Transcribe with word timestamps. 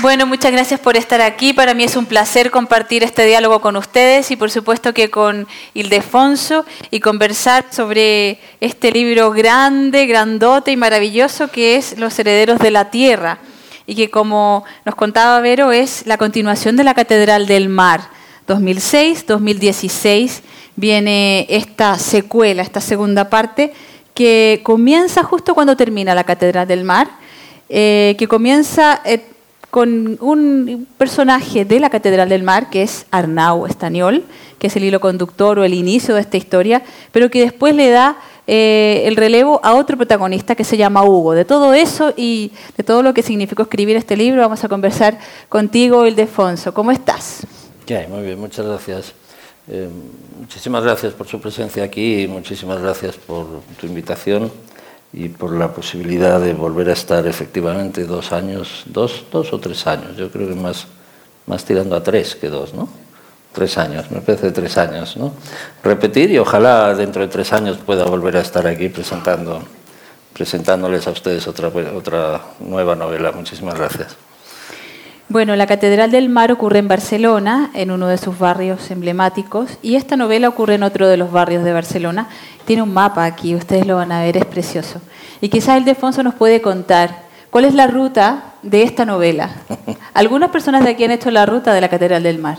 Bueno, 0.00 0.26
muchas 0.26 0.52
gracias 0.52 0.78
por 0.78 0.96
estar 0.96 1.20
aquí. 1.20 1.52
Para 1.52 1.74
mí 1.74 1.82
es 1.82 1.96
un 1.96 2.06
placer 2.06 2.52
compartir 2.52 3.02
este 3.02 3.26
diálogo 3.26 3.60
con 3.60 3.74
ustedes 3.74 4.30
y 4.30 4.36
por 4.36 4.48
supuesto 4.48 4.94
que 4.94 5.10
con 5.10 5.48
Ildefonso 5.74 6.64
y 6.92 7.00
conversar 7.00 7.64
sobre 7.72 8.38
este 8.60 8.92
libro 8.92 9.32
grande, 9.32 10.06
grandote 10.06 10.70
y 10.70 10.76
maravilloso 10.76 11.48
que 11.48 11.74
es 11.74 11.98
Los 11.98 12.16
Herederos 12.16 12.60
de 12.60 12.70
la 12.70 12.90
Tierra 12.92 13.38
y 13.86 13.96
que 13.96 14.08
como 14.08 14.64
nos 14.84 14.94
contaba 14.94 15.40
Vero 15.40 15.72
es 15.72 16.06
la 16.06 16.16
continuación 16.16 16.76
de 16.76 16.84
la 16.84 16.94
Catedral 16.94 17.48
del 17.48 17.68
Mar. 17.68 18.02
2006-2016 18.46 20.42
viene 20.76 21.44
esta 21.48 21.98
secuela, 21.98 22.62
esta 22.62 22.80
segunda 22.80 23.28
parte 23.28 23.72
que 24.14 24.60
comienza 24.62 25.24
justo 25.24 25.56
cuando 25.56 25.76
termina 25.76 26.14
la 26.14 26.22
Catedral 26.22 26.68
del 26.68 26.84
Mar, 26.84 27.10
eh, 27.68 28.14
que 28.16 28.28
comienza... 28.28 29.00
Eh, 29.04 29.32
con 29.70 30.16
un 30.20 30.86
personaje 30.96 31.64
de 31.64 31.80
la 31.80 31.90
Catedral 31.90 32.28
del 32.28 32.42
Mar, 32.42 32.70
que 32.70 32.82
es 32.82 33.06
Arnau 33.10 33.66
Estaniol, 33.66 34.24
que 34.58 34.68
es 34.68 34.76
el 34.76 34.84
hilo 34.84 35.00
conductor 35.00 35.58
o 35.58 35.64
el 35.64 35.74
inicio 35.74 36.14
de 36.14 36.22
esta 36.22 36.36
historia, 36.36 36.82
pero 37.12 37.30
que 37.30 37.40
después 37.40 37.74
le 37.74 37.90
da 37.90 38.16
eh, 38.46 39.02
el 39.04 39.16
relevo 39.16 39.60
a 39.62 39.74
otro 39.74 39.96
protagonista 39.96 40.54
que 40.54 40.64
se 40.64 40.76
llama 40.76 41.04
Hugo. 41.04 41.34
De 41.34 41.44
todo 41.44 41.74
eso 41.74 42.14
y 42.16 42.50
de 42.76 42.84
todo 42.84 43.02
lo 43.02 43.12
que 43.12 43.22
significó 43.22 43.62
escribir 43.62 43.96
este 43.96 44.16
libro, 44.16 44.40
vamos 44.40 44.64
a 44.64 44.68
conversar 44.68 45.18
contigo, 45.48 46.06
Ildefonso. 46.06 46.72
¿Cómo 46.72 46.90
estás? 46.90 47.46
muy 48.08 48.22
bien, 48.22 48.38
muchas 48.38 48.66
gracias. 48.66 49.12
Eh, 49.70 49.88
muchísimas 50.38 50.82
gracias 50.82 51.12
por 51.12 51.26
su 51.26 51.40
presencia 51.40 51.84
aquí 51.84 52.22
y 52.22 52.28
muchísimas 52.28 52.80
gracias 52.80 53.16
por 53.16 53.46
tu 53.78 53.86
invitación 53.86 54.50
y 55.12 55.28
por 55.28 55.52
la 55.52 55.72
posibilidad 55.72 56.40
de 56.40 56.52
volver 56.52 56.90
a 56.90 56.92
estar 56.92 57.26
efectivamente 57.26 58.04
dos 58.04 58.32
años, 58.32 58.84
dos, 58.86 59.24
dos 59.32 59.52
o 59.52 59.58
tres 59.58 59.86
años, 59.86 60.16
yo 60.16 60.30
creo 60.30 60.48
que 60.48 60.54
más, 60.54 60.86
más 61.46 61.64
tirando 61.64 61.96
a 61.96 62.02
tres 62.02 62.34
que 62.34 62.48
dos, 62.48 62.74
¿no? 62.74 62.88
Tres 63.52 63.78
años, 63.78 64.10
me 64.10 64.20
parece 64.20 64.50
tres 64.50 64.76
años, 64.76 65.16
¿no? 65.16 65.32
Repetir 65.82 66.30
y 66.30 66.38
ojalá 66.38 66.94
dentro 66.94 67.22
de 67.22 67.28
tres 67.28 67.52
años 67.52 67.78
pueda 67.78 68.04
volver 68.04 68.36
a 68.36 68.40
estar 68.40 68.66
aquí 68.66 68.88
presentando, 68.90 69.62
presentándoles 70.34 71.06
a 71.06 71.10
ustedes 71.10 71.48
otra, 71.48 71.68
otra 71.68 72.42
nueva 72.60 72.94
novela. 72.94 73.32
Muchísimas 73.32 73.74
gracias. 73.76 74.27
Bueno, 75.30 75.54
la 75.56 75.66
Catedral 75.66 76.10
del 76.10 76.30
Mar 76.30 76.50
ocurre 76.52 76.78
en 76.78 76.88
Barcelona, 76.88 77.70
en 77.74 77.90
uno 77.90 78.08
de 78.08 78.16
sus 78.16 78.38
barrios 78.38 78.90
emblemáticos, 78.90 79.76
y 79.82 79.96
esta 79.96 80.16
novela 80.16 80.48
ocurre 80.48 80.76
en 80.76 80.82
otro 80.82 81.06
de 81.06 81.18
los 81.18 81.30
barrios 81.30 81.64
de 81.64 81.74
Barcelona. 81.74 82.30
Tiene 82.64 82.80
un 82.80 82.94
mapa 82.94 83.26
aquí, 83.26 83.54
ustedes 83.54 83.86
lo 83.86 83.96
van 83.96 84.10
a 84.10 84.22
ver, 84.22 84.38
es 84.38 84.46
precioso. 84.46 85.02
Y 85.42 85.50
quizás 85.50 85.76
el 85.76 85.84
Defonso 85.84 86.22
nos 86.22 86.34
puede 86.34 86.62
contar 86.62 87.24
cuál 87.50 87.66
es 87.66 87.74
la 87.74 87.88
ruta 87.88 88.54
de 88.62 88.82
esta 88.84 89.04
novela. 89.04 89.50
Algunas 90.14 90.48
personas 90.48 90.82
de 90.82 90.92
aquí 90.92 91.04
han 91.04 91.10
hecho 91.10 91.30
la 91.30 91.44
ruta 91.44 91.74
de 91.74 91.82
la 91.82 91.90
Catedral 91.90 92.22
del 92.22 92.38
Mar. 92.38 92.56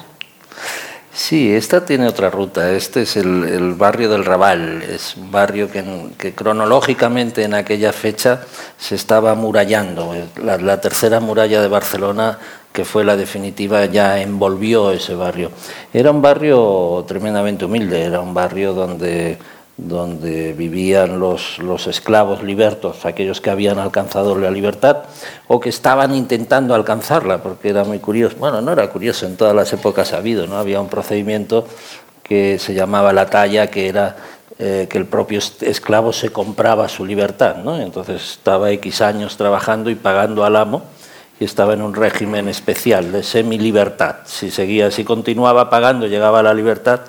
Sí, 1.11 1.53
esta 1.53 1.85
tiene 1.85 2.07
otra 2.07 2.29
ruta. 2.29 2.71
Este 2.71 3.01
es 3.01 3.17
el, 3.17 3.73
barrio 3.73 4.09
del 4.09 4.23
Raval. 4.23 4.83
Es 4.83 5.17
un 5.17 5.31
barrio 5.31 5.69
que, 5.69 6.33
cronológicamente 6.33 7.43
en 7.43 7.55
aquella 7.55 7.91
fecha 7.91 8.41
se 8.77 8.95
estaba 8.95 9.35
murallando. 9.35 10.15
la, 10.41 10.79
tercera 10.79 11.19
muralla 11.19 11.61
de 11.61 11.67
Barcelona 11.67 12.39
que 12.71 12.85
fue 12.85 13.03
la 13.03 13.15
definitiva, 13.15 13.85
ya 13.85 14.21
envolvió 14.21 14.91
ese 14.91 15.15
barrio. 15.15 15.51
Era 15.93 16.11
un 16.11 16.21
barrio 16.21 17.03
tremendamente 17.07 17.65
humilde, 17.65 18.03
era 18.03 18.21
un 18.21 18.33
barrio 18.33 18.73
donde, 18.73 19.37
donde 19.75 20.53
vivían 20.53 21.19
los, 21.19 21.57
los 21.59 21.87
esclavos 21.87 22.43
libertos, 22.43 23.05
aquellos 23.05 23.41
que 23.41 23.49
habían 23.49 23.79
alcanzado 23.79 24.37
la 24.37 24.51
libertad 24.51 24.97
o 25.47 25.59
que 25.59 25.69
estaban 25.69 26.13
intentando 26.13 26.75
alcanzarla, 26.75 27.41
porque 27.41 27.69
era 27.69 27.83
muy 27.83 27.99
curioso. 27.99 28.35
Bueno, 28.39 28.61
no 28.61 28.71
era 28.71 28.87
curioso, 28.89 29.25
en 29.25 29.35
todas 29.35 29.55
las 29.55 29.73
épocas 29.73 30.13
ha 30.13 30.17
habido, 30.17 30.45
¿no? 30.45 30.57
Había 30.57 30.79
un 30.79 30.89
procedimiento 30.89 31.65
que 32.21 32.59
se 32.59 32.75
llamaba 32.75 33.11
la 33.11 33.25
talla, 33.25 33.67
que 33.67 33.87
era 33.87 34.15
eh, 34.59 34.87
que 34.89 34.99
el 34.99 35.05
propio 35.05 35.39
esclavo 35.39 36.13
se 36.13 36.29
compraba 36.31 36.87
su 36.87 37.03
libertad, 37.03 37.55
¿no? 37.63 37.79
Entonces 37.79 38.21
estaba 38.33 38.69
X 38.71 39.01
años 39.01 39.37
trabajando 39.37 39.89
y 39.89 39.95
pagando 39.95 40.43
al 40.43 40.55
amo 40.55 40.83
y 41.39 41.45
estaba 41.45 41.73
en 41.73 41.81
un 41.81 41.93
régimen 41.93 42.49
especial 42.49 43.11
de 43.11 43.23
semi-libertad. 43.23 44.17
Si 44.25 44.51
seguía, 44.51 44.91
si 44.91 45.03
continuaba 45.03 45.69
pagando, 45.69 46.07
llegaba 46.07 46.39
a 46.39 46.43
la 46.43 46.53
libertad 46.53 47.01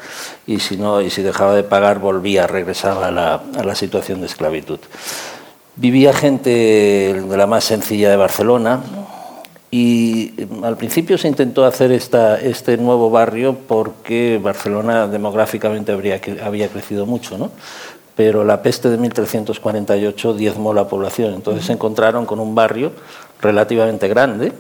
y 0.47 0.61
si 0.61 0.77
no, 0.77 1.01
y 1.01 1.11
si 1.11 1.23
dejaba 1.23 1.55
de 1.55 1.65
pagar, 1.65 1.99
volvía, 1.99 2.47
regresaba 2.47 3.09
a 3.09 3.11
la, 3.11 3.43
a 3.57 3.65
la 3.65 3.75
situación 3.75 4.21
de 4.21 4.27
esclavitud. 4.27 4.79
Vivía 5.77 6.13
gente 6.13 6.51
de 6.51 7.37
la 7.37 7.47
más 7.47 7.65
sencilla 7.65 8.11
de 8.11 8.17
Barcelona 8.17 8.81
y 9.71 10.35
al 10.63 10.77
principio 10.77 11.17
se 11.19 11.29
intentó 11.29 11.65
hacer 11.65 11.91
esta, 11.91 12.41
este 12.41 12.77
nuevo 12.77 13.11
barrio 13.11 13.57
porque 13.67 14.41
Barcelona 14.43 15.07
demográficamente 15.07 15.93
habría, 15.93 16.21
había 16.45 16.69
crecido 16.69 17.07
mucho, 17.07 17.39
¿no? 17.39 17.51
pero 18.21 18.45
la 18.45 18.61
peste 18.61 18.91
de 18.91 18.99
1348 18.99 20.35
diezmó 20.35 20.75
la 20.75 20.87
población. 20.89 21.33
Entonces 21.33 21.65
se 21.65 21.73
encontraron 21.73 22.27
con 22.27 22.39
un 22.39 22.55
barrio 22.55 22.93
relativamente 23.41 24.09
grande 24.09 24.53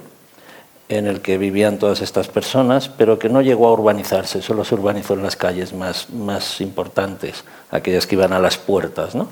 en 0.88 1.06
el 1.06 1.20
que 1.20 1.38
vivían 1.38 1.78
todas 1.78 2.00
estas 2.00 2.28
personas, 2.28 2.88
pero 2.88 3.18
que 3.18 3.28
no 3.28 3.42
llegó 3.42 3.68
a 3.68 3.72
urbanizarse, 3.72 4.42
solo 4.42 4.64
se 4.64 4.74
urbanizó 4.74 5.14
en 5.14 5.22
las 5.22 5.36
calles 5.36 5.72
más, 5.72 6.10
más 6.10 6.60
importantes, 6.60 7.44
aquellas 7.70 8.06
que 8.06 8.16
iban 8.16 8.32
a 8.32 8.40
las 8.40 8.58
puertas, 8.58 9.14
¿no? 9.14 9.28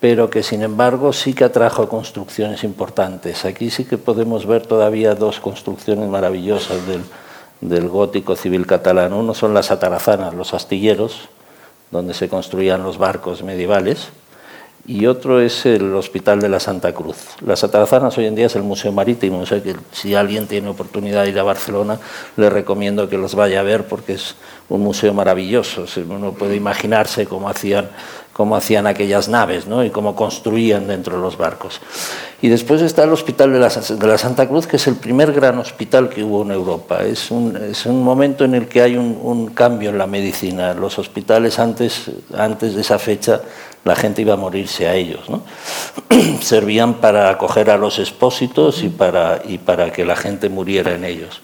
pero 0.00 0.30
que 0.30 0.42
sin 0.42 0.62
embargo 0.62 1.12
sí 1.12 1.32
que 1.32 1.44
atrajo 1.44 1.88
construcciones 1.88 2.64
importantes. 2.64 3.44
Aquí 3.44 3.70
sí 3.70 3.84
que 3.84 3.98
podemos 3.98 4.46
ver 4.46 4.66
todavía 4.66 5.14
dos 5.14 5.40
construcciones 5.40 6.08
maravillosas 6.08 6.86
del, 6.86 7.02
del 7.60 7.88
gótico 7.88 8.36
civil 8.36 8.66
catalán. 8.66 9.12
Uno 9.12 9.34
son 9.34 9.54
las 9.54 9.70
atarazanas, 9.70 10.34
los 10.34 10.54
astilleros, 10.54 11.28
donde 11.90 12.14
se 12.14 12.28
construían 12.28 12.82
los 12.82 12.98
barcos 12.98 13.42
medievales, 13.42 14.10
y 14.86 15.06
otro 15.06 15.40
es 15.40 15.66
el 15.66 15.94
Hospital 15.94 16.40
de 16.40 16.48
la 16.48 16.60
Santa 16.60 16.92
Cruz. 16.92 17.16
Las 17.44 17.64
Atarazanas 17.64 18.16
hoy 18.18 18.26
en 18.26 18.36
día 18.36 18.46
es 18.46 18.54
el 18.54 18.62
Museo 18.62 18.92
Marítimo, 18.92 19.40
o 19.40 19.46
sea 19.46 19.62
que 19.62 19.74
si 19.90 20.14
alguien 20.14 20.46
tiene 20.46 20.68
oportunidad 20.68 21.24
de 21.24 21.30
ir 21.30 21.38
a 21.38 21.42
Barcelona, 21.42 21.98
le 22.36 22.50
recomiendo 22.50 23.08
que 23.08 23.18
los 23.18 23.34
vaya 23.34 23.60
a 23.60 23.62
ver 23.64 23.86
porque 23.86 24.14
es 24.14 24.36
un 24.68 24.82
museo 24.82 25.12
maravilloso. 25.12 25.86
Uno 26.08 26.32
puede 26.32 26.54
imaginarse 26.54 27.26
cómo 27.26 27.48
hacían, 27.48 27.88
cómo 28.32 28.54
hacían 28.54 28.86
aquellas 28.86 29.28
naves 29.28 29.66
¿no? 29.66 29.84
y 29.84 29.90
cómo 29.90 30.14
construían 30.14 30.86
dentro 30.86 31.16
de 31.16 31.22
los 31.22 31.36
barcos. 31.36 31.80
Y 32.42 32.48
después 32.48 32.82
está 32.82 33.04
el 33.04 33.12
Hospital 33.12 33.52
de 33.52 33.58
la, 33.58 33.68
de 33.68 34.06
la, 34.06 34.18
Santa 34.18 34.46
Cruz, 34.46 34.66
que 34.66 34.76
es 34.76 34.86
el 34.86 34.96
primer 34.96 35.32
gran 35.32 35.58
hospital 35.58 36.10
que 36.10 36.22
hubo 36.22 36.42
en 36.42 36.50
Europa. 36.50 37.02
Es 37.02 37.30
un, 37.30 37.56
es 37.56 37.86
un 37.86 38.04
momento 38.04 38.44
en 38.44 38.54
el 38.54 38.68
que 38.68 38.82
hay 38.82 38.96
un, 38.96 39.18
un, 39.22 39.48
cambio 39.48 39.90
en 39.90 39.98
la 39.98 40.06
medicina. 40.06 40.74
Los 40.74 40.98
hospitales 40.98 41.58
antes, 41.58 42.10
antes 42.36 42.74
de 42.74 42.82
esa 42.82 42.98
fecha 42.98 43.40
la 43.86 43.96
gente 43.96 44.22
iba 44.22 44.34
a 44.34 44.36
morirse 44.36 44.88
a 44.88 44.94
ellos. 44.94 45.28
¿no? 45.28 45.42
Servían 46.40 46.94
para 46.94 47.30
acoger 47.30 47.70
a 47.70 47.76
los 47.76 47.98
expósitos 47.98 48.82
y 48.82 48.88
para, 48.88 49.40
y 49.44 49.58
para 49.58 49.92
que 49.92 50.04
la 50.04 50.16
gente 50.16 50.48
muriera 50.48 50.92
en 50.92 51.04
ellos. 51.04 51.40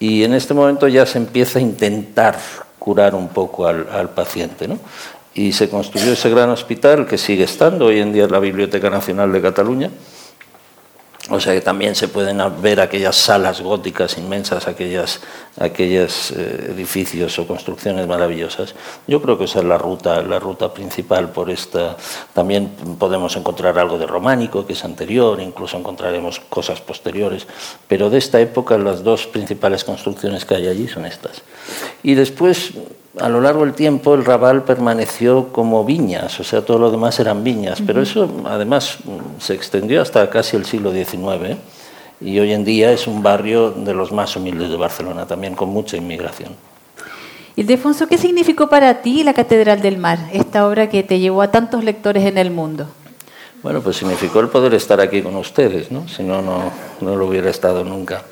Y 0.00 0.24
en 0.24 0.34
este 0.34 0.54
momento 0.54 0.88
ya 0.88 1.06
se 1.06 1.18
empieza 1.18 1.58
a 1.58 1.62
intentar 1.62 2.38
curar 2.78 3.14
un 3.14 3.28
poco 3.28 3.66
al, 3.66 4.10
paciente. 4.10 4.66
¿no? 4.66 4.78
Y 5.34 5.52
se 5.52 5.68
construyó 5.68 6.12
ese 6.12 6.30
gran 6.30 6.50
hospital 6.50 7.06
que 7.06 7.18
sigue 7.18 7.44
estando 7.44 7.86
hoy 7.86 8.00
en 8.00 8.12
día 8.12 8.24
en 8.24 8.32
la 8.32 8.40
Biblioteca 8.40 8.90
Nacional 8.90 9.32
de 9.32 9.40
Cataluña 9.40 9.90
o 11.30 11.40
sea 11.40 11.54
que 11.54 11.62
también 11.62 11.94
se 11.94 12.08
pueden 12.08 12.38
ver 12.60 12.80
aquellas 12.80 13.16
salas 13.16 13.62
góticas 13.62 14.18
inmensas, 14.18 14.68
aquellas, 14.68 15.20
aquellos 15.58 16.32
eh, 16.32 16.72
edificios 16.74 17.38
o 17.38 17.46
construcciones 17.46 18.06
maravillosas. 18.06 18.74
Yo 19.06 19.22
creo 19.22 19.38
que 19.38 19.44
esa 19.44 19.60
es 19.60 19.64
la 19.64 19.78
ruta, 19.78 20.20
la 20.20 20.38
ruta 20.38 20.74
principal 20.74 21.30
por 21.30 21.48
esta. 21.48 21.96
También 22.34 22.68
podemos 22.98 23.36
encontrar 23.36 23.78
algo 23.78 23.96
de 23.96 24.06
románico, 24.06 24.66
que 24.66 24.74
es 24.74 24.84
anterior, 24.84 25.40
incluso 25.40 25.78
encontraremos 25.78 26.40
cosas 26.40 26.82
posteriores, 26.82 27.46
pero 27.88 28.10
de 28.10 28.18
esta 28.18 28.38
época 28.38 28.76
las 28.76 29.02
dos 29.02 29.26
principales 29.26 29.82
construcciones 29.82 30.44
que 30.44 30.56
hay 30.56 30.68
allí 30.68 30.88
son 30.88 31.06
estas. 31.06 31.42
Y 32.02 32.14
después 32.14 32.74
a 33.20 33.28
lo 33.28 33.40
largo 33.40 33.64
del 33.64 33.74
tiempo 33.74 34.14
el 34.14 34.24
Raval 34.24 34.64
permaneció 34.64 35.52
como 35.52 35.84
viñas, 35.84 36.40
o 36.40 36.44
sea, 36.44 36.64
todo 36.64 36.78
lo 36.78 36.90
demás 36.90 37.18
eran 37.20 37.44
viñas, 37.44 37.80
pero 37.86 38.02
eso 38.02 38.28
además 38.44 38.98
se 39.38 39.54
extendió 39.54 40.02
hasta 40.02 40.28
casi 40.30 40.56
el 40.56 40.64
siglo 40.64 40.92
XIX 40.92 41.56
y 42.20 42.38
hoy 42.38 42.52
en 42.52 42.64
día 42.64 42.90
es 42.92 43.06
un 43.06 43.22
barrio 43.22 43.70
de 43.70 43.94
los 43.94 44.12
más 44.12 44.34
humildes 44.36 44.70
de 44.70 44.76
Barcelona, 44.76 45.26
también 45.26 45.54
con 45.54 45.68
mucha 45.68 45.96
inmigración. 45.96 46.52
Ildefonso, 47.56 48.08
¿qué 48.08 48.18
significó 48.18 48.68
para 48.68 49.00
ti 49.00 49.22
la 49.22 49.32
Catedral 49.32 49.80
del 49.80 49.98
Mar, 49.98 50.18
esta 50.32 50.66
obra 50.66 50.88
que 50.88 51.04
te 51.04 51.20
llevó 51.20 51.42
a 51.42 51.52
tantos 51.52 51.84
lectores 51.84 52.24
en 52.24 52.36
el 52.36 52.50
mundo? 52.50 52.88
Bueno, 53.62 53.80
pues 53.80 53.96
significó 53.96 54.40
el 54.40 54.48
poder 54.48 54.74
estar 54.74 55.00
aquí 55.00 55.22
con 55.22 55.36
ustedes, 55.36 55.90
¿no? 55.90 56.08
Si 56.08 56.22
no, 56.22 56.42
no, 56.42 56.72
no 57.00 57.16
lo 57.16 57.26
hubiera 57.26 57.48
estado 57.48 57.84
nunca. 57.84 58.24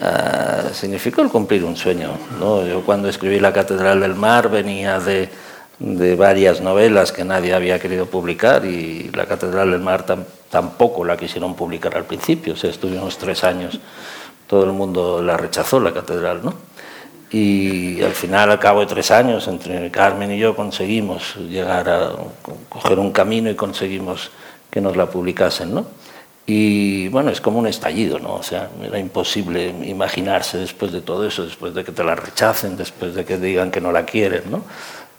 Ah, 0.00 0.64
significó 0.72 1.22
el 1.22 1.28
cumplir 1.28 1.64
un 1.64 1.76
sueño. 1.76 2.10
¿no? 2.38 2.66
Yo 2.66 2.82
cuando 2.82 3.08
escribí 3.08 3.40
La 3.40 3.52
Catedral 3.52 4.00
del 4.00 4.14
Mar 4.14 4.50
venía 4.50 5.00
de, 5.00 5.28
de, 5.78 6.16
varias 6.16 6.60
novelas 6.60 7.12
que 7.12 7.24
nadie 7.24 7.54
había 7.54 7.78
querido 7.78 8.06
publicar 8.06 8.64
y 8.64 9.10
La 9.14 9.26
Catedral 9.26 9.70
del 9.70 9.80
Mar 9.80 10.04
tampoco 10.50 11.04
la 11.04 11.16
quisieron 11.16 11.54
publicar 11.54 11.96
al 11.96 12.04
principio, 12.04 12.54
o 12.54 12.56
sea, 12.56 12.70
estuvimos 12.70 13.16
tres 13.18 13.44
años 13.44 13.80
todo 14.46 14.64
el 14.64 14.72
mundo 14.72 15.22
la 15.22 15.36
rechazó, 15.36 15.80
la 15.80 15.92
catedral, 15.92 16.40
¿no? 16.44 16.54
Y 17.30 18.00
al 18.02 18.12
final, 18.12 18.50
al 18.50 18.58
cabo 18.58 18.80
de 18.80 18.86
tres 18.86 19.10
años, 19.10 19.48
entre 19.48 19.90
Carmen 19.90 20.30
y 20.30 20.38
yo 20.38 20.54
conseguimos 20.54 21.36
llegar 21.36 21.88
a 21.88 22.12
coger 22.68 22.98
un 23.00 23.10
camino 23.10 23.50
y 23.50 23.56
conseguimos 23.56 24.30
que 24.70 24.80
nos 24.80 24.96
la 24.96 25.06
publicasen, 25.06 25.74
¿no? 25.74 25.86
Y 26.48 27.08
bueno, 27.08 27.30
es 27.30 27.40
como 27.40 27.58
un 27.58 27.66
estallido, 27.66 28.20
¿no? 28.20 28.34
O 28.34 28.42
sea, 28.42 28.70
era 28.80 29.00
imposible 29.00 29.74
imaginarse 29.84 30.58
después 30.58 30.92
de 30.92 31.00
todo 31.00 31.26
eso, 31.26 31.44
después 31.44 31.74
de 31.74 31.82
que 31.82 31.90
te 31.90 32.04
la 32.04 32.14
rechacen, 32.14 32.76
después 32.76 33.16
de 33.16 33.24
que 33.24 33.36
digan 33.36 33.72
que 33.72 33.80
no 33.80 33.90
la 33.90 34.04
quieren, 34.04 34.44
¿no? 34.48 34.62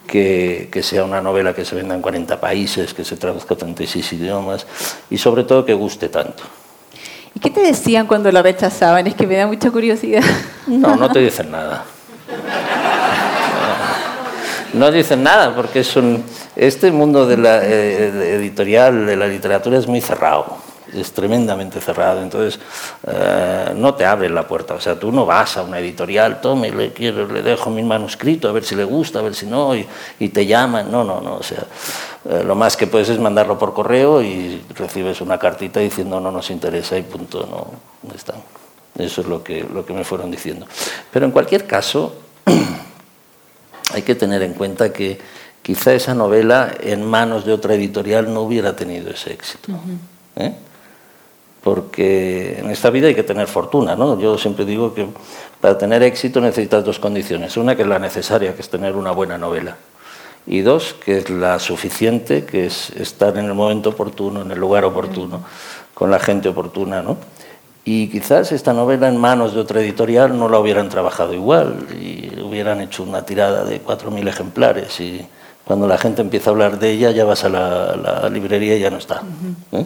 Que, 0.07 0.69
que, 0.71 0.81
sea 0.81 1.03
una 1.03 1.19
novela 1.19 1.53
que 1.53 1.65
se 1.65 1.75
venda 1.75 1.93
en 1.93 2.01
40 2.01 2.39
países, 2.39 2.93
que 2.93 3.03
se 3.03 3.17
traduzca 3.17 3.55
a 3.55 3.57
36 3.57 4.13
idiomas 4.13 4.65
y 5.09 5.17
sobre 5.17 5.43
todo 5.43 5.65
que 5.65 5.73
guste 5.73 6.07
tanto. 6.07 6.43
¿Y 7.35 7.41
qué 7.41 7.49
te 7.49 7.59
decían 7.59 8.07
cuando 8.07 8.31
la 8.31 8.41
rechazaban? 8.41 9.05
Es 9.05 9.15
que 9.15 9.27
me 9.27 9.35
da 9.35 9.47
mucha 9.47 9.69
curiosidad. 9.69 10.23
No, 10.65 10.95
no 10.95 11.11
te 11.11 11.19
dicen 11.19 11.51
nada. 11.51 11.83
No 14.73 14.91
dicen 14.91 15.23
nada 15.23 15.53
porque 15.53 15.81
es 15.81 15.95
un, 15.97 16.23
este 16.55 16.89
mundo 16.91 17.25
de 17.25 17.37
la 17.37 17.65
eh, 17.65 18.35
editorial, 18.35 19.05
de 19.05 19.15
la 19.15 19.27
literatura 19.27 19.77
es 19.77 19.87
muy 19.87 19.99
cerrado 19.99 20.57
es 20.93 21.11
tremendamente 21.11 21.81
cerrado, 21.81 22.21
entonces 22.21 22.59
eh, 23.05 23.73
no 23.75 23.93
te 23.95 24.05
abren 24.05 24.33
la 24.33 24.47
puerta, 24.47 24.75
o 24.75 24.81
sea, 24.81 24.97
tú 24.97 25.11
no 25.11 25.25
vas 25.25 25.57
a 25.57 25.63
una 25.63 25.79
editorial, 25.79 26.41
tome, 26.41 26.71
le, 26.71 26.93
quiero, 26.93 27.27
le 27.27 27.41
dejo 27.41 27.69
mi 27.69 27.83
manuscrito, 27.83 28.47
a 28.49 28.51
ver 28.51 28.63
si 28.63 28.75
le 28.75 28.83
gusta, 28.83 29.19
a 29.19 29.21
ver 29.21 29.35
si 29.35 29.45
no, 29.45 29.75
y, 29.75 29.85
te 30.29 30.45
llaman, 30.45 30.91
no, 30.91 31.03
no, 31.03 31.21
no, 31.21 31.35
o 31.35 31.43
sea, 31.43 31.63
eh, 32.29 32.43
lo 32.45 32.55
más 32.55 32.77
que 32.77 32.87
puedes 32.87 33.09
es 33.09 33.19
mandarlo 33.19 33.57
por 33.57 33.73
correo 33.73 34.21
y 34.21 34.63
recibes 34.75 35.21
una 35.21 35.37
cartita 35.37 35.79
diciendo 35.79 36.19
no 36.19 36.31
nos 36.31 36.49
interesa 36.49 36.97
y 36.97 37.03
punto, 37.03 37.47
no, 38.03 38.13
está. 38.13 38.35
Eso 38.97 39.21
es 39.21 39.27
lo 39.27 39.43
que, 39.43 39.63
lo 39.63 39.85
que 39.85 39.93
me 39.93 40.03
fueron 40.03 40.31
diciendo. 40.31 40.65
Pero 41.11 41.25
en 41.25 41.31
cualquier 41.31 41.67
caso, 41.67 42.15
hay 43.93 44.01
que 44.01 44.15
tener 44.15 44.41
en 44.41 44.53
cuenta 44.53 44.91
que 44.91 45.19
quizá 45.61 45.93
esa 45.93 46.15
novela 46.15 46.73
en 46.79 47.03
manos 47.03 47.45
de 47.45 47.53
otra 47.53 47.75
editorial 47.75 48.33
no 48.33 48.41
hubiera 48.41 48.75
tenido 48.75 49.11
ese 49.11 49.33
éxito 49.33 49.71
porque 51.67 52.59
en 52.59 52.69
esta 52.69 52.89
vida 52.89 53.09
hay 53.09 53.13
que 53.13 53.23
tener 53.23 53.45
fortuna, 53.45 53.93
¿no? 53.93 54.17
Yo 54.17 54.37
siempre 54.37 54.63
digo 54.63 54.93
que 54.93 55.05
para 55.59 55.77
tener 55.77 56.01
éxito 56.01 56.39
necesitas 56.39 56.85
dos 56.85 56.97
condiciones. 56.97 57.57
Una 57.57 57.75
que 57.75 57.81
es 57.81 57.87
la 57.89 57.99
necesaria, 57.99 58.55
que 58.55 58.61
es 58.61 58.69
tener 58.69 58.95
una 58.95 59.11
buena 59.11 59.37
novela. 59.37 59.75
Y 60.45 60.61
dos, 60.61 60.95
que 61.03 61.17
es 61.17 61.29
la 61.29 61.59
suficiente, 61.59 62.45
que 62.45 62.67
es 62.67 62.91
estar 62.91 63.37
en 63.37 63.43
el 63.43 63.53
momento 63.53 63.89
oportuno, 63.89 64.43
en 64.43 64.51
el 64.51 64.57
lugar 64.57 64.85
oportuno, 64.85 65.43
con 65.93 66.09
la 66.09 66.19
gente 66.19 66.47
oportuna, 66.47 67.01
¿no? 67.01 67.17
Y 67.83 68.07
quizás 68.07 68.53
esta 68.53 68.71
novela 68.71 69.09
en 69.09 69.17
manos 69.17 69.53
de 69.53 69.59
otra 69.59 69.81
editorial 69.81 70.39
no 70.39 70.47
la 70.47 70.59
hubieran 70.59 70.87
trabajado 70.87 71.33
igual 71.33 71.85
y 72.01 72.39
hubieran 72.39 72.79
hecho 72.79 73.03
una 73.03 73.25
tirada 73.25 73.65
de 73.65 73.83
4.000 73.83 74.25
ejemplares 74.25 75.01
y 75.01 75.27
cuando 75.65 75.85
la 75.85 75.97
gente 75.97 76.21
empieza 76.21 76.49
a 76.49 76.53
hablar 76.53 76.79
de 76.79 76.91
ella 76.91 77.11
ya 77.11 77.25
vas 77.25 77.43
a 77.43 77.49
la, 77.49 78.29
librería 78.29 78.77
y 78.77 78.79
ya 78.79 78.89
no 78.89 78.99
está. 78.99 79.21
¿eh? 79.73 79.85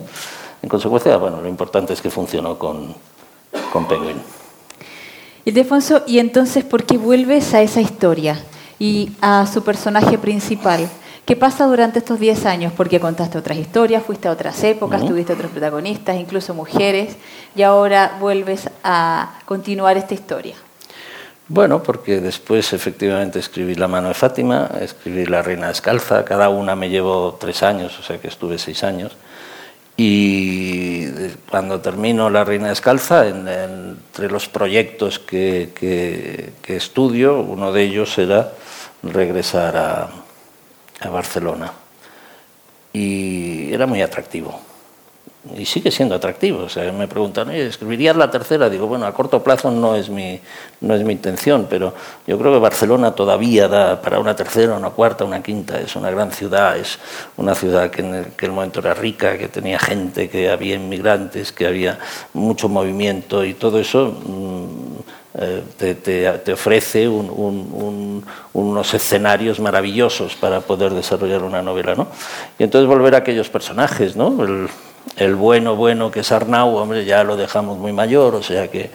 En 0.62 0.69
consecuencia, 0.69 1.18
bueno, 1.18 1.42
lo 1.42 1.48
importante 1.48 1.94
es 1.94 2.02
que 2.02 2.10
funcionó 2.10 2.58
con, 2.58 2.94
con 3.72 3.88
Penguin. 3.88 4.22
Ildefonso, 5.44 6.04
¿y 6.06 6.19
entonces 6.19 6.63
por 6.63 6.84
qué 6.84 6.98
vuelves 6.98 7.54
a 7.54 7.62
esa 7.62 7.81
historia 7.81 8.40
y 8.78 9.12
a 9.22 9.48
su 9.48 9.63
personaje 9.63 10.19
principal? 10.19 10.88
¿Qué 11.25 11.36
pasa 11.36 11.66
durante 11.66 12.00
estos 12.00 12.19
10 12.19 12.46
años? 12.46 12.74
Porque 12.75 13.00
contaste 13.00 13.38
otras 13.38 13.58
historias, 13.58 14.04
fuiste 14.04 14.28
a 14.28 14.31
otras 14.31 14.63
épocas, 14.63 15.06
tuviste 15.06 15.34
otros 15.34 15.52
protagonistas, 15.52 16.18
incluso 16.18 16.54
mujeres, 16.54 17.16
y 17.56 17.62
ahora 17.62 18.18
vuelves 18.19 18.69
a 18.84 19.40
continuar 19.46 19.98
esta 19.98 20.13
historia. 20.13 20.56
Bueno, 21.48 21.84
porque 21.84 22.22
después 22.22 22.74
efectivamente 22.74 23.40
escribí 23.40 23.75
La 23.75 23.88
mano 23.88 24.10
de 24.10 24.13
Fátima, 24.13 24.69
escribí 24.80 25.25
La 25.25 25.42
reina 25.42 25.68
descalza, 25.68 26.25
cada 26.25 26.50
una 26.50 26.75
me 26.75 26.90
llevó 26.90 27.38
tres 27.40 27.63
años, 27.63 27.98
o 28.00 28.04
sea 28.04 28.19
que 28.19 28.28
estuve 28.28 28.58
seis 28.58 28.84
años. 28.84 29.12
Y 30.03 31.06
cuando 31.48 31.80
termino 31.80 32.31
La 32.31 32.44
Reina 32.44 32.69
Descalza, 32.69 33.27
entre 33.27 34.31
los 34.31 34.50
proyectos 34.50 35.19
que, 35.19 36.53
estudio, 36.65 37.39
uno 37.39 37.71
de 37.71 37.83
ellos 37.83 38.18
era 38.18 38.51
regresar 39.03 39.77
a 39.77 41.07
Barcelona. 41.07 41.71
Y 42.92 43.71
era 43.71 43.86
muy 43.86 44.01
atractivo 44.01 44.71
y 45.58 45.66
sigue 45.66 45.90
siendo 45.90 46.16
atractivo. 46.16 46.64
O 46.64 46.70
sea, 46.70 46.92
me 46.92 47.08
preguntan, 47.08 47.50
¿escribirías 47.52 48.16
la 48.16 48.30
tercera? 48.30 48.70
Digo, 48.70 48.88
bueno, 48.88 49.06
a 49.06 49.14
corto 49.14 49.44
plazo 49.44 49.72
no 49.72 49.96
es, 49.96 50.10
mi, 50.10 50.40
no 50.82 50.94
es 50.94 51.04
mi 51.04 51.14
intención, 51.14 51.68
pero 51.70 51.94
yo 52.28 52.38
creo 52.38 52.54
que 52.54 52.60
Barcelona 52.60 53.14
todavía 53.14 53.68
da 53.68 54.02
para 54.02 54.20
una 54.20 54.36
tercera, 54.36 54.76
una 54.76 54.92
cuarta, 54.92 55.26
una 55.26 55.42
quinta. 55.42 55.80
Es 55.80 55.96
una 55.96 56.12
gran 56.12 56.32
ciudad, 56.32 56.78
es 56.78 57.00
una 57.38 57.56
ciudad 57.56 57.90
que 57.90 58.02
en 58.02 58.16
aquel 58.16 58.52
momento 58.52 58.80
era 58.80 58.94
rica, 58.94 59.38
que 59.38 59.48
tenía 59.48 59.80
gente, 59.80 60.30
que 60.30 60.50
había 60.50 60.76
inmigrantes, 60.76 61.52
que 61.52 61.66
había 61.66 61.98
mucho 62.34 62.70
movimiento 62.70 63.44
y 63.44 63.56
todo 63.56 63.80
eso. 63.80 64.16
Mm, 64.26 65.22
eh, 65.34 65.64
te, 65.78 65.96
te, 65.96 66.52
ofrece 66.52 67.08
unos 67.08 68.94
escenarios 68.94 69.62
maravillosos 69.62 70.36
para 70.36 70.60
poder 70.60 70.94
desarrollar 70.94 71.44
una 71.44 71.62
novela. 71.62 71.96
¿no? 71.96 72.08
Y 72.60 72.64
entonces 72.64 72.86
volver 72.88 73.16
a 73.16 73.20
aquellos 73.20 73.50
personajes, 73.50 74.18
¿no? 74.18 74.30
El 75.18 75.36
bueno, 75.36 75.75
bueno 75.75 76.12
que 76.12 76.21
es 76.21 76.31
Arnau, 76.31 76.75
hombre, 76.75 77.06
ya 77.06 77.24
lo 77.24 77.38
dejamos 77.38 77.77
muy 77.77 77.94
mayor, 77.94 78.36
o 78.36 78.44
sea 78.44 78.69
que, 78.69 78.89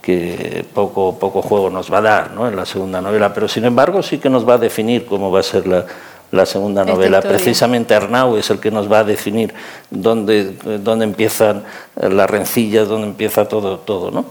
que 0.00 0.64
poco, 0.74 1.18
poco 1.18 1.42
juego 1.42 1.70
nos 1.70 1.92
va 1.92 1.98
a 1.98 2.02
dar 2.02 2.30
¿no? 2.32 2.48
en 2.48 2.56
la 2.56 2.66
segunda 2.66 3.00
novela, 3.00 3.32
pero 3.32 3.48
sin 3.48 3.64
embargo 3.64 4.02
sí 4.02 4.18
que 4.18 4.30
nos 4.30 4.48
va 4.48 4.54
a 4.54 4.58
definir 4.58 5.06
cómo 5.06 5.30
va 5.30 5.40
a 5.40 5.44
ser 5.44 5.66
la, 5.66 5.86
la 6.32 6.46
segunda 6.46 6.84
novela. 6.84 7.20
Precisamente 7.20 7.94
Arnau 7.94 8.36
es 8.36 8.50
el 8.50 8.58
que 8.58 8.70
nos 8.70 8.90
va 8.90 9.00
a 9.00 9.04
definir 9.04 9.54
dónde, 9.90 10.52
dónde 10.80 11.04
empiezan 11.04 11.62
las 11.94 12.28
rencillas, 12.28 12.88
dónde 12.88 13.06
empieza 13.06 13.46
todo, 13.46 13.78
todo, 13.78 14.10
¿no? 14.10 14.24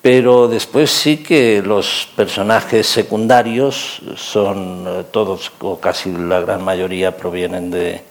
Pero 0.00 0.48
después 0.48 0.90
sí 0.90 1.18
que 1.18 1.62
los 1.64 2.08
personajes 2.16 2.88
secundarios 2.88 4.02
son 4.16 4.84
eh, 4.88 5.04
todos, 5.12 5.52
o 5.60 5.78
casi 5.78 6.10
la 6.10 6.40
gran 6.40 6.64
mayoría, 6.64 7.16
provienen 7.16 7.70
de, 7.70 8.02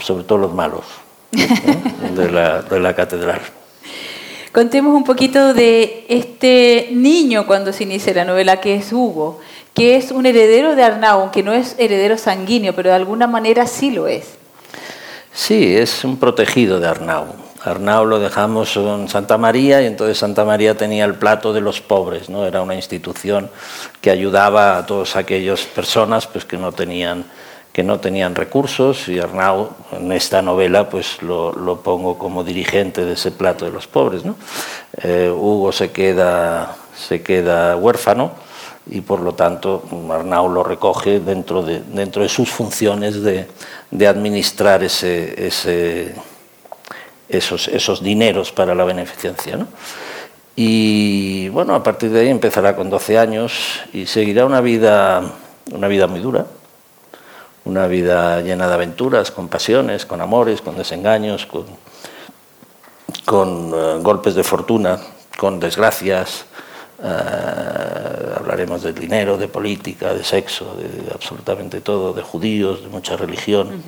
sobre 0.00 0.24
todo 0.24 0.38
los 0.38 0.52
malos, 0.52 0.82
de, 2.14 2.30
la, 2.30 2.62
de 2.62 2.80
la 2.80 2.94
catedral. 2.94 3.40
Contemos 4.52 4.94
un 4.94 5.04
poquito 5.04 5.52
de 5.52 6.06
este 6.08 6.88
niño 6.92 7.46
cuando 7.46 7.72
se 7.72 7.84
inicia 7.84 8.14
la 8.14 8.24
novela, 8.24 8.58
que 8.60 8.76
es 8.76 8.92
Hugo, 8.92 9.40
que 9.74 9.96
es 9.96 10.10
un 10.10 10.24
heredero 10.24 10.74
de 10.74 10.82
Arnau, 10.82 11.20
aunque 11.20 11.42
no 11.42 11.52
es 11.52 11.74
heredero 11.78 12.16
sanguíneo, 12.16 12.74
pero 12.74 12.88
de 12.88 12.96
alguna 12.96 13.26
manera 13.26 13.66
sí 13.66 13.90
lo 13.90 14.06
es. 14.06 14.24
Sí, 15.34 15.76
es 15.76 16.02
un 16.04 16.16
protegido 16.16 16.80
de 16.80 16.88
Arnau. 16.88 17.26
Arnau 17.62 18.06
lo 18.06 18.18
dejamos 18.18 18.74
en 18.76 19.08
Santa 19.08 19.36
María 19.36 19.82
y 19.82 19.86
entonces 19.86 20.16
Santa 20.16 20.46
María 20.46 20.76
tenía 20.76 21.04
el 21.04 21.16
plato 21.16 21.52
de 21.52 21.60
los 21.60 21.82
pobres, 21.82 22.30
¿no? 22.30 22.46
Era 22.46 22.62
una 22.62 22.74
institución 22.74 23.50
que 24.00 24.10
ayudaba 24.10 24.78
a 24.78 24.86
todas 24.86 25.16
aquellas 25.16 25.62
personas 25.62 26.26
pues, 26.26 26.46
que 26.46 26.56
no 26.56 26.72
tenían 26.72 27.24
que 27.76 27.82
no 27.82 28.00
tenían 28.00 28.34
recursos 28.34 29.06
y 29.06 29.20
Arnau 29.20 29.68
en 29.92 30.10
esta 30.10 30.40
novela 30.40 30.88
pues 30.88 31.20
lo, 31.20 31.82
pongo 31.84 32.16
como 32.16 32.42
dirigente 32.42 33.04
de 33.04 33.12
ese 33.12 33.32
plato 33.32 33.66
de 33.66 33.70
los 33.70 33.86
pobres. 33.86 34.22
Eh, 35.02 35.30
Hugo 35.30 35.72
se 35.72 35.90
queda, 35.90 36.74
se 36.96 37.20
queda 37.20 37.76
huérfano 37.76 38.30
y 38.86 39.02
por 39.02 39.20
lo 39.20 39.34
tanto 39.34 39.82
Arnau 40.10 40.48
lo 40.48 40.64
recoge 40.64 41.20
dentro 41.20 41.62
de, 41.62 41.80
dentro 41.80 42.22
de 42.22 42.30
sus 42.30 42.48
funciones 42.48 43.22
de, 43.22 43.46
de 43.90 44.06
administrar 44.08 44.82
ese, 44.82 45.46
ese, 45.46 46.14
esos, 47.28 47.68
esos 47.68 48.02
dineros 48.02 48.52
para 48.52 48.74
la 48.74 48.84
beneficencia. 48.84 49.66
Y 50.56 51.50
bueno, 51.50 51.74
a 51.74 51.82
partir 51.82 52.08
de 52.08 52.20
ahí 52.20 52.30
empezará 52.30 52.74
con 52.74 52.88
12 52.88 53.18
años 53.18 53.80
y 53.92 54.06
seguirá 54.06 54.46
una 54.46 54.62
vida, 54.62 55.30
una 55.70 55.88
vida 55.88 56.06
muy 56.06 56.20
dura 56.20 56.46
una 57.66 57.86
vida 57.88 58.40
llena 58.40 58.68
de 58.68 58.74
aventuras, 58.74 59.30
con 59.30 59.48
pasiones, 59.48 60.06
con 60.06 60.20
amores, 60.20 60.62
con 60.62 60.76
desengaños, 60.76 61.46
con, 61.46 61.66
con 63.24 63.72
eh, 63.74 63.98
golpes 64.02 64.34
de 64.34 64.44
fortuna, 64.44 64.98
con 65.36 65.58
desgracias. 65.60 66.46
Eh, 67.02 68.34
hablaremos 68.36 68.82
del 68.82 68.94
dinero, 68.94 69.36
de 69.36 69.48
política, 69.48 70.14
de 70.14 70.24
sexo, 70.24 70.76
de 70.76 71.12
absolutamente 71.12 71.80
todo, 71.80 72.12
de 72.12 72.22
judíos, 72.22 72.82
de 72.82 72.88
mucha 72.88 73.16
religión. 73.16 73.82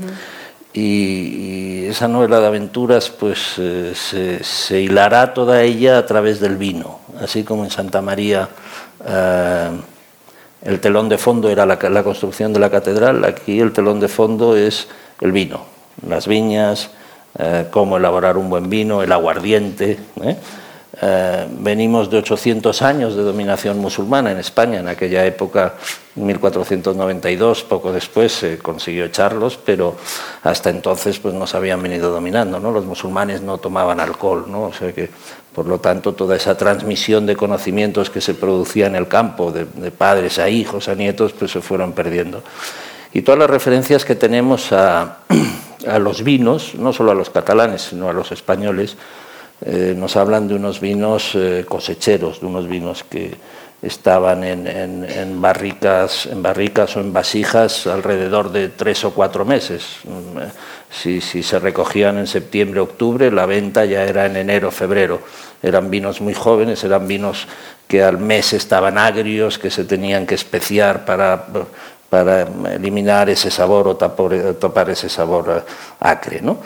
y, 0.74 1.86
esa 1.86 2.06
novela 2.06 2.38
de 2.40 2.46
aventuras 2.46 3.08
pues 3.08 3.54
eh, 3.56 3.94
se, 3.94 4.44
se, 4.44 4.82
hilará 4.82 5.32
toda 5.32 5.62
ella 5.62 5.96
a 5.96 6.04
través 6.04 6.38
del 6.38 6.58
vino, 6.58 7.00
así 7.18 7.44
como 7.44 7.64
en 7.64 7.70
Santa 7.70 8.02
María 8.02 8.50
el 10.62 10.80
telón 10.80 11.08
de 11.08 11.18
fondo 11.18 11.50
era 11.50 11.66
la, 11.66 11.78
construcción 12.02 12.52
de 12.52 12.60
la 12.60 12.70
catedral, 12.70 13.24
aquí 13.24 13.60
el 13.60 13.72
telón 13.72 14.00
de 14.00 14.08
fondo 14.08 14.56
es 14.56 14.88
el 15.20 15.32
vino, 15.32 15.62
las 16.06 16.26
viñas, 16.26 16.90
eh, 17.38 17.66
cómo 17.70 17.96
elaborar 17.96 18.36
un 18.36 18.50
buen 18.50 18.68
vino, 18.68 19.02
el 19.02 19.12
aguardiente, 19.12 19.98
¿eh? 20.22 20.36
Eh, 21.00 21.46
venimos 21.50 22.10
de 22.10 22.16
800 22.18 22.80
años 22.80 23.14
de 23.14 23.22
dominación 23.22 23.78
musulmana 23.78 24.32
en 24.32 24.38
España. 24.38 24.80
En 24.80 24.88
aquella 24.88 25.24
época, 25.26 25.74
1492, 26.14 27.64
poco 27.64 27.92
después, 27.92 28.32
se 28.32 28.58
consiguió 28.58 29.04
echarlos, 29.04 29.58
pero 29.58 29.96
hasta 30.42 30.70
entonces 30.70 31.18
pues, 31.18 31.34
nos 31.34 31.54
habían 31.54 31.82
venido 31.82 32.10
dominando. 32.10 32.58
¿no? 32.58 32.72
Los 32.72 32.86
musulmanes 32.86 33.42
no 33.42 33.58
tomaban 33.58 34.00
alcohol, 34.00 34.46
¿no? 34.48 34.64
o 34.64 34.72
sea 34.72 34.92
que, 34.92 35.10
por 35.54 35.66
lo 35.66 35.78
tanto, 35.78 36.14
toda 36.14 36.36
esa 36.36 36.56
transmisión 36.56 37.26
de 37.26 37.36
conocimientos 37.36 38.08
que 38.10 38.20
se 38.20 38.34
producía 38.34 38.86
en 38.86 38.96
el 38.96 39.08
campo, 39.08 39.52
de, 39.52 39.66
padres 39.90 40.38
a 40.38 40.48
hijos, 40.48 40.88
a 40.88 40.94
nietos, 40.94 41.32
pues 41.32 41.50
se 41.50 41.60
fueron 41.60 41.92
perdiendo. 41.92 42.42
Y 43.12 43.22
todas 43.22 43.38
las 43.38 43.50
referencias 43.50 44.04
que 44.04 44.14
tenemos 44.14 44.72
a, 44.72 45.18
a 45.86 45.98
los 45.98 46.24
vinos, 46.24 46.74
no 46.76 46.92
solo 46.92 47.10
a 47.10 47.14
los 47.14 47.30
catalanes, 47.30 47.82
sino 47.82 48.08
a 48.08 48.12
los 48.12 48.32
españoles, 48.32 48.96
eh, 49.60 49.94
nos 49.96 50.16
hablan 50.16 50.46
de 50.46 50.54
unos 50.54 50.80
vinos 50.80 51.34
eh, 51.34 51.64
cosecheros, 51.68 52.40
de 52.40 52.46
unos 52.46 52.68
vinos 52.68 53.04
que 53.04 53.34
estaban 53.82 54.42
en, 54.42 55.40
barricas, 55.40 56.26
en 56.26 56.42
barricas 56.42 56.96
o 56.96 57.00
en 57.00 57.12
vasijas 57.12 57.86
alrededor 57.86 58.50
de 58.50 58.68
tres 58.68 59.04
o 59.04 59.12
cuatro 59.12 59.44
meses. 59.44 59.98
Mm, 60.04 60.38
eh, 60.38 60.42
si, 60.90 61.20
si 61.20 61.42
se 61.42 61.58
recogían 61.58 62.18
en 62.18 62.26
septiembre, 62.26 62.80
octubre, 62.80 63.30
la 63.30 63.46
venta 63.46 63.84
ya 63.84 64.04
era 64.04 64.26
en 64.26 64.36
enero, 64.36 64.70
febrero. 64.70 65.20
Eran 65.62 65.90
vinos 65.90 66.20
muy 66.20 66.34
jóvenes, 66.34 66.82
eran 66.84 67.06
vinos 67.06 67.46
que 67.86 68.02
al 68.02 68.18
mes 68.18 68.52
estaban 68.52 68.96
agrios, 68.96 69.58
que 69.58 69.70
se 69.70 69.84
tenían 69.84 70.26
que 70.26 70.34
especiar 70.34 71.04
para, 71.04 71.46
para 72.08 72.42
eliminar 72.72 73.28
ese 73.28 73.50
sabor 73.50 73.88
o 73.88 73.96
tapar 73.96 74.90
ese 74.90 75.08
sabor 75.08 75.64
acre. 76.00 76.40
¿no? 76.40 76.58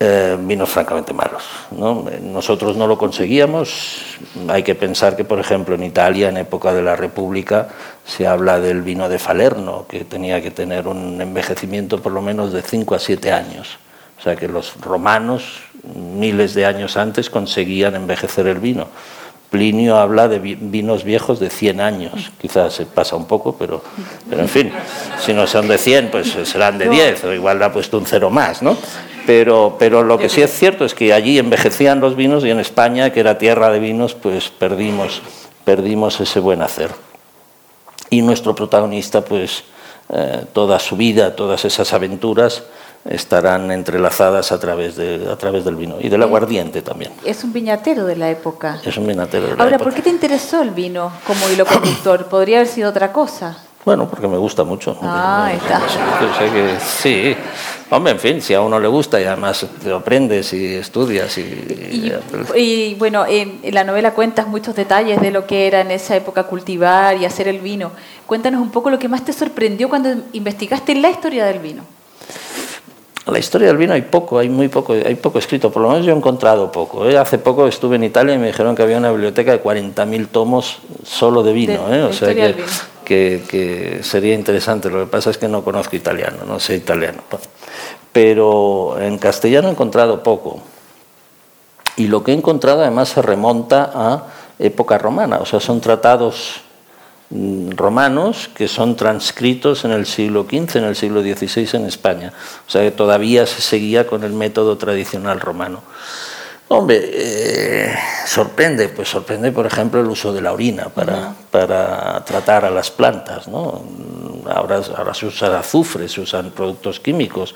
Eh, 0.00 0.36
vinos 0.40 0.70
francamente 0.70 1.12
malos. 1.12 1.44
Nosotros 1.70 2.76
no 2.76 2.88
lo 2.88 2.98
conseguíamos. 2.98 4.18
Hay 4.48 4.64
que 4.64 4.74
pensar 4.74 5.14
que, 5.14 5.24
por 5.24 5.38
ejemplo, 5.38 5.76
en 5.76 5.84
Italia, 5.84 6.28
en 6.28 6.36
época 6.36 6.74
de 6.74 6.82
la 6.82 6.96
República, 6.96 7.68
se 8.04 8.26
habla 8.26 8.58
del 8.58 8.82
vino 8.82 9.08
de 9.08 9.20
Falerno, 9.20 9.86
que 9.88 10.04
tenía 10.04 10.42
que 10.42 10.50
tener 10.50 10.88
un 10.88 11.20
envejecimiento 11.20 12.02
por 12.02 12.10
lo 12.10 12.22
menos 12.22 12.52
de 12.52 12.62
5 12.62 12.96
a 12.96 12.98
7 12.98 13.32
años. 13.32 13.78
O 14.18 14.22
sea 14.22 14.34
que 14.34 14.48
los 14.48 14.80
romanos, 14.80 15.62
miles 15.94 16.54
de 16.54 16.66
años 16.66 16.96
antes, 16.96 17.30
conseguían 17.30 17.94
envejecer 17.94 18.48
el 18.48 18.58
vino. 18.58 18.88
Plinio 19.54 19.98
habla 19.98 20.26
de 20.26 20.40
vinos 20.40 21.04
viejos 21.04 21.38
de 21.38 21.48
100 21.48 21.80
años, 21.80 22.32
quizás 22.40 22.72
se 22.72 22.86
pasa 22.86 23.14
un 23.14 23.26
poco, 23.26 23.54
pero, 23.56 23.84
pero 24.28 24.42
en 24.42 24.48
fin, 24.48 24.72
si 25.24 25.32
no 25.32 25.46
son 25.46 25.68
de 25.68 25.78
100, 25.78 26.10
pues 26.10 26.36
serán 26.42 26.76
de 26.76 26.88
10, 26.88 27.22
o 27.22 27.32
igual 27.32 27.60
le 27.60 27.66
ha 27.66 27.72
puesto 27.72 27.96
un 27.96 28.04
cero 28.04 28.30
más, 28.30 28.62
¿no? 28.62 28.76
Pero, 29.28 29.76
pero 29.78 30.02
lo 30.02 30.18
que 30.18 30.28
sí 30.28 30.42
es 30.42 30.50
cierto 30.50 30.84
es 30.84 30.92
que 30.92 31.12
allí 31.12 31.38
envejecían 31.38 32.00
los 32.00 32.16
vinos 32.16 32.44
y 32.44 32.50
en 32.50 32.58
España, 32.58 33.10
que 33.10 33.20
era 33.20 33.38
tierra 33.38 33.70
de 33.70 33.78
vinos, 33.78 34.16
pues 34.16 34.48
perdimos, 34.48 35.22
perdimos 35.64 36.18
ese 36.18 36.40
buen 36.40 36.60
hacer. 36.60 36.90
Y 38.10 38.22
nuestro 38.22 38.56
protagonista, 38.56 39.24
pues 39.24 39.62
eh, 40.08 40.46
toda 40.52 40.80
su 40.80 40.96
vida, 40.96 41.36
todas 41.36 41.64
esas 41.64 41.92
aventuras, 41.92 42.64
estarán 43.04 43.70
entrelazadas 43.70 44.50
a 44.52 44.58
través, 44.58 44.96
de, 44.96 45.28
a 45.30 45.36
través 45.36 45.64
del 45.64 45.76
vino 45.76 45.96
y 46.00 46.08
del 46.08 46.22
aguardiente 46.22 46.82
también. 46.82 47.12
Es 47.24 47.44
un 47.44 47.52
viñatero 47.52 48.06
de 48.06 48.16
la 48.16 48.30
época. 48.30 48.80
Es 48.84 48.96
un 48.96 49.06
viñatero 49.06 49.48
de 49.48 49.56
la 49.56 49.62
Ahora, 49.62 49.76
época. 49.76 49.90
¿por 49.90 49.94
qué 49.94 50.02
te 50.02 50.10
interesó 50.10 50.62
el 50.62 50.70
vino 50.70 51.12
como 51.26 51.48
hilo 51.50 51.66
conductor? 51.66 52.26
¿Podría 52.28 52.58
haber 52.58 52.68
sido 52.68 52.90
otra 52.90 53.12
cosa? 53.12 53.58
Bueno, 53.84 54.08
porque 54.08 54.26
me 54.26 54.38
gusta 54.38 54.64
mucho. 54.64 54.96
Ah, 55.02 55.52
está. 55.54 55.82
sí, 56.80 57.36
hombre, 57.90 58.12
en 58.12 58.18
fin, 58.18 58.40
si 58.40 58.54
a 58.54 58.62
uno 58.62 58.80
le 58.80 58.88
gusta 58.88 59.20
y 59.20 59.24
además 59.24 59.66
te 59.82 59.92
aprendes 59.92 60.54
y 60.54 60.76
estudias. 60.76 61.36
Y, 61.36 62.10
y, 62.56 62.94
bueno, 62.94 63.26
en, 63.28 63.60
la 63.74 63.84
novela 63.84 64.12
cuentas 64.12 64.46
muchos 64.46 64.74
detalles 64.74 65.20
de 65.20 65.30
lo 65.30 65.46
que 65.46 65.66
era 65.66 65.82
en 65.82 65.90
esa 65.90 66.16
época 66.16 66.44
cultivar 66.44 67.18
y 67.18 67.26
hacer 67.26 67.46
el 67.46 67.58
vino. 67.58 67.90
Cuéntanos 68.24 68.62
un 68.62 68.70
poco 68.70 68.88
lo 68.88 68.98
que 68.98 69.08
más 69.08 69.22
te 69.22 69.34
sorprendió 69.34 69.90
cuando 69.90 70.14
investigaste 70.32 70.94
la 70.94 71.10
historia 71.10 71.44
del 71.44 71.58
vino. 71.58 71.82
La 73.26 73.38
historia 73.38 73.68
del 73.68 73.78
vino 73.78 73.94
hay 73.94 74.02
poco, 74.02 74.38
hay 74.38 74.50
muy 74.50 74.68
poco, 74.68 74.92
hay 74.92 75.14
poco 75.14 75.38
escrito, 75.38 75.70
por 75.70 75.80
lo 75.80 75.88
menos 75.88 76.04
yo 76.04 76.12
he 76.12 76.16
encontrado 76.16 76.70
poco. 76.70 77.08
¿eh? 77.08 77.16
Hace 77.16 77.38
poco 77.38 77.66
estuve 77.66 77.96
en 77.96 78.04
Italia 78.04 78.34
y 78.34 78.38
me 78.38 78.48
dijeron 78.48 78.74
que 78.74 78.82
había 78.82 78.98
una 78.98 79.10
biblioteca 79.10 79.52
de 79.52 79.62
40.000 79.62 80.28
tomos 80.28 80.78
solo 81.04 81.42
de 81.42 81.54
vino, 81.54 81.94
¿eh? 81.94 82.02
o 82.02 82.12
sea 82.12 82.34
que, 82.34 83.42
que, 83.48 84.00
sería 84.02 84.34
interesante. 84.34 84.90
Lo 84.90 85.06
que 85.06 85.10
pasa 85.10 85.30
es 85.30 85.38
que 85.38 85.48
no 85.48 85.64
conozco 85.64 85.96
italiano, 85.96 86.38
no 86.46 86.60
sé 86.60 86.76
italiano. 86.76 87.22
Pero 88.12 89.00
en 89.00 89.16
castellano 89.16 89.68
he 89.68 89.70
encontrado 89.70 90.22
poco. 90.22 90.60
Y 91.96 92.08
lo 92.08 92.22
que 92.24 92.32
he 92.32 92.34
encontrado 92.34 92.82
además 92.82 93.08
se 93.08 93.22
remonta 93.22 93.90
a 93.94 94.24
época 94.58 94.98
romana, 94.98 95.38
o 95.38 95.46
sea, 95.46 95.60
son 95.60 95.80
tratados 95.80 96.63
romanos 97.76 98.48
que 98.54 98.68
son 98.68 98.96
transcritos 98.96 99.84
en 99.84 99.90
el 99.90 100.06
siglo 100.06 100.44
XV, 100.44 100.76
en 100.76 100.84
el 100.84 100.96
siglo 100.96 101.22
XVI 101.22 101.68
en 101.74 101.86
España. 101.86 102.32
O 102.66 102.70
sea 102.70 102.82
que 102.82 102.90
todavía 102.90 103.46
se 103.46 103.60
seguía 103.60 104.06
con 104.06 104.24
el 104.24 104.32
método 104.32 104.78
tradicional 104.78 105.40
romano. 105.40 105.82
Hombre, 106.68 106.98
eh, 107.12 107.94
sorprende, 108.26 108.88
pues 108.88 109.08
sorprende, 109.08 109.52
por 109.52 109.66
ejemplo, 109.66 110.00
el 110.00 110.06
uso 110.06 110.32
de 110.32 110.40
la 110.40 110.52
orina 110.52 110.88
para, 110.88 111.34
para 111.50 112.24
tratar 112.24 112.64
a 112.64 112.70
las 112.70 112.90
plantas. 112.90 113.46
¿no? 113.48 113.82
Ahora, 114.46 114.82
se 115.14 115.26
usa 115.26 115.58
azufre, 115.58 116.08
se 116.08 116.22
usan 116.22 116.50
productos 116.50 117.00
químicos, 117.00 117.54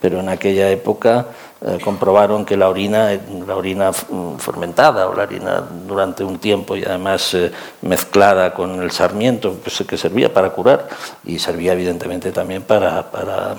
pero 0.00 0.18
en 0.20 0.28
aquella 0.28 0.70
época 0.70 1.26
eh, 1.60 1.78
comprobaron 1.82 2.44
que 2.44 2.56
la 2.56 2.68
orina, 2.68 3.10
la 3.46 3.56
orina 3.56 3.92
fermentada 3.92 5.08
o 5.08 5.14
la 5.14 5.22
orina 5.22 5.62
durante 5.86 6.24
un 6.24 6.38
tiempo 6.38 6.76
y 6.76 6.84
además 6.84 7.34
eh, 7.34 7.52
mezclada 7.82 8.54
con 8.54 8.82
el 8.82 8.90
sarmiento, 8.90 9.54
pues, 9.62 9.84
que 9.86 9.96
servía 9.96 10.32
para 10.32 10.50
curar 10.50 10.88
y 11.24 11.38
servía 11.38 11.72
evidentemente 11.72 12.32
también 12.32 12.62
para, 12.62 13.10
para 13.10 13.52
eh, 13.52 13.56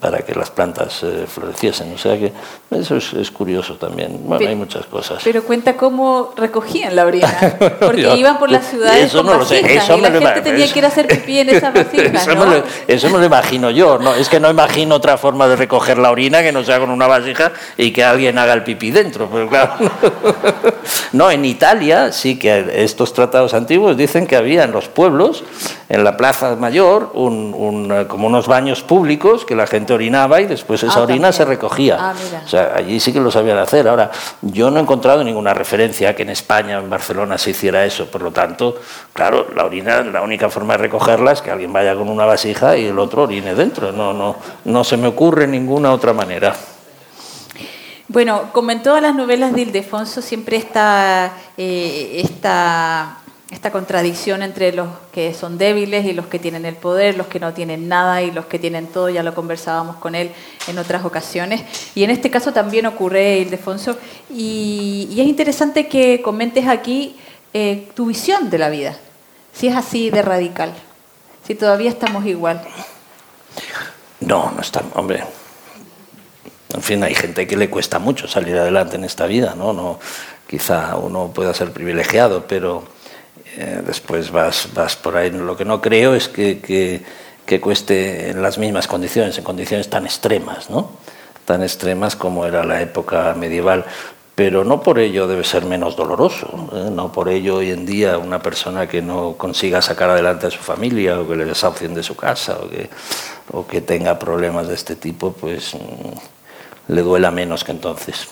para 0.00 0.18
que 0.18 0.34
las 0.34 0.50
plantas 0.50 1.02
eh, 1.02 1.26
floreciesen. 1.26 1.92
O 1.94 1.98
sea 1.98 2.18
que 2.18 2.32
eso 2.70 2.96
es, 2.96 3.30
curioso 3.30 3.74
también. 3.74 4.20
Bueno, 4.24 4.48
hay 4.48 4.56
muchas 4.56 4.86
cosas. 4.86 5.20
Pero 5.22 5.44
cuenta 5.44 5.76
cómo 5.76 6.32
recogían 6.36 6.96
la 6.96 7.06
orina, 7.06 7.28
porque 7.80 8.16
iban 8.16 8.38
por 8.38 8.50
las 8.50 8.66
ciudades 8.66 9.06
eso 9.06 9.18
con 9.18 9.26
no 9.26 9.38
lo 9.38 9.44
sé. 9.44 9.60
Eso 9.60 9.96
y 9.96 10.00
la 10.00 10.10
gente 10.10 10.40
tenía 10.42 10.70
que 10.70 10.78
ir 10.78 10.84
a 10.84 10.88
hacer 10.88 11.06
pipí 11.06 11.38
en 11.38 11.50
esas 11.50 11.72
vasijas, 11.74 12.22
eso, 12.22 12.34
¿no? 12.34 12.46
me 12.46 12.58
lo, 12.58 12.64
eso 12.86 13.10
me 13.10 13.18
lo 13.18 13.24
imagino 13.24 13.70
yo, 13.70 13.98
no, 13.98 14.14
es 14.14 14.28
que 14.28 14.40
no 14.40 14.50
imagino 14.50 14.96
otra 14.96 15.16
forma 15.16 15.46
de 15.48 15.56
recoger 15.56 15.98
la 15.98 16.10
orina 16.10 16.42
que 16.42 16.52
no 16.52 16.64
sea 16.64 16.78
con 16.78 16.90
una 16.90 17.06
vasija 17.06 17.52
y 17.76 17.92
que 17.92 18.04
alguien 18.04 18.38
haga 18.38 18.52
el 18.52 18.64
pipí 18.64 18.90
dentro, 18.90 19.28
pero 19.30 19.48
claro. 19.48 19.72
No, 21.12 21.30
en 21.30 21.44
Italia 21.44 22.12
sí 22.12 22.38
que 22.38 22.84
estos 22.84 23.12
tratados 23.12 23.54
antiguos 23.54 23.96
dicen 23.96 24.26
que 24.26 24.36
había 24.36 24.64
en 24.64 24.72
los 24.72 24.88
pueblos, 24.88 25.42
en 25.88 26.04
la 26.04 26.16
Plaza 26.16 26.54
Mayor, 26.56 27.10
un, 27.14 28.06
como 28.08 28.28
unos 28.28 28.46
baños 28.46 28.82
públicos 28.82 29.44
que 29.44 29.56
la 29.60 29.66
gente 29.66 29.92
orinaba 29.92 30.40
y 30.40 30.46
después 30.46 30.82
esa 30.82 31.00
ah, 31.00 31.02
orina 31.02 31.32
se 31.32 31.44
recogía. 31.44 31.96
Ah, 32.00 32.14
o 32.44 32.48
sea, 32.48 32.72
allí 32.74 32.98
sí 32.98 33.12
que 33.12 33.20
lo 33.20 33.30
sabían 33.30 33.58
hacer. 33.58 33.86
Ahora, 33.86 34.10
yo 34.40 34.70
no 34.70 34.78
he 34.78 34.82
encontrado 34.82 35.22
ninguna 35.22 35.54
referencia 35.54 36.10
a 36.10 36.14
que 36.14 36.22
en 36.22 36.30
España 36.30 36.78
o 36.78 36.82
en 36.82 36.90
Barcelona 36.90 37.38
se 37.38 37.50
hiciera 37.50 37.84
eso. 37.84 38.06
Por 38.06 38.22
lo 38.22 38.32
tanto, 38.32 38.80
claro, 39.12 39.48
la 39.54 39.64
orina, 39.64 40.00
la 40.02 40.22
única 40.22 40.48
forma 40.48 40.74
de 40.74 40.78
recogerla 40.78 41.32
es 41.32 41.42
que 41.42 41.50
alguien 41.50 41.72
vaya 41.72 41.94
con 41.94 42.08
una 42.08 42.24
vasija 42.24 42.76
y 42.76 42.86
el 42.86 42.98
otro 42.98 43.24
orine 43.24 43.54
dentro. 43.54 43.92
No, 43.92 44.12
no, 44.12 44.36
no 44.64 44.84
se 44.84 44.96
me 44.96 45.08
ocurre 45.08 45.46
ninguna 45.46 45.92
otra 45.92 46.12
manera. 46.12 46.54
Bueno, 48.12 48.50
como 48.52 48.72
en 48.72 48.82
todas 48.82 49.00
las 49.00 49.14
novelas 49.14 49.52
de 49.52 49.60
Ildefonso, 49.62 50.20
siempre 50.20 50.56
está 50.56 51.32
eh, 51.56 52.20
esta 52.24 53.18
esta 53.50 53.72
contradicción 53.72 54.42
entre 54.42 54.72
los 54.72 54.88
que 55.12 55.34
son 55.34 55.58
débiles 55.58 56.06
y 56.06 56.12
los 56.12 56.26
que 56.26 56.38
tienen 56.38 56.64
el 56.64 56.76
poder, 56.76 57.16
los 57.16 57.26
que 57.26 57.40
no 57.40 57.52
tienen 57.52 57.88
nada 57.88 58.22
y 58.22 58.30
los 58.30 58.46
que 58.46 58.60
tienen 58.60 58.86
todo, 58.86 59.08
ya 59.08 59.24
lo 59.24 59.34
conversábamos 59.34 59.96
con 59.96 60.14
él 60.14 60.30
en 60.68 60.78
otras 60.78 61.04
ocasiones. 61.04 61.62
Y 61.96 62.04
en 62.04 62.10
este 62.10 62.30
caso 62.30 62.52
también 62.52 62.86
ocurre, 62.86 63.38
Ildefonso, 63.38 63.98
y, 64.30 65.08
y 65.10 65.20
es 65.20 65.26
interesante 65.26 65.88
que 65.88 66.22
comentes 66.22 66.68
aquí 66.68 67.16
eh, 67.52 67.88
tu 67.94 68.06
visión 68.06 68.50
de 68.50 68.58
la 68.58 68.68
vida, 68.68 68.96
si 69.52 69.66
es 69.66 69.74
así 69.74 70.10
de 70.10 70.22
radical, 70.22 70.72
si 71.44 71.56
todavía 71.56 71.90
estamos 71.90 72.24
igual. 72.26 72.62
No, 74.20 74.52
no 74.52 74.60
estamos, 74.60 74.92
hombre. 74.94 75.24
En 76.72 76.82
fin, 76.82 77.02
hay 77.02 77.16
gente 77.16 77.48
que 77.48 77.56
le 77.56 77.68
cuesta 77.68 77.98
mucho 77.98 78.28
salir 78.28 78.56
adelante 78.56 78.94
en 78.94 79.02
esta 79.02 79.26
vida, 79.26 79.56
¿no? 79.56 79.72
no 79.72 79.98
quizá 80.46 80.94
uno 80.96 81.32
pueda 81.34 81.52
ser 81.52 81.72
privilegiado, 81.72 82.46
pero 82.46 82.84
eh, 83.56 83.82
después 83.84 84.30
vas, 84.30 84.68
vas 84.74 84.96
por 84.96 85.16
ahí. 85.16 85.30
Lo 85.30 85.56
que 85.56 85.64
no 85.64 85.80
creo 85.80 86.14
es 86.14 86.28
que, 86.28 86.60
que, 86.60 87.60
cueste 87.60 88.30
en 88.30 88.42
las 88.42 88.58
mismas 88.58 88.86
condiciones, 88.86 89.36
en 89.36 89.42
condiciones 89.42 89.90
tan 89.90 90.04
extremas, 90.04 90.70
¿no? 90.70 90.92
tan 91.44 91.64
extremas 91.64 92.14
como 92.14 92.46
era 92.46 92.62
la 92.64 92.80
época 92.80 93.34
medieval. 93.36 93.84
Pero 94.36 94.64
no 94.64 94.82
por 94.82 95.00
ello 95.00 95.26
debe 95.26 95.42
ser 95.42 95.64
menos 95.64 95.96
doloroso, 95.96 96.70
¿eh? 96.72 96.90
no 96.90 97.10
por 97.10 97.28
ello 97.28 97.56
hoy 97.56 97.72
en 97.72 97.84
día 97.84 98.16
una 98.18 98.40
persona 98.40 98.88
que 98.88 99.02
no 99.02 99.34
consiga 99.36 99.82
sacar 99.82 100.10
adelante 100.10 100.46
a 100.46 100.50
su 100.50 100.60
familia 100.60 101.20
o 101.20 101.28
que 101.28 101.36
le 101.36 101.44
desahucien 101.44 101.92
de 101.92 102.02
su 102.02 102.16
casa 102.16 102.56
o 102.62 102.70
que, 102.70 102.88
o 103.52 103.66
que 103.66 103.80
tenga 103.80 104.18
problemas 104.18 104.68
de 104.68 104.74
este 104.74 104.94
tipo, 104.94 105.32
pues 105.32 105.74
mm, 105.74 106.92
le 106.94 107.02
duela 107.02 107.30
menos 107.30 107.64
que 107.64 107.72
entonces. 107.72 108.28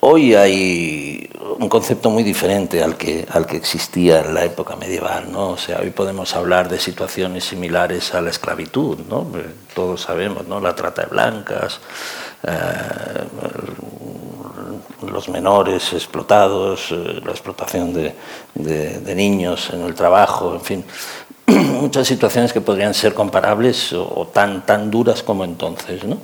Hoy 0.00 0.34
hay 0.36 1.28
un 1.58 1.68
concepto 1.68 2.08
muy 2.08 2.22
diferente 2.22 2.84
al 2.84 2.96
que, 2.96 3.26
al 3.30 3.46
que 3.46 3.56
existía 3.56 4.20
en 4.20 4.32
la 4.32 4.44
época 4.44 4.76
medieval, 4.76 5.32
¿no? 5.32 5.50
O 5.50 5.56
sea, 5.56 5.80
hoy 5.80 5.90
podemos 5.90 6.36
hablar 6.36 6.68
de 6.68 6.78
situaciones 6.78 7.44
similares 7.44 8.14
a 8.14 8.20
la 8.20 8.30
esclavitud, 8.30 8.98
¿no? 9.08 9.26
Todos 9.74 10.02
sabemos, 10.02 10.46
¿no? 10.46 10.60
La 10.60 10.76
trata 10.76 11.02
de 11.02 11.08
blancas, 11.08 11.80
eh, 12.44 12.52
los 15.10 15.28
menores 15.28 15.92
explotados, 15.92 16.92
eh, 16.92 17.20
la 17.24 17.32
explotación 17.32 17.92
de, 17.92 18.14
de, 18.54 19.14
niños 19.16 19.70
en 19.72 19.82
el 19.82 19.94
trabajo, 19.94 20.54
en 20.54 20.60
fin, 20.60 20.84
muchas 21.80 22.06
situaciones 22.06 22.52
que 22.52 22.60
podrían 22.60 22.92
ser 22.92 23.14
comparables 23.14 23.94
o, 23.94 24.28
tan, 24.32 24.66
tan 24.66 24.90
duras 24.90 25.22
como 25.22 25.44
entonces. 25.44 26.04
¿no? 26.04 26.18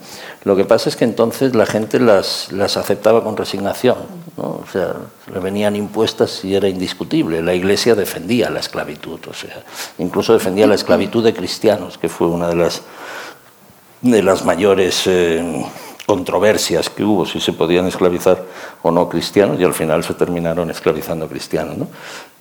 Lo 0.44 0.54
que 0.54 0.64
pasa 0.64 0.90
es 0.90 0.96
que 0.96 1.04
entonces 1.04 1.54
la 1.54 1.64
gente 1.64 1.98
las, 1.98 2.52
las 2.52 2.76
aceptaba 2.76 3.24
con 3.24 3.36
resignación, 3.36 3.96
¿no? 4.36 4.60
o 4.62 4.64
sea, 4.70 4.94
le 5.32 5.40
venían 5.40 5.76
impuestas 5.76 6.44
y 6.44 6.54
era 6.54 6.68
indiscutible. 6.68 7.42
La 7.42 7.54
Iglesia 7.54 7.94
defendía 7.94 8.50
la 8.50 8.60
esclavitud, 8.60 9.20
o 9.28 9.32
sea, 9.32 9.62
incluso 9.98 10.34
defendía 10.34 10.66
la 10.66 10.74
esclavitud 10.74 11.24
de 11.24 11.32
cristianos, 11.32 11.96
que 11.96 12.10
fue 12.10 12.26
una 12.26 12.48
de 12.48 12.56
las, 12.56 12.82
de 14.02 14.22
las 14.22 14.44
mayores... 14.44 15.06
Eh, 15.06 15.64
controversias 16.06 16.90
que 16.90 17.02
hubo 17.02 17.24
si 17.24 17.40
se 17.40 17.54
podían 17.54 17.86
esclavizar 17.86 18.44
o 18.82 18.90
no 18.90 19.08
cristianos 19.08 19.58
y 19.58 19.64
al 19.64 19.72
final 19.72 20.04
se 20.04 20.12
terminaron 20.12 20.70
esclavizando 20.70 21.26
cristianos. 21.30 21.78
¿no? 21.78 21.88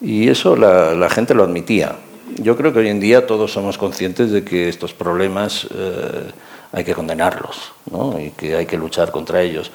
Y 0.01 0.27
eso 0.27 0.57
la, 0.57 0.93
la, 0.93 1.09
gente 1.09 1.33
lo 1.33 1.45
admitía. 1.45 1.95
Yo 2.37 2.55
creo 2.57 2.73
que 2.73 2.79
hoy 2.79 2.89
en 2.89 2.99
día 2.99 3.27
todos 3.27 3.51
somos 3.51 3.77
conscientes 3.77 4.31
de 4.31 4.43
que 4.43 4.69
estos 4.69 4.93
problemas 4.93 5.67
eh, 5.73 6.31
hay 6.71 6.83
que 6.83 6.93
condenarlos 6.93 7.73
¿no? 7.91 8.19
y 8.19 8.31
que 8.31 8.55
hay 8.55 8.65
que 8.65 8.77
luchar 8.77 9.11
contra 9.11 9.41
ellos. 9.41 9.71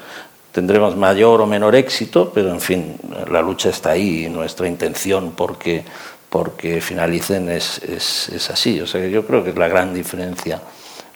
Tendremos 0.53 0.97
mayor 0.97 1.41
o 1.41 1.47
menor 1.47 1.75
éxito, 1.75 2.33
pero 2.35 2.50
en 2.50 2.61
fin, 2.61 2.97
la 3.31 3.43
lucha 3.43 3.69
está 3.69 3.91
ahí 3.91 4.25
y 4.25 4.29
nuestra 4.29 4.67
intención 4.67 5.33
porque, 5.37 5.85
porque 6.31 6.81
finalicen 6.81 7.49
es, 7.50 7.81
es, 7.83 8.50
así. 8.50 8.81
O 8.81 8.87
sea, 8.87 9.07
yo 9.07 9.27
creo 9.27 9.45
que 9.45 9.50
es 9.50 9.57
la 9.57 9.69
gran 9.69 9.95
diferencia 9.95 10.61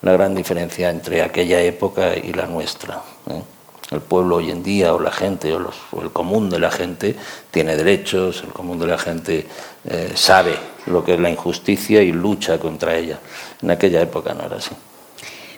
la 0.03 0.13
gran 0.13 0.35
diferencia 0.35 0.91
entre 0.91 1.23
aquella 1.23 1.61
época 1.63 2.17
y 2.17 2.33
la 2.33 2.47
nuestra. 2.47 3.01
¿eh? 3.31 3.41
El 3.93 4.01
pueblo 4.01 4.37
hoy 4.37 4.51
en 4.51 4.63
día, 4.63 4.95
o 4.95 5.01
la 5.01 5.13
gente, 5.13 5.53
o, 5.55 5.59
los, 5.59 5.75
el 6.01 6.11
común 6.11 6.49
de 6.49 6.59
la 6.59 6.71
gente, 6.71 7.15
tiene 7.51 7.77
derechos, 7.77 8.43
el 8.43 8.53
común 8.53 8.79
de 8.79 8.87
la 8.87 8.99
gente 8.99 9.47
eh, 9.85 10.13
sabe 10.15 10.57
lo 10.87 11.05
que 11.05 11.15
es 11.15 11.21
la 11.21 11.31
injusticia 11.31 12.03
y 12.03 12.13
lucha 12.13 12.59
contra 12.59 12.97
ella. 12.97 13.19
En 13.61 13.71
aquella 13.71 14.01
época 14.01 14.35
no 14.35 14.45
era 14.45 14.57
así. 14.57 14.71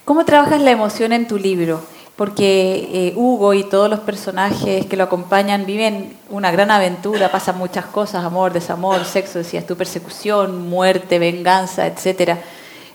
¿Cómo 0.04 0.24
trabajas 0.24 0.60
la 0.60 0.70
emoción 0.70 1.12
en 1.12 1.26
tu 1.26 1.38
libro? 1.38 1.80
Porque 2.16 2.88
eh, 2.92 3.12
Hugo 3.16 3.54
y 3.54 3.64
todos 3.64 3.88
los 3.88 4.00
personajes 4.00 4.86
que 4.86 4.96
lo 4.96 5.04
acompañan 5.04 5.66
viven 5.66 6.16
una 6.28 6.52
gran 6.52 6.70
aventura, 6.70 7.30
pasan 7.30 7.58
muchas 7.58 7.86
cosas, 7.86 8.24
amor, 8.24 8.52
desamor, 8.52 9.04
sexo, 9.04 9.38
decías 9.38 9.66
tu 9.66 9.76
persecución, 9.76 10.68
muerte, 10.68 11.18
venganza, 11.18 11.86
etcétera. 11.86 12.38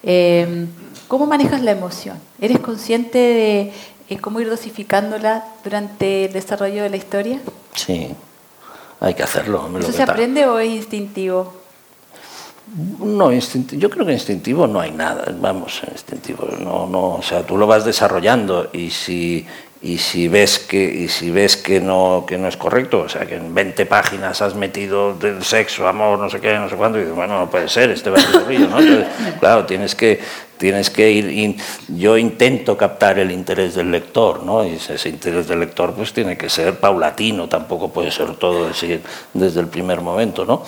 Eh, 0.04 0.68
¿Cómo 1.08 1.26
manejas 1.26 1.62
la 1.64 1.72
emoción? 1.72 2.18
¿Eres 2.40 2.60
consciente 2.60 3.18
de 3.18 3.74
cómo 4.18 4.40
ir 4.40 4.50
dosificándola 4.50 5.46
durante 5.64 6.26
el 6.26 6.34
desarrollo 6.34 6.84
de 6.84 6.90
la 6.90 6.98
historia? 6.98 7.40
Sí, 7.76 8.10
hay 9.00 9.14
que 9.14 9.24
hacerlo. 9.24 9.70
¿Eso 9.80 9.92
se 9.92 10.04
aprende 10.04 10.46
o 10.46 10.60
es 10.60 10.70
instintivo? 10.70 11.54
No, 13.00 13.32
yo 13.32 13.90
creo 13.90 14.06
que 14.06 14.14
instintivo 14.14 14.68
no 14.68 14.80
hay 14.80 14.92
nada, 14.92 15.34
vamos, 15.42 15.82
instintivo, 15.92 16.48
no, 16.60 16.86
no, 16.86 17.16
o 17.16 17.22
sea, 17.24 17.44
tú 17.44 17.58
lo 17.58 17.66
vas 17.66 17.84
desarrollando 17.84 18.70
y 18.72 18.92
si 18.92 19.48
y 19.82 19.98
si 19.98 20.28
ves 20.28 20.60
que 20.60 20.84
y 20.84 21.08
si 21.08 21.32
ves 21.32 21.56
que 21.56 21.80
no 21.80 22.26
que 22.28 22.38
no 22.38 22.50
es 22.50 22.58
correcto 22.58 23.00
o 23.00 23.10
sea 23.10 23.26
que 23.26 23.36
en 23.36 23.54
20 23.54 23.86
páginas 23.86 24.42
has 24.42 24.54
metido 24.54 25.14
del 25.14 25.42
sexo 25.44 25.88
amor 25.88 26.20
no 26.20 26.30
sé 26.30 26.42
qué 26.42 26.54
no 26.56 26.68
sé 26.68 26.76
cuándo 26.76 26.98
y 26.98 27.02
dices 27.02 27.16
bueno 27.16 27.40
no 27.40 27.50
puede 27.50 27.70
ser 27.70 27.90
este 27.92 28.10
va 28.10 28.18
a 28.18 28.22
ser 28.22 28.42
no 28.60 28.80
Entonces, 28.80 29.08
claro 29.40 29.66
tienes 29.66 29.96
que 29.96 30.20
tienes 30.58 30.90
que 30.90 31.10
ir 31.10 31.56
yo 31.88 32.18
intento 32.18 32.76
captar 32.76 33.20
el 33.20 33.32
interés 33.32 33.76
del 33.76 33.90
lector 33.90 34.44
no 34.44 34.66
y 34.66 34.74
ese 34.74 35.08
interés 35.08 35.48
del 35.48 35.62
lector 35.62 35.94
pues 35.94 36.12
tiene 36.12 36.38
que 36.38 36.50
ser 36.50 36.78
paulatino 36.78 37.48
tampoco 37.48 37.90
puede 37.90 38.12
ser 38.12 38.36
todo 38.36 38.68
desde, 38.68 39.00
desde 39.34 39.62
el 39.62 39.68
primer 39.68 40.02
momento 40.02 40.44
no 40.44 40.64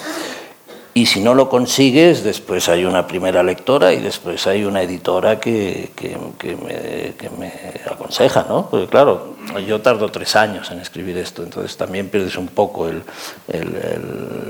y 0.93 1.05
si 1.05 1.21
no 1.21 1.33
lo 1.33 1.47
consigues, 1.47 2.23
después 2.23 2.67
hay 2.67 2.83
una 2.83 3.07
primera 3.07 3.43
lectora 3.43 3.93
y 3.93 4.01
después 4.01 4.45
hay 4.47 4.65
una 4.65 4.81
editora 4.81 5.39
que, 5.39 5.91
que, 5.95 6.17
me, 6.57 7.53
aconseja, 7.89 8.45
¿no? 8.49 8.69
Porque 8.69 8.87
claro, 8.87 9.35
yo 9.65 9.79
tardo 9.79 10.09
tres 10.09 10.35
años 10.35 10.69
en 10.69 10.79
escribir 10.79 11.17
esto, 11.17 11.43
entonces 11.43 11.77
también 11.77 12.09
pierdes 12.09 12.37
un 12.37 12.47
poco 12.47 12.89
el, 12.89 13.03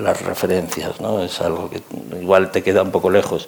las 0.03 0.21
referencias, 0.23 0.99
¿no? 0.99 1.21
Es 1.21 1.39
algo 1.41 1.69
que 1.69 1.81
igual 2.19 2.49
te 2.49 2.63
queda 2.63 2.81
un 2.81 2.91
poco 2.91 3.11
lejos 3.11 3.47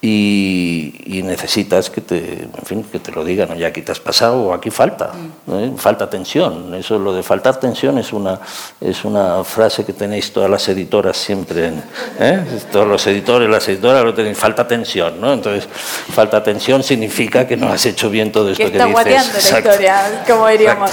y, 0.00 0.94
y, 1.06 1.22
necesitas 1.24 1.90
que 1.90 2.00
te, 2.00 2.44
en 2.44 2.64
fin, 2.64 2.84
que 2.84 3.00
te 3.00 3.10
lo 3.10 3.24
digan, 3.24 3.58
ya 3.58 3.66
aquí 3.66 3.82
te 3.82 3.90
has 3.90 3.98
pasado 3.98 4.42
o 4.42 4.54
aquí 4.54 4.70
falta, 4.70 5.10
¿eh? 5.50 5.72
falta 5.76 6.08
tensión. 6.08 6.72
Eso, 6.74 7.00
lo 7.00 7.12
de 7.12 7.24
faltar 7.24 7.58
tensión 7.58 7.98
es 7.98 8.12
una, 8.12 8.38
es 8.80 9.04
una 9.04 9.42
frase 9.42 9.84
que 9.84 9.92
tenéis 9.92 10.32
todas 10.32 10.48
las 10.48 10.68
editoras 10.68 11.16
siempre, 11.16 11.72
¿eh? 12.20 12.44
todos 12.70 12.86
los 12.86 13.04
editores, 13.08 13.50
las 13.50 13.68
editoras 13.68 14.04
lo 14.04 14.14
tenéis, 14.14 14.38
falta 14.38 14.68
tensión, 14.68 15.20
¿no? 15.20 15.32
Entonces, 15.32 15.68
falta 16.12 16.44
tensión 16.44 16.84
significa 16.84 17.44
que 17.44 17.56
no 17.56 17.68
has 17.68 17.84
hecho 17.84 18.08
bien 18.08 18.30
todo 18.30 18.50
esto 18.50 18.70
que, 18.70 18.78
está 18.78 18.86
que 18.86 19.14
dices. 19.16 19.52
la 19.52 19.58
historia, 19.58 20.24
como 20.28 20.46
diríamos. 20.46 20.92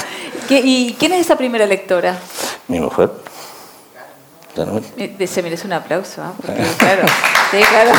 ¿Y 0.49 0.95
quién 0.97 1.13
es 1.13 1.21
esa 1.21 1.37
primera 1.37 1.67
lectora? 1.67 2.17
Mi 2.67 2.79
mujer. 2.79 3.11
Eh, 4.57 5.27
se 5.27 5.43
merece 5.43 5.67
un 5.67 5.73
aplauso, 5.73 6.23
¿eh? 6.23 6.27
Porque, 6.41 6.63
claro, 6.77 7.05
sí, 7.51 7.57
claro. 7.57 7.91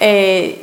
eh, 0.00 0.59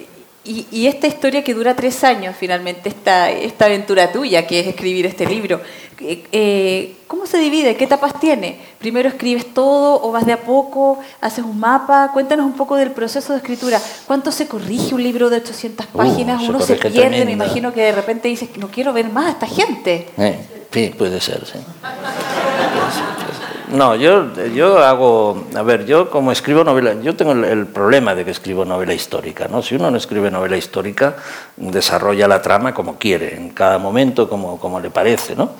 y, 0.47 0.65
y, 0.71 0.87
esta 0.87 1.07
historia 1.07 1.43
que 1.43 1.53
dura 1.53 1.75
tres 1.75 2.03
años, 2.03 2.35
finalmente, 2.39 2.89
esta, 2.89 3.29
esta 3.29 3.65
aventura 3.65 4.11
tuya, 4.11 4.47
que 4.47 4.61
es 4.61 4.67
escribir 4.67 5.05
este 5.05 5.25
libro, 5.25 5.61
eh, 5.99 6.23
eh, 6.31 6.95
¿cómo 7.07 7.25
se 7.25 7.37
divide? 7.37 7.75
¿Qué 7.75 7.83
etapas 7.83 8.19
tiene? 8.19 8.57
¿Primero 8.79 9.09
escribes 9.09 9.53
todo 9.53 10.01
o 10.01 10.11
vas 10.11 10.25
de 10.25 10.33
a 10.33 10.41
poco? 10.41 10.99
¿Haces 11.19 11.43
un 11.43 11.59
mapa? 11.59 12.11
Cuéntanos 12.13 12.45
un 12.45 12.53
poco 12.53 12.75
del 12.75 12.91
proceso 12.91 13.33
de 13.33 13.39
escritura. 13.39 13.81
¿Cuánto 14.05 14.31
se 14.31 14.47
corrige 14.47 14.95
un 14.95 15.03
libro 15.03 15.29
de 15.29 15.37
800 15.37 15.85
uh, 15.85 15.97
páginas? 15.97 16.41
Uh, 16.43 16.49
Uno 16.49 16.59
se, 16.59 16.67
se 16.67 16.75
pierde, 16.75 16.91
tremendo. 16.91 17.25
me 17.25 17.31
imagino 17.33 17.73
que 17.73 17.81
de 17.81 17.91
repente 17.91 18.27
dices, 18.27 18.49
no 18.57 18.69
quiero 18.69 18.93
ver 18.93 19.09
más 19.09 19.25
a 19.25 19.31
esta 19.31 19.47
gente. 19.47 20.07
Eh, 20.17 20.39
sí, 20.71 20.93
puede 20.97 21.19
ser, 21.19 21.45
sí. 21.45 21.59
No, 23.69 23.95
yo, 23.95 24.33
yo 24.53 24.79
hago, 24.79 25.45
a 25.53 25.61
ver, 25.61 25.85
yo 25.85 26.09
como 26.09 26.31
escribo 26.31 26.63
novela, 26.63 26.93
yo 27.01 27.17
tengo 27.17 27.33
el, 27.33 27.67
problema 27.67 28.15
de 28.15 28.23
que 28.23 28.31
escribo 28.31 28.63
novela 28.63 28.93
histórica, 28.93 29.49
¿no? 29.49 29.61
Si 29.61 29.75
uno 29.75 29.91
no 29.91 29.97
escribe 29.97 30.31
novela 30.31 30.55
histórica, 30.55 31.17
desarrolla 31.57 32.29
la 32.29 32.41
trama 32.41 32.73
como 32.73 32.97
quiere, 32.97 33.35
en 33.35 33.49
cada 33.49 33.77
momento 33.77 34.29
como, 34.29 34.57
como 34.57 34.79
le 34.79 34.89
parece, 34.89 35.35
¿no? 35.35 35.51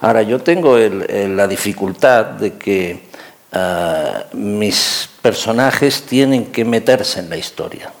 Ahora, 0.00 0.22
yo 0.22 0.38
tengo 0.38 0.78
el, 0.78 1.36
la 1.36 1.46
dificultad 1.46 2.24
de 2.24 2.54
que 2.54 3.08
uh, 3.52 4.36
mis 4.36 5.10
personajes 5.20 6.04
tienen 6.04 6.46
que 6.46 6.64
meterse 6.64 7.20
en 7.20 7.28
la 7.28 7.36
historia 7.36 7.92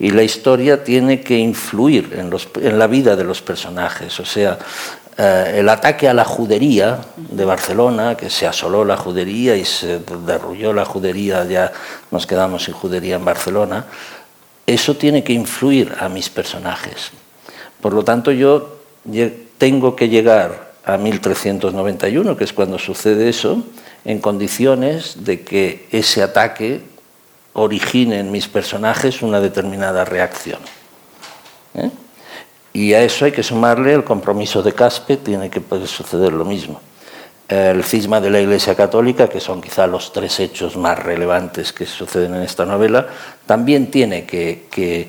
y 0.00 0.10
la 0.10 0.22
historia 0.22 0.82
tiene 0.82 1.20
que 1.20 1.36
influir 1.36 2.14
en, 2.16 2.30
los, 2.30 2.48
en 2.60 2.78
la 2.78 2.86
vida 2.86 3.14
de 3.14 3.22
los 3.22 3.42
personajes, 3.42 4.18
o 4.18 4.24
sea, 4.24 4.58
eh, 5.22 5.56
el 5.58 5.68
ataque 5.68 6.08
a 6.08 6.14
la 6.14 6.24
judería 6.24 6.98
de 7.18 7.44
Barcelona, 7.44 8.16
que 8.16 8.30
se 8.30 8.46
asoló 8.46 8.86
la 8.86 8.96
judería 8.96 9.54
y 9.54 9.66
se 9.66 9.98
derrulló 9.98 10.72
la 10.72 10.86
judería, 10.86 11.44
ya 11.44 11.72
nos 12.10 12.26
quedamos 12.26 12.64
sin 12.64 12.72
judería 12.72 13.16
en 13.16 13.24
Barcelona, 13.26 13.84
eso 14.66 14.96
tiene 14.96 15.22
que 15.22 15.34
influir 15.34 15.94
a 16.00 16.08
mis 16.08 16.30
personajes. 16.30 17.10
Por 17.82 17.92
lo 17.92 18.02
tanto, 18.02 18.32
yo 18.32 18.78
tengo 19.58 19.94
que 19.94 20.08
llegar 20.08 20.72
a 20.86 20.96
1391, 20.96 22.34
que 22.38 22.44
es 22.44 22.54
cuando 22.54 22.78
sucede 22.78 23.28
eso, 23.28 23.62
en 24.06 24.20
condiciones 24.20 25.22
de 25.22 25.42
que 25.42 25.86
ese 25.92 26.22
ataque 26.22 26.80
origine 27.52 28.20
en 28.20 28.30
mis 28.30 28.48
personajes 28.48 29.20
una 29.20 29.42
determinada 29.42 30.06
reacción. 30.06 30.60
¿Eh? 31.74 31.90
Y 32.72 32.94
a 32.94 33.02
eso 33.02 33.24
hay 33.24 33.32
que 33.32 33.42
sumarle 33.42 33.94
el 33.94 34.04
compromiso 34.04 34.62
de 34.62 34.72
Caspe, 34.72 35.16
tiene 35.16 35.50
que 35.50 35.60
poder 35.60 35.88
suceder 35.88 36.32
lo 36.32 36.44
mismo. 36.44 36.80
El 37.48 37.82
cisma 37.82 38.20
de 38.20 38.30
la 38.30 38.40
Iglesia 38.40 38.76
Católica, 38.76 39.28
que 39.28 39.40
son 39.40 39.60
quizá 39.60 39.86
los 39.88 40.12
tres 40.12 40.38
hechos 40.38 40.76
más 40.76 40.98
relevantes 40.98 41.72
que 41.72 41.84
suceden 41.84 42.36
en 42.36 42.42
esta 42.42 42.64
novela, 42.64 43.08
también 43.44 43.90
tiene 43.90 44.24
que, 44.24 44.66
que 44.70 45.08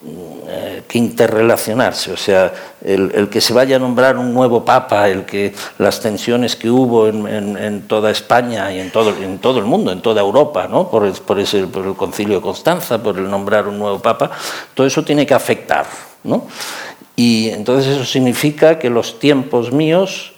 eh, 0.00 0.84
que 0.86 0.96
interrelacionarse, 0.96 2.12
o 2.12 2.16
sea, 2.16 2.52
el, 2.84 3.28
que 3.28 3.40
se 3.40 3.52
vaya 3.52 3.74
a 3.74 3.78
nombrar 3.80 4.16
un 4.16 4.32
nuevo 4.32 4.64
papa, 4.64 5.08
el 5.08 5.24
que 5.24 5.52
las 5.78 6.00
tensiones 6.00 6.54
que 6.54 6.70
hubo 6.70 7.08
en, 7.08 7.82
toda 7.88 8.12
España 8.12 8.70
y 8.70 8.78
en 8.78 8.92
todo, 8.92 9.10
el 9.58 9.64
mundo, 9.64 9.90
en 9.90 10.00
toda 10.00 10.20
Europa, 10.20 10.68
¿no? 10.68 10.88
por 10.88 11.04
el 11.04 11.14
concilio 11.96 12.36
de 12.36 12.40
Constanza, 12.40 13.02
por 13.02 13.18
el 13.18 13.28
nombrar 13.28 13.66
un 13.66 13.76
nuevo 13.76 13.98
papa, 13.98 14.30
todo 14.72 14.86
eso 14.86 15.02
tiene 15.02 15.26
que 15.26 15.34
afectar. 15.34 15.84
Y 17.16 17.48
entonces 17.48 17.94
eso 17.94 18.04
significa 18.04 18.78
que 18.78 18.90
los 18.90 19.18
tiempos 19.18 19.72
míos 19.72 20.32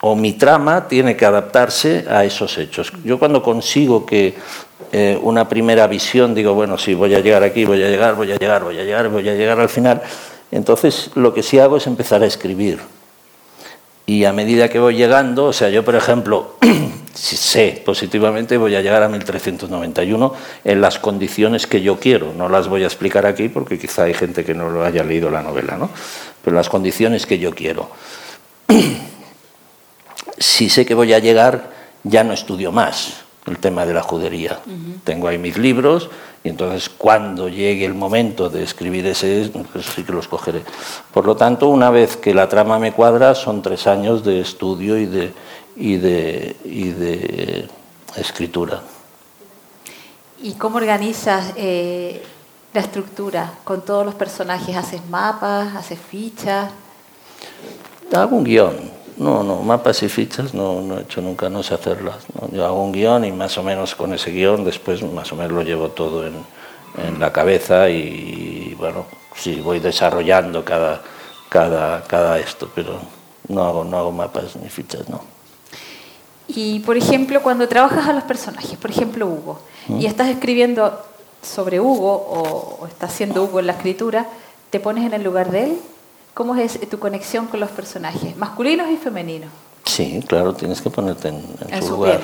o 0.00 0.14
mi 0.14 0.32
trama 0.32 0.88
tiene 0.88 1.16
que 1.16 1.24
adaptarse 1.24 2.04
a 2.08 2.24
esos 2.24 2.58
hechos. 2.58 2.92
Yo 3.04 3.18
cuando 3.18 3.42
consigo 3.42 4.04
que 4.04 4.34
eh, 4.92 5.18
una 5.22 5.48
primera 5.48 5.86
visión, 5.86 6.34
digo, 6.34 6.54
bueno, 6.54 6.78
sí, 6.78 6.94
voy 6.94 7.14
a 7.14 7.20
llegar 7.20 7.42
aquí, 7.42 7.64
voy 7.64 7.82
a 7.82 7.88
llegar, 7.88 8.14
voy 8.14 8.30
a 8.32 8.36
llegar, 8.36 8.62
voy 8.62 8.78
a 8.78 8.84
llegar, 8.84 9.08
voy 9.08 9.28
a 9.28 9.34
llegar 9.34 9.58
al 9.60 9.68
final. 9.68 10.02
Entonces 10.50 11.10
lo 11.14 11.34
que 11.34 11.42
sí 11.42 11.58
hago 11.58 11.78
es 11.78 11.86
empezar 11.86 12.22
a 12.22 12.26
escribir. 12.26 12.78
Y 14.06 14.24
a 14.24 14.32
medida 14.32 14.68
que 14.68 14.78
voy 14.78 14.96
llegando, 14.96 15.46
o 15.46 15.52
sea, 15.52 15.70
yo 15.70 15.84
por 15.84 15.94
ejemplo, 15.94 16.56
si 17.14 17.36
sé 17.36 17.82
positivamente, 17.84 18.58
voy 18.58 18.74
a 18.76 18.82
llegar 18.82 19.02
a 19.02 19.08
1391 19.08 20.34
en 20.64 20.80
las 20.80 20.98
condiciones 20.98 21.66
que 21.66 21.80
yo 21.80 21.98
quiero. 21.98 22.32
No 22.36 22.48
las 22.48 22.68
voy 22.68 22.82
a 22.82 22.86
explicar 22.86 23.24
aquí 23.24 23.48
porque 23.48 23.78
quizá 23.78 24.04
hay 24.04 24.14
gente 24.14 24.44
que 24.44 24.54
no 24.54 24.68
lo 24.68 24.84
haya 24.84 25.02
leído 25.04 25.30
la 25.30 25.42
novela, 25.42 25.76
¿no? 25.76 25.90
Pero 26.42 26.54
las 26.54 26.68
condiciones 26.68 27.24
que 27.24 27.38
yo 27.38 27.54
quiero. 27.54 27.90
si 30.38 30.68
sé 30.68 30.84
que 30.84 30.94
voy 30.94 31.14
a 31.14 31.18
llegar, 31.18 31.70
ya 32.02 32.24
no 32.24 32.34
estudio 32.34 32.72
más 32.72 33.24
el 33.46 33.58
tema 33.58 33.86
de 33.86 33.94
la 33.94 34.02
judería. 34.02 34.58
Tengo 35.04 35.28
ahí 35.28 35.38
mis 35.38 35.58
libros 35.58 36.10
y 36.44 36.50
entonces 36.50 36.90
cuando 36.90 37.48
llegue 37.48 37.86
el 37.86 37.94
momento 37.94 38.50
de 38.50 38.62
escribir 38.62 39.06
ese, 39.06 39.50
pues 39.72 39.86
sí 39.86 40.04
que 40.04 40.12
los 40.12 40.28
cogeré. 40.28 40.62
Por 41.10 41.24
lo 41.24 41.34
tanto, 41.34 41.70
una 41.70 41.88
vez 41.88 42.18
que 42.18 42.34
la 42.34 42.50
trama 42.50 42.78
me 42.78 42.92
cuadra, 42.92 43.34
son 43.34 43.62
tres 43.62 43.86
años 43.86 44.22
de 44.22 44.42
estudio 44.42 44.98
y 44.98 45.06
de, 45.06 45.32
y 45.74 45.96
de, 45.96 46.54
y 46.64 46.90
de 46.90 47.68
escritura. 48.16 48.82
¿Y 50.42 50.52
cómo 50.52 50.76
organizas 50.76 51.54
eh, 51.56 52.22
la 52.74 52.80
estructura 52.80 53.54
con 53.64 53.82
todos 53.82 54.04
los 54.04 54.14
personajes? 54.14 54.76
¿Haces 54.76 55.00
mapas? 55.08 55.74
¿Haces 55.74 55.98
fichas? 55.98 56.70
Hago 58.12 58.36
un 58.36 58.44
guion 58.44 58.93
no, 59.16 59.42
no, 59.42 59.62
mapas 59.62 60.02
y 60.02 60.08
fichas 60.08 60.54
no, 60.54 60.80
no 60.80 60.98
he 60.98 61.02
hecho 61.02 61.20
nunca, 61.20 61.48
no 61.48 61.62
sé 61.62 61.74
hacerlas. 61.74 62.16
Yo 62.52 62.64
hago 62.64 62.82
un 62.82 62.92
guion 62.92 63.24
y 63.24 63.32
más 63.32 63.56
o 63.58 63.62
menos 63.62 63.94
con 63.94 64.12
ese 64.12 64.30
guion 64.30 64.64
después 64.64 65.02
más 65.02 65.32
o 65.32 65.36
menos 65.36 65.52
lo 65.52 65.62
llevo 65.62 65.90
todo 65.90 66.26
en, 66.26 66.34
en 66.98 67.20
la 67.20 67.32
cabeza 67.32 67.88
y 67.88 68.74
bueno, 68.78 69.06
sí, 69.36 69.60
voy 69.60 69.80
desarrollando 69.80 70.64
cada, 70.64 71.02
cada, 71.48 72.02
cada 72.04 72.38
esto, 72.38 72.70
pero 72.74 72.98
no 73.48 73.64
hago, 73.64 73.84
no 73.84 73.98
hago 73.98 74.12
mapas 74.12 74.56
ni 74.56 74.68
fichas, 74.68 75.08
no. 75.08 75.22
Y 76.48 76.80
por 76.80 76.96
ejemplo, 76.96 77.42
cuando 77.42 77.68
trabajas 77.68 78.06
a 78.06 78.12
los 78.12 78.24
personajes, 78.24 78.76
por 78.78 78.90
ejemplo 78.90 79.26
Hugo, 79.26 79.60
y 79.88 79.92
¿Mm? 79.92 80.06
estás 80.06 80.28
escribiendo 80.28 81.00
sobre 81.42 81.80
Hugo 81.80 82.12
o, 82.12 82.78
o 82.80 82.86
estás 82.86 83.12
haciendo 83.12 83.44
Hugo 83.44 83.60
en 83.60 83.66
la 83.66 83.72
escritura, 83.72 84.26
¿te 84.70 84.80
pones 84.80 85.04
en 85.04 85.14
el 85.14 85.22
lugar 85.22 85.50
de 85.50 85.64
él? 85.64 85.78
¿Cómo 86.34 86.56
es 86.56 86.80
tu 86.90 86.98
conexión 86.98 87.46
con 87.46 87.60
los 87.60 87.70
personajes, 87.70 88.36
masculinos 88.36 88.90
y 88.90 88.96
femeninos? 88.96 89.50
Sí, 89.84 90.20
claro, 90.26 90.52
tienes 90.52 90.80
que 90.80 90.90
ponerte 90.90 91.28
en, 91.28 91.82
su, 91.82 91.90
lugar. 91.90 92.20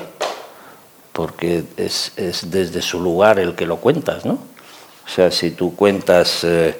Porque 1.13 1.63
es, 1.77 2.11
desde 2.43 2.81
su 2.81 2.99
lugar 2.99 3.39
el 3.39 3.55
que 3.55 3.65
lo 3.65 3.77
cuentas, 3.77 4.25
¿no? 4.25 4.33
O 4.33 5.09
sea, 5.09 5.31
si 5.31 5.51
tú 5.51 5.75
cuentas 5.75 6.43
eh, 6.43 6.77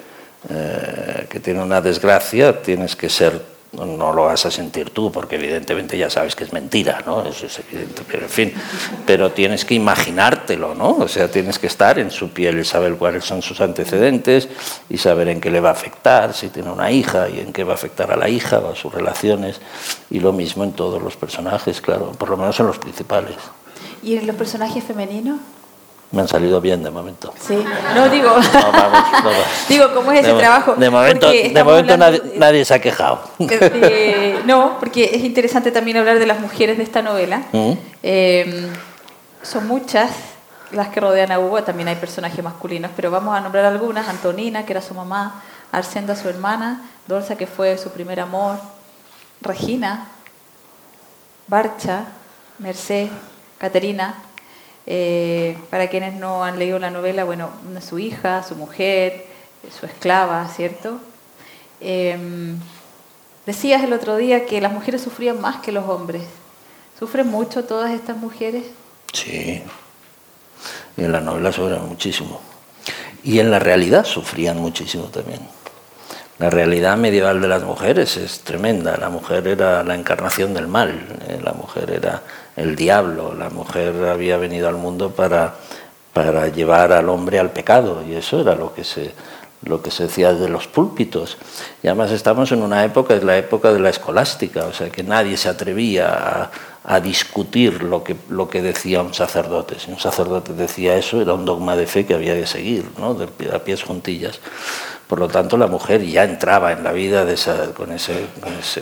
eh, 0.49 1.27
que 1.29 1.39
tiene 1.39 1.63
una 1.63 1.79
desgracia, 1.79 2.61
tienes 2.61 2.97
que 2.97 3.09
ser 3.09 3.41
no 3.73 4.11
lo 4.13 4.25
vas 4.25 4.45
a 4.45 4.51
sentir 4.51 4.89
tú, 4.89 5.11
porque 5.11 5.35
evidentemente 5.35 5.97
ya 5.97 6.09
sabes 6.09 6.35
que 6.35 6.43
es 6.43 6.51
mentira, 6.51 7.01
¿no? 7.05 7.23
Eso 7.23 7.45
es 7.45 7.59
evidente, 7.59 8.01
pero 8.05 8.23
en 8.23 8.29
fin, 8.29 8.53
pero 9.05 9.31
tienes 9.31 9.63
que 9.63 9.75
imaginártelo, 9.75 10.75
¿no? 10.75 10.97
O 10.97 11.07
sea, 11.07 11.31
tienes 11.31 11.57
que 11.57 11.67
estar 11.67 11.97
en 11.97 12.11
su 12.11 12.31
piel 12.31 12.59
y 12.59 12.65
saber 12.65 12.95
cuáles 12.95 13.23
son 13.23 13.41
sus 13.41 13.61
antecedentes 13.61 14.49
y 14.89 14.97
saber 14.97 15.29
en 15.29 15.39
qué 15.39 15.49
le 15.49 15.61
va 15.61 15.69
a 15.69 15.73
afectar, 15.73 16.33
si 16.33 16.49
tiene 16.49 16.69
una 16.69 16.91
hija 16.91 17.29
y 17.29 17.39
en 17.39 17.53
qué 17.53 17.63
va 17.63 17.71
a 17.71 17.75
afectar 17.75 18.11
a 18.11 18.17
la 18.17 18.27
hija 18.27 18.59
o 18.59 18.71
a 18.71 18.75
sus 18.75 18.93
relaciones, 18.93 19.61
y 20.09 20.19
lo 20.19 20.33
mismo 20.33 20.63
en 20.65 20.73
todos 20.73 21.01
los 21.01 21.15
personajes, 21.15 21.79
claro, 21.79 22.11
por 22.11 22.29
lo 22.29 22.37
menos 22.37 22.59
en 22.59 22.67
los 22.67 22.77
principales. 22.77 23.37
¿Y 24.03 24.17
en 24.17 24.27
los 24.27 24.35
personajes 24.35 24.83
femeninos? 24.83 25.39
Me 26.11 26.21
han 26.21 26.27
salido 26.27 26.59
bien 26.59 26.83
de 26.83 26.91
momento. 26.91 27.33
Sí, 27.39 27.63
no 27.95 28.09
digo. 28.09 28.29
No, 28.29 28.71
vamos, 28.71 29.11
no, 29.23 29.29
digo, 29.69 29.93
¿cómo 29.93 30.11
es 30.11 30.25
ese 30.25 30.33
trabajo? 30.33 30.75
De 30.75 30.89
momento, 30.89 31.29
de 31.29 31.63
momento 31.63 31.95
nadie, 31.97 32.65
se 32.65 32.73
ha 32.73 32.79
quejado. 32.79 33.21
no, 34.45 34.77
porque 34.77 35.11
es 35.13 35.23
interesante 35.23 35.71
también 35.71 35.97
hablar 35.97 36.19
de 36.19 36.25
las 36.25 36.41
mujeres 36.41 36.77
de 36.77 36.83
esta 36.83 37.01
novela. 37.01 37.43
¿Mm? 37.53 37.71
Eh, 38.03 38.67
son 39.41 39.67
muchas 39.67 40.11
las 40.71 40.89
que 40.89 40.99
rodean 40.99 41.31
a 41.31 41.39
Hugo, 41.39 41.63
también 41.63 41.87
hay 41.87 41.95
personajes 41.95 42.43
masculinos, 42.43 42.91
pero 42.93 43.09
vamos 43.09 43.37
a 43.37 43.39
nombrar 43.39 43.63
algunas: 43.63 44.09
Antonina, 44.09 44.65
que 44.65 44.73
era 44.73 44.81
su 44.81 44.93
mamá, 44.93 45.41
Arsenda, 45.71 46.17
su 46.17 46.27
hermana, 46.27 46.89
Dolza, 47.07 47.37
que 47.37 47.47
fue 47.47 47.77
su 47.77 47.89
primer 47.89 48.19
amor, 48.19 48.57
Regina, 49.39 50.07
Barcha, 51.47 52.05
Merced, 52.59 53.07
Caterina, 53.57 54.15
eh, 54.85 55.57
para 55.69 55.89
quienes 55.89 56.15
no 56.15 56.43
han 56.43 56.57
leído 56.57 56.79
la 56.79 56.89
novela, 56.89 57.23
bueno, 57.23 57.49
su 57.87 57.99
hija, 57.99 58.43
su 58.43 58.55
mujer, 58.55 59.25
su 59.79 59.85
esclava, 59.85 60.47
¿cierto? 60.47 60.99
Em, 61.79 62.57
decías 63.45 63.83
el 63.83 63.93
otro 63.93 64.17
día 64.17 64.45
que 64.45 64.61
las 64.61 64.71
mujeres 64.71 65.01
sufrían 65.01 65.39
más 65.41 65.57
que 65.57 65.71
los 65.71 65.87
hombres. 65.87 66.23
¿Sufren 66.97 67.27
mucho 67.27 67.63
todas 67.65 67.91
estas 67.91 68.17
mujeres? 68.17 68.63
Sí, 69.13 69.63
en 70.97 71.11
la 71.11 71.19
novela 71.19 71.51
sufren 71.51 71.87
muchísimo. 71.87 72.39
Y 73.23 73.39
en 73.39 73.51
la 73.51 73.59
realidad 73.59 74.05
sufrían 74.05 74.57
muchísimo 74.57 75.05
también. 75.05 75.41
La 76.39 76.49
realidad 76.49 76.97
medieval 76.97 77.39
de 77.39 77.47
las 77.47 77.63
mujeres 77.63 78.17
es 78.17 78.41
tremenda. 78.41 78.97
La 78.97 79.09
mujer 79.09 79.47
era 79.47 79.83
la 79.83 79.93
encarnación 79.93 80.53
del 80.55 80.67
mal, 80.67 81.07
eh, 81.27 81.39
la 81.43 81.53
mujer 81.53 81.91
era 81.91 82.23
el 82.55 82.75
diablo, 82.75 83.33
la 83.33 83.49
mujer 83.49 84.05
había 84.05 84.37
venido 84.37 84.67
al 84.67 84.75
mundo 84.75 85.11
para, 85.11 85.55
para 86.13 86.47
llevar 86.49 86.91
al 86.91 87.09
hombre 87.09 87.39
al 87.39 87.51
pecado 87.51 88.03
y 88.07 88.13
eso 88.13 88.41
era 88.41 88.55
lo 88.55 88.73
que 88.73 88.83
se, 88.83 89.13
lo 89.63 89.81
que 89.81 89.91
se 89.91 90.03
decía 90.03 90.33
de 90.33 90.49
los 90.49 90.67
púlpitos. 90.67 91.37
Y 91.83 91.87
además 91.87 92.11
estamos 92.11 92.51
en 92.51 92.61
una 92.61 92.83
época, 92.83 93.15
es 93.15 93.23
la 93.23 93.37
época 93.37 93.71
de 93.71 93.79
la 93.79 93.89
escolástica, 93.89 94.65
o 94.65 94.73
sea 94.73 94.89
que 94.89 95.03
nadie 95.03 95.37
se 95.37 95.49
atrevía 95.49 96.49
a, 96.83 96.99
discutir 96.99 97.83
lo 97.83 98.03
que, 98.03 98.15
lo 98.29 98.49
que 98.49 98.61
decía 98.61 99.01
un 99.01 99.13
sacerdote. 99.13 99.79
Si 99.79 99.91
un 99.91 99.99
sacerdote 99.99 100.53
decía 100.53 100.97
eso, 100.97 101.21
era 101.21 101.33
un 101.33 101.45
dogma 101.45 101.75
de 101.75 101.85
fe 101.85 102.05
que 102.05 102.15
había 102.15 102.33
que 102.33 102.47
seguir, 102.47 102.85
¿no? 102.97 103.13
de, 103.13 103.27
a 103.53 103.59
pies 103.59 103.83
juntillas. 103.83 104.39
Por 105.07 105.19
lo 105.19 105.27
tanto, 105.27 105.57
la 105.57 105.67
mujer 105.67 106.03
ya 106.03 106.23
entraba 106.23 106.71
en 106.71 106.83
la 106.83 106.91
vida 106.91 107.23
de 107.23 107.35
esa, 107.35 107.71
con, 107.73 107.91
ese, 107.91 108.25
con, 108.41 108.53
ese, 108.53 108.81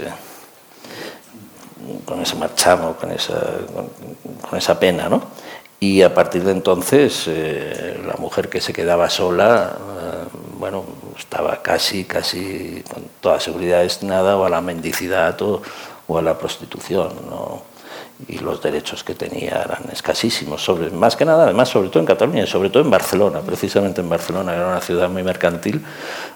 con 2.05 2.21
ese 2.21 2.35
marchamo, 2.35 2.93
con 2.93 3.11
esa, 3.11 3.39
con, 4.49 4.57
esa 4.57 4.79
pena. 4.79 5.09
¿no? 5.09 5.21
Y 5.79 6.01
a 6.01 6.13
partir 6.13 6.43
de 6.43 6.51
entonces, 6.51 7.25
eh, 7.27 7.99
la 8.05 8.15
mujer 8.15 8.49
que 8.49 8.61
se 8.61 8.73
quedaba 8.73 9.09
sola, 9.09 9.77
eh, 9.77 10.37
bueno, 10.57 10.83
estaba 11.17 11.61
casi, 11.61 12.05
casi 12.05 12.83
con 12.91 13.03
toda 13.21 13.39
seguridad 13.39 13.81
destinada 13.81 14.37
o 14.37 14.45
a 14.45 14.49
la 14.49 14.61
mendicidad 14.61 15.41
o, 15.41 15.61
o 16.07 16.17
a 16.17 16.21
la 16.21 16.37
prostitución. 16.37 17.13
¿no? 17.29 17.69
y 18.27 18.39
los 18.39 18.61
derechos 18.61 19.03
que 19.03 19.15
tenía 19.15 19.61
eran 19.63 19.89
escasísimos, 19.93 20.61
sobre, 20.63 20.89
más 20.89 21.15
que 21.15 21.23
nada, 21.23 21.45
además, 21.45 21.69
sobre 21.69 21.89
todo 21.89 22.01
en 22.01 22.05
Cataluña, 22.05 22.43
y 22.43 22.47
sobre 22.47 22.69
todo 22.69 22.83
en 22.83 22.89
Barcelona, 22.89 23.39
precisamente 23.39 24.01
en 24.01 24.09
Barcelona, 24.09 24.51
que 24.51 24.57
era 24.57 24.67
una 24.67 24.81
ciudad 24.81 25.09
muy 25.09 25.23
mercantil, 25.23 25.81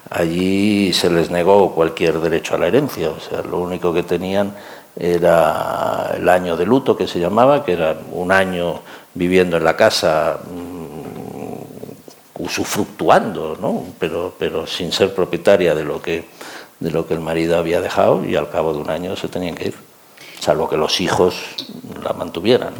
allí 0.08 0.92
se 0.94 1.10
les 1.10 1.30
negó 1.30 1.74
cualquier 1.74 2.20
derecho 2.20 2.54
a 2.54 2.58
la 2.58 2.68
herencia, 2.68 3.10
o 3.10 3.20
sea, 3.20 3.42
lo 3.42 3.58
único 3.58 3.92
que 3.92 4.02
tenían 4.02 4.54
era 4.96 6.12
el 6.16 6.28
año 6.28 6.56
de 6.56 6.66
luto, 6.66 6.96
que 6.96 7.06
se 7.06 7.20
llamaba, 7.20 7.64
que 7.64 7.72
era 7.72 7.96
un 8.12 8.30
año 8.32 8.80
viviendo 9.14 9.56
en 9.56 9.64
la 9.64 9.76
casa, 9.76 10.38
mm, 10.44 12.42
usufructuando, 12.42 13.56
¿no? 13.60 13.84
pero, 13.98 14.34
pero 14.38 14.66
sin 14.66 14.92
ser 14.92 15.14
propietaria 15.14 15.74
de 15.74 15.84
lo, 15.84 16.02
que, 16.02 16.24
de 16.80 16.90
lo 16.90 17.06
que 17.06 17.14
el 17.14 17.20
marido 17.20 17.58
había 17.58 17.80
dejado, 17.80 18.24
y 18.24 18.36
al 18.36 18.50
cabo 18.50 18.72
de 18.72 18.80
un 18.80 18.90
año 18.90 19.16
se 19.16 19.28
tenían 19.28 19.54
que 19.54 19.68
ir 19.68 19.74
salvo 20.44 20.68
que 20.68 20.76
los 20.76 21.00
hijos 21.00 21.34
la 22.02 22.12
mantuvieran. 22.12 22.74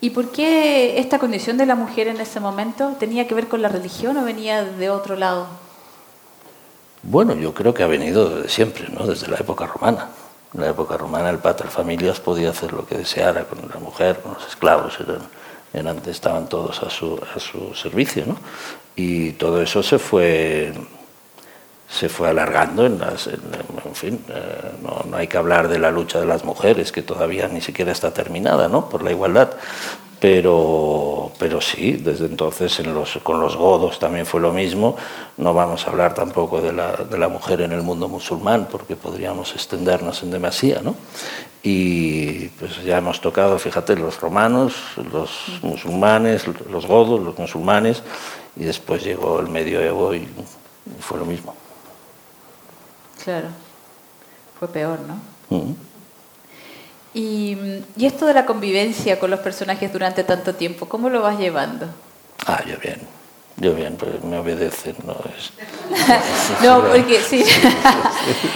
¿Y 0.00 0.10
por 0.10 0.30
qué 0.30 0.98
esta 0.98 1.18
condición 1.18 1.58
de 1.58 1.66
la 1.66 1.74
mujer 1.74 2.08
en 2.08 2.18
ese 2.20 2.40
momento 2.40 2.94
tenía 2.98 3.28
que 3.28 3.34
ver 3.34 3.48
con 3.48 3.60
la 3.60 3.68
religión 3.68 4.16
o 4.16 4.24
venía 4.24 4.64
de 4.64 4.90
otro 4.90 5.16
lado? 5.16 5.46
Bueno, 7.02 7.34
yo 7.34 7.52
creo 7.52 7.74
que 7.74 7.82
ha 7.82 7.86
venido 7.86 8.28
desde 8.28 8.48
siempre, 8.48 8.88
¿no? 8.88 9.06
desde 9.06 9.28
la 9.28 9.36
época 9.36 9.66
romana. 9.66 10.08
En 10.56 10.62
la 10.62 10.70
época 10.70 10.96
romana 10.96 11.28
el 11.28 11.38
pater 11.38 11.66
familias 11.66 12.18
podía 12.18 12.48
hacer 12.48 12.72
lo 12.72 12.86
que 12.86 12.96
deseara 12.96 13.44
con 13.44 13.58
la 13.68 13.78
mujer, 13.78 14.20
con 14.20 14.32
los 14.32 14.46
esclavos, 14.46 14.98
eran, 14.98 15.20
eran, 15.74 16.00
estaban 16.08 16.48
todos 16.48 16.82
a 16.82 16.88
su, 16.88 17.20
a 17.34 17.38
su 17.38 17.74
servicio. 17.74 18.24
¿no? 18.24 18.38
Y 18.96 19.32
todo 19.32 19.60
eso 19.60 19.82
se 19.82 19.98
fue 19.98 20.72
se 21.88 22.08
fue 22.08 22.28
alargando 22.28 22.84
en 22.84 22.98
las 22.98 23.28
en, 23.28 23.40
fin 23.94 24.20
eh, 24.28 24.72
no, 24.82 25.04
no, 25.08 25.16
hay 25.16 25.28
que 25.28 25.36
hablar 25.36 25.68
de 25.68 25.78
la 25.78 25.90
lucha 25.90 26.20
de 26.20 26.26
las 26.26 26.44
mujeres 26.44 26.92
que 26.92 27.02
todavía 27.02 27.48
ni 27.48 27.60
siquiera 27.60 27.92
está 27.92 28.12
terminada 28.12 28.68
no 28.68 28.88
por 28.88 29.02
la 29.02 29.12
igualdad 29.12 29.50
pero, 30.18 31.30
pero 31.38 31.60
sí, 31.60 31.92
desde 31.92 32.24
entonces 32.26 32.80
en 32.80 32.94
los, 32.94 33.18
con 33.22 33.40
los 33.40 33.54
godos 33.54 33.98
también 33.98 34.24
fue 34.24 34.40
lo 34.40 34.52
mismo. 34.52 34.96
No 35.36 35.52
vamos 35.52 35.86
a 35.86 35.90
hablar 35.90 36.14
tampoco 36.14 36.60
de 36.62 36.72
la, 36.72 36.92
de 36.92 37.18
la 37.18 37.28
mujer 37.28 37.60
en 37.60 37.72
el 37.72 37.82
mundo 37.82 38.08
musulmán, 38.08 38.66
porque 38.70 38.96
podríamos 38.96 39.52
extendernos 39.52 40.22
en 40.22 40.30
demasía, 40.30 40.80
¿no? 40.82 40.96
Y 41.62 42.48
pues 42.48 42.82
ya 42.82 42.98
hemos 42.98 43.20
tocado, 43.20 43.58
fíjate, 43.58 43.94
los 43.96 44.20
romanos, 44.20 44.74
los 45.12 45.60
musulmanes, 45.62 46.46
los 46.46 46.86
godos, 46.86 47.20
los 47.20 47.38
musulmanes, 47.38 48.02
y 48.56 48.64
después 48.64 49.04
llegó 49.04 49.40
el 49.40 49.48
medioevo 49.48 50.14
y 50.14 50.26
fue 51.00 51.18
lo 51.18 51.26
mismo. 51.26 51.54
Claro, 53.26 53.48
fue 54.56 54.68
peor, 54.68 55.00
¿no? 55.00 55.16
Mm. 55.50 55.74
Y, 57.12 57.58
y, 57.96 58.06
esto 58.06 58.24
de 58.24 58.34
la 58.34 58.46
convivencia 58.46 59.18
con 59.18 59.32
los 59.32 59.40
personajes 59.40 59.92
durante 59.92 60.22
tanto 60.22 60.54
tiempo, 60.54 60.88
¿cómo 60.88 61.10
lo 61.10 61.22
vas 61.22 61.36
llevando? 61.36 61.88
Ah, 62.46 62.62
yo 62.64 62.78
bien. 62.78 63.00
Yo 63.56 63.74
bien, 63.74 63.96
pues 63.96 64.22
me 64.22 64.38
obedecen, 64.38 64.94
no 65.04 65.16
es. 65.36 65.50
no, 66.62 66.86
porque 66.86 67.20
sí. 67.20 67.42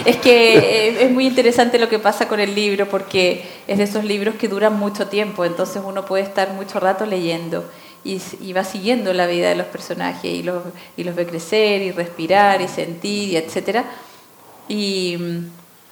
es 0.05 0.15
que 0.15 1.03
es 1.03 1.11
muy 1.11 1.27
interesante 1.27 1.77
lo 1.77 1.89
que 1.89 1.99
pasa 1.99 2.29
con 2.29 2.39
el 2.39 2.55
libro, 2.55 2.87
porque 2.87 3.43
es 3.67 3.77
de 3.77 3.83
esos 3.83 4.05
libros 4.05 4.35
que 4.35 4.47
duran 4.47 4.79
mucho 4.79 5.07
tiempo, 5.07 5.43
entonces 5.43 5.81
uno 5.85 6.05
puede 6.05 6.23
estar 6.23 6.53
mucho 6.53 6.79
rato 6.79 7.05
leyendo 7.05 7.69
y, 8.05 8.21
y 8.39 8.53
va 8.53 8.63
siguiendo 8.63 9.11
la 9.11 9.27
vida 9.27 9.49
de 9.49 9.55
los 9.55 9.67
personajes 9.67 10.31
y 10.31 10.43
los, 10.43 10.63
y 10.95 11.03
los 11.03 11.13
ve 11.13 11.25
crecer 11.25 11.81
y 11.81 11.91
respirar 11.91 12.61
y 12.61 12.69
sentir 12.69 13.33
y 13.33 13.35
etcétera. 13.35 13.83
Y, 14.67 15.17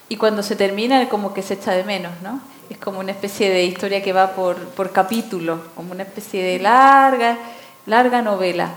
y 0.08 0.18
cuando 0.18 0.44
se 0.44 0.56
termina, 0.56 1.08
como 1.10 1.34
que 1.34 1.42
se 1.42 1.56
echa 1.56 1.72
de 1.72 1.84
menos, 1.84 2.12
¿no? 2.22 2.42
es 2.70 2.78
como 2.78 3.00
una 3.00 3.12
especie 3.12 3.50
de 3.50 3.64
historia 3.66 4.04
que 4.04 4.14
va 4.14 4.36
por, 4.36 4.56
por 4.58 4.92
capítulo, 4.92 5.60
como 5.76 5.92
una 5.92 6.04
especie 6.04 6.44
de 6.44 6.60
larga, 6.60 7.38
larga 7.86 8.22
novela. 8.22 8.70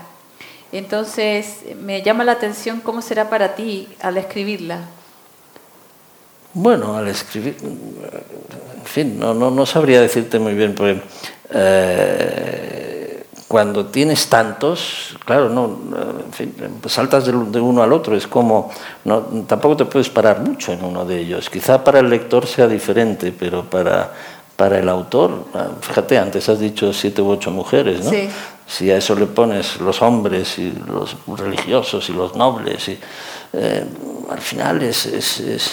Entonces, 0.71 1.59
me 1.79 2.01
llama 2.01 2.23
la 2.23 2.31
atención 2.31 2.81
cómo 2.81 3.01
será 3.03 3.29
para 3.29 3.55
ti 3.55 3.87
al 4.01 4.17
escribirla. 4.17 4.79
Bueno, 6.55 6.97
al 6.97 7.07
escribir, 7.07 7.57
en 7.61 8.85
fin, 8.85 9.19
no, 9.19 9.35
no, 9.35 9.51
no 9.51 9.65
sabría 9.65 10.01
decirte 10.01 10.39
muy 10.39 10.55
bien, 10.55 10.73
porque 10.73 11.01
eh, 11.51 12.92
cuando 13.53 13.85
tienes 13.85 14.29
tantos, 14.29 15.15
claro, 15.25 15.47
no, 15.47 15.77
en 16.25 16.33
fin, 16.33 16.55
saltas 16.87 17.27
de, 17.27 17.61
uno 17.61 17.83
al 17.83 17.93
otro, 17.93 18.15
es 18.15 18.25
como, 18.25 18.71
no, 19.05 19.21
tampoco 19.45 19.77
te 19.77 19.85
puedes 19.85 20.09
parar 20.09 20.39
mucho 20.39 20.73
en 20.73 20.83
uno 20.83 21.05
de 21.05 21.19
ellos. 21.19 21.51
Quizá 21.51 21.83
para 21.83 21.99
el 21.99 22.09
lector 22.09 22.47
sea 22.47 22.65
diferente, 22.65 23.31
pero 23.31 23.63
para, 23.63 24.11
para 24.55 24.79
el 24.79 24.89
autor, 24.89 25.45
ah, 25.53 25.67
fíjate, 25.79 26.17
antes 26.17 26.49
has 26.49 26.59
dicho 26.59 26.91
siete 26.93 27.21
u 27.21 27.29
ocho 27.29 27.51
mujeres, 27.51 28.03
¿no? 28.03 28.09
Sí. 28.09 28.27
Si 28.65 28.89
a 28.89 28.97
eso 28.97 29.13
le 29.13 29.27
pones 29.27 29.79
los 29.79 30.01
hombres 30.01 30.57
y 30.57 30.73
los 30.87 31.15
religiosos 31.37 32.09
y 32.09 32.13
los 32.13 32.35
nobles, 32.35 32.87
y, 32.87 32.97
eh, 33.53 33.85
al 34.31 34.39
final 34.39 34.81
es, 34.81 35.05
es, 35.05 35.39
es, 35.41 35.71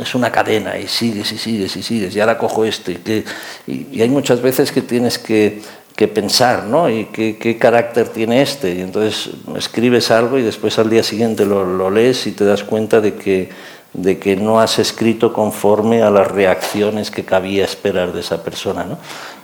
es, 0.00 0.14
una 0.14 0.32
cadena 0.32 0.78
y 0.78 0.88
sigues 0.88 1.30
y 1.32 1.36
sigues 1.36 1.76
y 1.76 1.82
sigues, 1.82 2.16
y 2.16 2.20
ahora 2.20 2.38
cojo 2.38 2.64
este. 2.64 3.02
Que, 3.02 3.24
y, 3.66 3.88
y 3.92 4.00
hay 4.00 4.08
muchas 4.08 4.40
veces 4.40 4.72
que 4.72 4.80
tienes 4.80 5.18
que 5.18 5.60
que 6.00 6.08
pensar, 6.08 6.64
¿no? 6.64 6.88
Y 6.88 7.04
qué, 7.12 7.58
carácter 7.58 8.08
tiene 8.08 8.40
este. 8.40 8.74
Y 8.74 8.80
entonces 8.80 9.34
escribes 9.54 10.10
algo 10.10 10.38
y 10.38 10.42
después 10.42 10.78
al 10.78 10.88
día 10.88 11.02
siguiente 11.02 11.44
lo, 11.44 11.62
lo, 11.66 11.90
lees 11.90 12.26
y 12.26 12.32
te 12.32 12.46
das 12.46 12.64
cuenta 12.64 13.02
de 13.02 13.16
que, 13.16 13.50
de 13.92 14.18
que 14.18 14.34
no 14.34 14.60
has 14.60 14.78
escrito 14.78 15.34
conforme 15.34 16.00
a 16.00 16.08
las 16.10 16.26
reacciones 16.26 17.10
que 17.10 17.26
cabía 17.26 17.66
esperar 17.66 18.14
de 18.14 18.20
esa 18.20 18.42
persona, 18.42 18.84
¿no? 18.84 18.96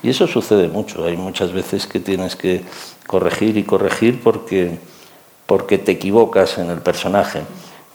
Y 0.02 0.08
eso 0.08 0.26
sucede 0.26 0.68
mucho. 0.68 1.04
Hay 1.04 1.18
muchas 1.18 1.52
veces 1.52 1.86
que 1.86 2.00
tienes 2.00 2.36
que 2.36 2.62
corregir 3.06 3.58
y 3.58 3.64
corregir 3.64 4.22
porque, 4.22 4.78
porque 5.44 5.76
te 5.76 5.92
equivocas 5.92 6.56
en 6.56 6.70
el 6.70 6.78
personaje. 6.78 7.42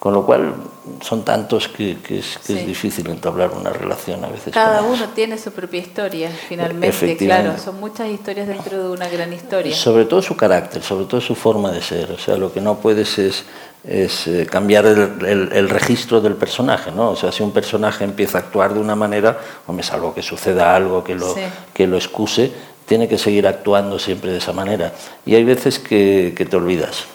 Con 0.02 0.16
lo 0.16 0.26
cual 0.26 0.56
son 1.02 1.24
tantos 1.24 1.68
que, 1.68 1.98
que, 2.00 2.18
es, 2.18 2.40
que 2.40 2.54
sí. 2.54 2.58
es, 2.58 2.66
difícil 2.66 3.08
entablar 3.12 3.52
una 3.52 3.70
relación 3.70 4.26
a 4.26 4.30
veces. 4.30 4.52
Cada 4.52 4.82
uno 4.82 5.10
tiene 5.14 5.38
su 5.38 5.52
propia 5.52 5.80
historia, 5.80 6.32
finalmente, 6.50 7.18
claro. 7.18 7.56
Son 7.60 7.80
muchas 7.80 8.10
historias 8.10 8.48
dentro 8.48 8.82
de 8.82 8.90
una 8.90 9.08
gran 9.08 9.32
historia. 9.32 9.76
Sobre 9.76 10.06
todo 10.06 10.24
su 10.24 10.36
carácter, 10.36 10.82
sobre 10.82 11.06
todo 11.06 11.22
su 11.22 11.36
forma 11.36 11.72
de 11.72 11.84
ser. 11.84 12.12
O 12.14 12.18
sea, 12.18 12.36
lo 12.36 12.52
que 12.52 12.62
no 12.62 12.80
puedes 12.80 13.20
es, 13.20 13.46
es 13.84 14.26
eh, 14.26 14.48
cambiar 14.50 14.88
el, 14.88 15.24
el, 15.24 15.52
el, 15.54 15.70
registro 15.70 16.20
del 16.20 16.34
personaje, 16.34 16.92
¿no? 16.92 17.12
O 17.12 17.16
sea, 17.16 17.32
si 17.32 17.44
un 17.44 17.52
personaje 17.52 18.04
empieza 18.04 18.40
a 18.40 18.42
actuar 18.42 18.74
de 18.74 18.80
una 18.80 18.96
manera, 18.96 19.38
o 19.68 19.72
me 19.72 19.84
salvo 19.84 20.16
que 20.16 20.24
suceda 20.24 20.76
algo 20.76 21.04
que 21.04 21.14
lo, 21.14 21.36
sí. 21.36 21.42
que 21.76 21.86
lo 21.86 21.98
excuse, 21.98 22.52
tiene 22.88 23.08
que 23.08 23.20
seguir 23.20 23.46
actuando 23.46 24.00
siempre 24.00 24.32
de 24.32 24.40
esa 24.40 24.52
manera. 24.52 24.94
Y 25.28 25.36
hay 25.36 25.44
veces 25.44 25.78
que, 25.78 26.34
que 26.36 26.46
te 26.46 26.56
olvidas 26.56 27.06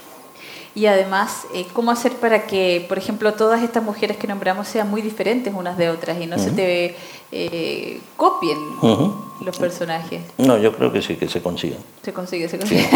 y 0.76 0.86
además 0.86 1.46
eh, 1.54 1.64
cómo 1.72 1.90
hacer 1.90 2.12
para 2.12 2.46
que, 2.46 2.84
por 2.86 2.98
ejemplo, 2.98 3.32
todas 3.32 3.62
estas 3.62 3.82
mujeres 3.82 4.18
que 4.18 4.26
nombramos 4.26 4.68
sean 4.68 4.90
muy 4.90 5.00
diferentes 5.00 5.54
unas 5.56 5.78
de 5.78 5.88
otras 5.88 6.20
y 6.20 6.26
no 6.26 6.36
uh 6.36 6.38
-huh. 6.38 6.44
se 6.44 6.50
te 6.50 6.96
eh, 7.32 7.98
copien 8.14 8.58
uh 8.58 8.86
-huh. 8.86 9.14
los 9.42 9.56
personajes. 9.58 10.20
No, 10.36 10.58
yo 10.58 10.76
creo 10.76 10.92
que 10.92 11.00
sí, 11.00 11.16
que 11.16 11.28
se 11.30 11.40
consiguen. 11.40 11.78
Se 12.02 12.12
consigue, 12.12 12.46
se 12.50 12.58
consigue. 12.58 12.86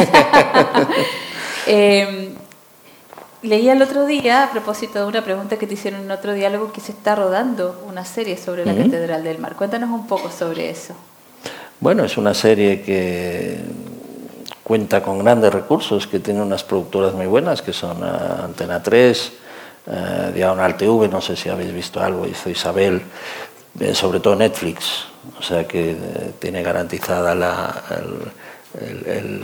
eh, 1.66 2.34
leía 3.40 3.72
el 3.72 3.80
otro 3.80 4.04
día, 4.04 4.44
a 4.44 4.50
propósito 4.50 4.98
de 4.98 5.06
una 5.06 5.24
pregunta 5.24 5.56
que 5.56 5.66
te 5.66 5.72
hicieron 5.72 6.02
en 6.02 6.10
otro 6.10 6.34
diálogo, 6.34 6.72
que 6.72 6.82
se 6.82 6.92
está 6.92 7.14
rodando 7.14 7.82
una 7.88 8.04
serie 8.04 8.36
sobre 8.36 8.66
la 8.66 8.72
uh 8.72 8.76
-huh. 8.76 8.84
Catedral 8.84 9.24
del 9.24 9.38
Mar. 9.38 9.56
Cuéntanos 9.56 9.88
un 9.88 10.06
poco 10.06 10.30
sobre 10.30 10.68
eso. 10.68 10.92
Bueno, 11.80 12.04
es 12.04 12.18
una 12.18 12.34
serie 12.34 12.82
que 12.82 13.58
cuenta 14.70 15.02
con 15.02 15.18
grandes 15.18 15.52
recursos, 15.52 16.06
que 16.06 16.20
tiene 16.20 16.40
unas 16.42 16.62
productoras 16.62 17.12
muy 17.12 17.26
buenas, 17.26 17.61
que 17.61 17.72
son 17.72 18.04
uh, 18.04 18.44
Antena 18.44 18.80
3, 18.80 19.33
uh, 19.88 20.33
Diagonal 20.33 20.76
TV, 20.76 21.09
no 21.09 21.20
sé 21.20 21.35
si 21.35 21.48
habéis 21.48 21.74
visto 21.74 22.00
algo, 22.00 22.24
hizo 22.24 22.48
Isabel, 22.48 23.02
eh, 23.80 23.92
sobre 23.96 24.20
todo 24.20 24.37
Netflix, 24.37 25.06
o 25.37 25.42
sea 25.42 25.66
que 25.66 25.90
eh, 25.90 25.96
tiene 26.38 26.62
garantizada 26.62 27.35
la, 27.35 27.83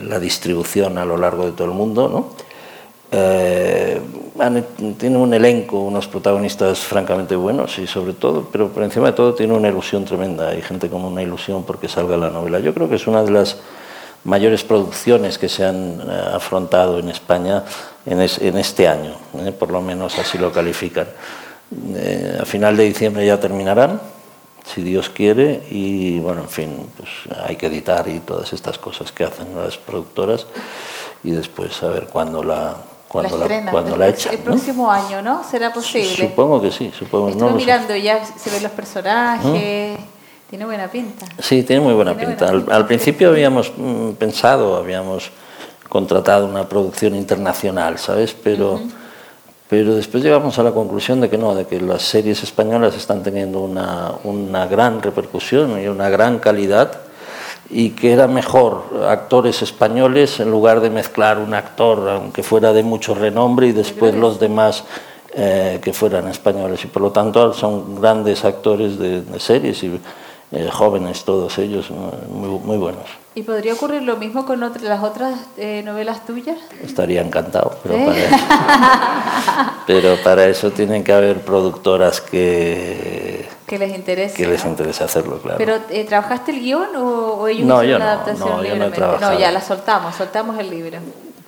la, 0.04 0.20
distribución 0.20 0.96
a 0.96 1.04
lo 1.04 1.16
largo 1.16 1.46
de 1.46 1.50
todo 1.50 1.66
el 1.66 1.74
mundo, 1.74 2.08
¿no? 2.08 2.30
Eh, 3.10 4.00
tiene 4.96 5.16
un 5.16 5.34
elenco, 5.34 5.80
unos 5.80 6.06
protagonistas 6.06 6.78
francamente 6.78 7.34
buenos 7.34 7.80
y 7.80 7.88
sobre 7.88 8.12
todo, 8.12 8.48
pero 8.52 8.68
por 8.68 8.84
encima 8.84 9.08
de 9.08 9.14
todo 9.14 9.34
tiene 9.34 9.54
una 9.54 9.70
ilusión 9.70 10.04
tremenda. 10.04 10.50
Hay 10.50 10.62
gente 10.62 10.88
con 10.88 11.04
una 11.04 11.20
ilusión 11.20 11.64
porque 11.64 11.88
salga 11.88 12.16
la 12.16 12.30
novela. 12.30 12.60
Yo 12.60 12.72
creo 12.72 12.88
que 12.88 12.94
es 12.94 13.08
una 13.08 13.24
de 13.24 13.32
las 13.32 13.58
mayores 14.26 14.64
producciones 14.64 15.38
que 15.38 15.48
se 15.48 15.64
han 15.64 16.00
eh, 16.00 16.30
afrontado 16.34 16.98
en 16.98 17.08
España 17.08 17.64
en, 18.04 18.20
es, 18.20 18.38
en 18.38 18.58
este 18.58 18.88
año, 18.88 19.14
eh, 19.38 19.52
por 19.52 19.70
lo 19.70 19.80
menos 19.80 20.18
así 20.18 20.36
lo 20.36 20.52
califican. 20.52 21.06
Eh, 21.94 22.38
a 22.40 22.44
final 22.44 22.76
de 22.76 22.84
diciembre 22.84 23.24
ya 23.24 23.40
terminarán, 23.40 24.00
si 24.64 24.82
Dios 24.82 25.10
quiere, 25.10 25.62
y 25.70 26.18
bueno, 26.18 26.42
en 26.42 26.48
fin, 26.48 26.90
pues 26.96 27.08
hay 27.44 27.56
que 27.56 27.66
editar 27.66 28.06
y 28.08 28.18
todas 28.20 28.52
estas 28.52 28.78
cosas 28.78 29.12
que 29.12 29.24
hacen 29.24 29.56
las 29.56 29.76
productoras 29.76 30.46
y 31.22 31.30
después 31.30 31.80
a 31.84 31.88
ver 31.88 32.08
cuándo 32.08 32.42
la, 32.42 32.76
cuando 33.06 33.38
la, 33.38 33.46
la, 33.46 33.70
cuando 33.70 33.96
la 33.96 34.08
echan. 34.08 34.34
El 34.34 34.40
próximo 34.40 34.86
¿no? 34.86 34.90
año, 34.90 35.22
¿no? 35.22 35.44
¿Será 35.44 35.72
posible? 35.72 36.16
Supongo 36.16 36.60
que 36.60 36.72
sí. 36.72 36.92
Supongo, 36.98 37.28
Estuve 37.28 37.50
no 37.50 37.56
mirando, 37.56 37.94
sé. 37.94 38.02
ya 38.02 38.24
se 38.24 38.50
ven 38.50 38.62
los 38.64 38.72
personajes. 38.72 39.98
¿Mm? 40.00 40.15
Tiene 40.48 40.64
buena 40.64 40.88
pinta. 40.88 41.26
Sí, 41.40 41.62
tiene 41.64 41.82
muy 41.82 41.94
buena, 41.94 42.12
tiene 42.12 42.28
pinta. 42.32 42.46
buena 42.46 42.58
pinta. 42.60 42.74
Al, 42.74 42.82
al, 42.82 42.86
principio 42.86 43.30
habíamos 43.30 43.72
mm, 43.76 44.10
pensado, 44.12 44.76
habíamos 44.76 45.30
contratado 45.88 46.46
una 46.46 46.68
producción 46.68 47.14
internacional, 47.14 47.98
¿sabes? 47.98 48.34
Pero, 48.34 48.74
uh 48.74 48.78
-huh. 48.78 48.90
pero 49.68 49.94
después 49.96 50.22
llegamos 50.22 50.58
a 50.58 50.62
la 50.62 50.72
conclusión 50.72 51.20
de 51.20 51.28
que 51.28 51.38
no, 51.38 51.54
de 51.54 51.66
que 51.66 51.80
las 51.80 52.02
series 52.02 52.42
españolas 52.42 52.94
están 52.96 53.22
teniendo 53.22 53.60
una, 53.60 54.12
una 54.24 54.66
gran 54.66 55.02
repercusión 55.02 55.80
y 55.80 55.88
una 55.88 56.08
gran 56.10 56.38
calidad 56.38 57.00
y 57.68 57.90
que 57.90 58.12
era 58.12 58.28
mejor 58.28 58.84
actores 59.08 59.62
españoles 59.62 60.38
en 60.38 60.50
lugar 60.50 60.80
de 60.80 60.90
mezclar 60.90 61.38
un 61.38 61.54
actor, 61.54 62.08
aunque 62.08 62.44
fuera 62.44 62.72
de 62.72 62.84
mucho 62.84 63.14
renombre, 63.14 63.66
y 63.66 63.72
después 63.72 64.14
los 64.14 64.38
demás 64.38 64.84
eh, 65.34 65.80
que 65.82 65.92
fueran 65.92 66.28
españoles. 66.28 66.84
Y 66.84 66.86
por 66.86 67.02
lo 67.02 67.10
tanto 67.10 67.52
son 67.52 68.00
grandes 68.00 68.44
actores 68.44 68.98
de, 68.98 69.22
de 69.22 69.40
series 69.40 69.82
y 69.82 70.00
eh, 70.52 70.68
jóvenes 70.72 71.24
todos 71.24 71.58
ellos, 71.58 71.90
muy, 71.90 72.48
muy, 72.60 72.76
buenos. 72.76 73.02
¿Y 73.34 73.42
podría 73.42 73.74
ocurrir 73.74 74.02
lo 74.02 74.16
mismo 74.16 74.46
con 74.46 74.62
otra, 74.62 74.82
las 74.82 75.02
otras 75.02 75.38
eh, 75.56 75.82
novelas 75.84 76.24
tuyas? 76.24 76.56
Estaría 76.82 77.20
encantado, 77.20 77.76
pero, 77.82 77.94
¿Eh? 77.96 78.04
para 78.06 78.18
eso, 78.18 78.36
pero 79.86 80.16
para 80.22 80.46
eso 80.46 80.70
tienen 80.70 81.02
que 81.04 81.12
haber 81.12 81.40
productoras 81.40 82.20
que, 82.20 83.48
Que 83.66 83.78
les 83.78 83.94
interese. 83.94 84.36
Que 84.36 84.46
les 84.46 84.64
¿no? 84.64 84.70
interese 84.70 85.04
hacerlo, 85.04 85.38
claro. 85.38 85.58
¿Pero 85.58 85.78
eh, 85.90 86.04
trabajaste 86.04 86.52
el 86.52 86.60
guion 86.60 86.94
o, 86.96 87.34
o 87.40 87.48
ellos 87.48 87.66
No, 87.66 87.82
yo 87.82 87.98
la 87.98 88.04
no, 88.04 88.10
adaptación 88.12 88.48
no, 88.48 88.56
yo 88.56 88.56
no 88.56 88.62
libremente? 88.62 88.96
trabajado. 88.98 89.38
ya 89.38 89.50
la 89.50 89.60
soltamos, 89.60 90.14
soltamos 90.14 90.58
el 90.58 90.70
libro. 90.70 90.98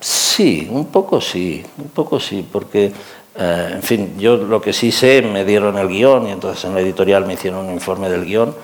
Sí, 0.01 0.67
un 0.71 0.85
poco 0.87 1.19
sí, 1.19 1.65
un 1.77 1.89
poco 1.89 2.19
sí, 2.19 2.47
porque, 2.49 2.91
eh, 3.35 3.69
en 3.73 3.83
fin, 3.83 4.15
yo 4.17 4.37
lo 4.37 4.61
que 4.61 4.71
sí 4.73 4.91
sé, 4.91 5.21
me 5.21 5.43
dieron 5.43 5.77
el 5.77 5.87
guion 5.87 6.27
y 6.27 6.31
entonces 6.31 6.63
en 6.65 6.73
la 6.75 6.81
editorial 6.81 7.25
me 7.25 7.33
hicieron 7.33 7.65
un 7.65 7.73
informe 7.73 8.09
del 8.09 8.25
guion 8.25 8.55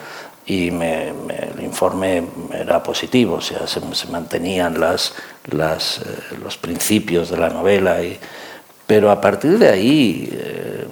y 0.47 0.69
me- 0.71 1.09
el 1.09 1.63
informe 1.63 2.23
era 2.53 2.81
positivo, 2.83 3.35
o 3.35 3.41
sea, 3.41 3.65
se, 3.67 3.81
se 3.95 4.07
mantenían 4.07 4.79
las, 4.79 5.13
las, 5.51 5.99
eh, 5.99 6.03
los 6.43 6.57
principios 6.57 7.29
de 7.29 7.37
la 7.37 7.49
novela, 7.49 7.97
pero 8.87 9.09
a 9.11 9.19
partir 9.19 9.57
de 9.57 9.69
ahí... 9.69 10.29
eh, 10.31 10.87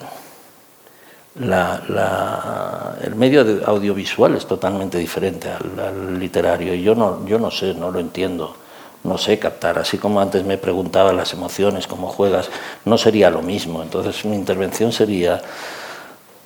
el 3.04 3.16
medio 3.16 3.42
audiovisual 3.66 4.36
es 4.36 4.46
totalmente 4.46 4.98
diferente 5.00 5.50
al, 5.50 5.80
al 5.80 6.20
literario 6.20 6.76
y 6.76 6.84
yo 6.84 6.94
no, 6.94 7.26
yo 7.26 7.40
no 7.40 7.50
sé, 7.50 7.74
no 7.74 7.90
lo 7.90 8.00
entiendo, 8.00 8.56
no 9.04 9.18
sé 9.18 9.40
captar, 9.40 9.80
así 9.80 9.98
como 9.98 10.22
antes 10.22 10.44
me 10.46 10.58
preguntaba 10.60 11.12
las 11.12 11.34
emociones, 11.34 11.88
cómo 11.88 12.08
juegas, 12.08 12.50
no 12.86 12.98
sería 13.00 13.30
lo 13.32 13.42
mismo, 13.42 13.82
entonces 13.84 14.24
mi 14.26 14.36
intervención 14.36 14.92
sería... 14.92 15.42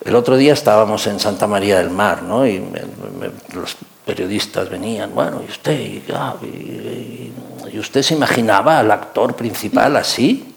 El 0.07 0.15
otro 0.15 0.37
día 0.37 0.53
estábamos 0.53 1.05
en 1.07 1.19
Santa 1.19 1.47
María 1.47 1.77
del 1.79 1.89
Mar, 1.89 2.23
¿no? 2.23 2.47
Y 2.47 2.59
me- 2.59 2.79
me- 3.19 3.31
los 3.59 3.75
periodistas 4.05 4.69
venían, 4.69 5.13
bueno, 5.13 5.41
¿y 5.45 5.51
usted? 5.51 5.77
¿Y, 5.79 6.03
ah, 6.15 6.35
y- 6.41 6.45
y- 6.45 7.33
y 7.73 7.79
usted 7.79 8.01
se 8.01 8.13
imaginaba 8.13 8.79
al 8.79 8.89
actor 8.89 9.35
principal 9.35 9.97
así? 9.97 10.53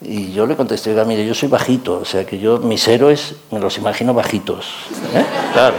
Y 0.00 0.32
yo 0.32 0.46
le 0.46 0.54
contesté, 0.56 0.90
oiga, 0.90 1.04
mire, 1.04 1.26
yo 1.26 1.34
soy 1.34 1.48
bajito, 1.48 1.98
o 2.00 2.04
sea 2.04 2.24
que 2.24 2.38
yo 2.38 2.58
mis 2.58 2.86
héroes 2.86 3.34
me 3.50 3.58
los 3.58 3.76
imagino 3.78 4.14
bajitos. 4.14 4.66
¿eh? 5.14 5.24
Claro. 5.52 5.74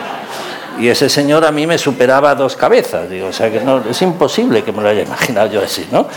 Y 0.79 0.88
ese 0.89 1.07
señor 1.07 1.45
a 1.45 1.51
mí 1.51 1.65
me 1.67 1.77
superaba 1.77 2.33
dos 2.36 2.55
cabezas, 2.57 3.09
digo, 3.09 3.27
o 3.27 3.33
sea 3.33 3.51
que 3.51 3.62
no, 3.62 3.81
es 3.89 4.01
imposible 4.01 4.63
que 4.63 4.71
me 4.73 4.81
lo 4.81 4.89
haya 4.89 5.03
imaginado 5.03 5.49
yo 5.51 5.62
así, 5.62 5.86
¿no? 5.91 6.07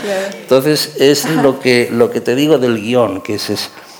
Entonces 0.41 0.95
es 0.99 1.29
lo 1.29 1.59
que, 1.59 1.89
lo 1.91 2.09
que 2.09 2.19
te 2.21 2.35
digo 2.35 2.57
del 2.57 2.81
guion, 2.81 3.21
que 3.21 3.37
se, 3.39 3.55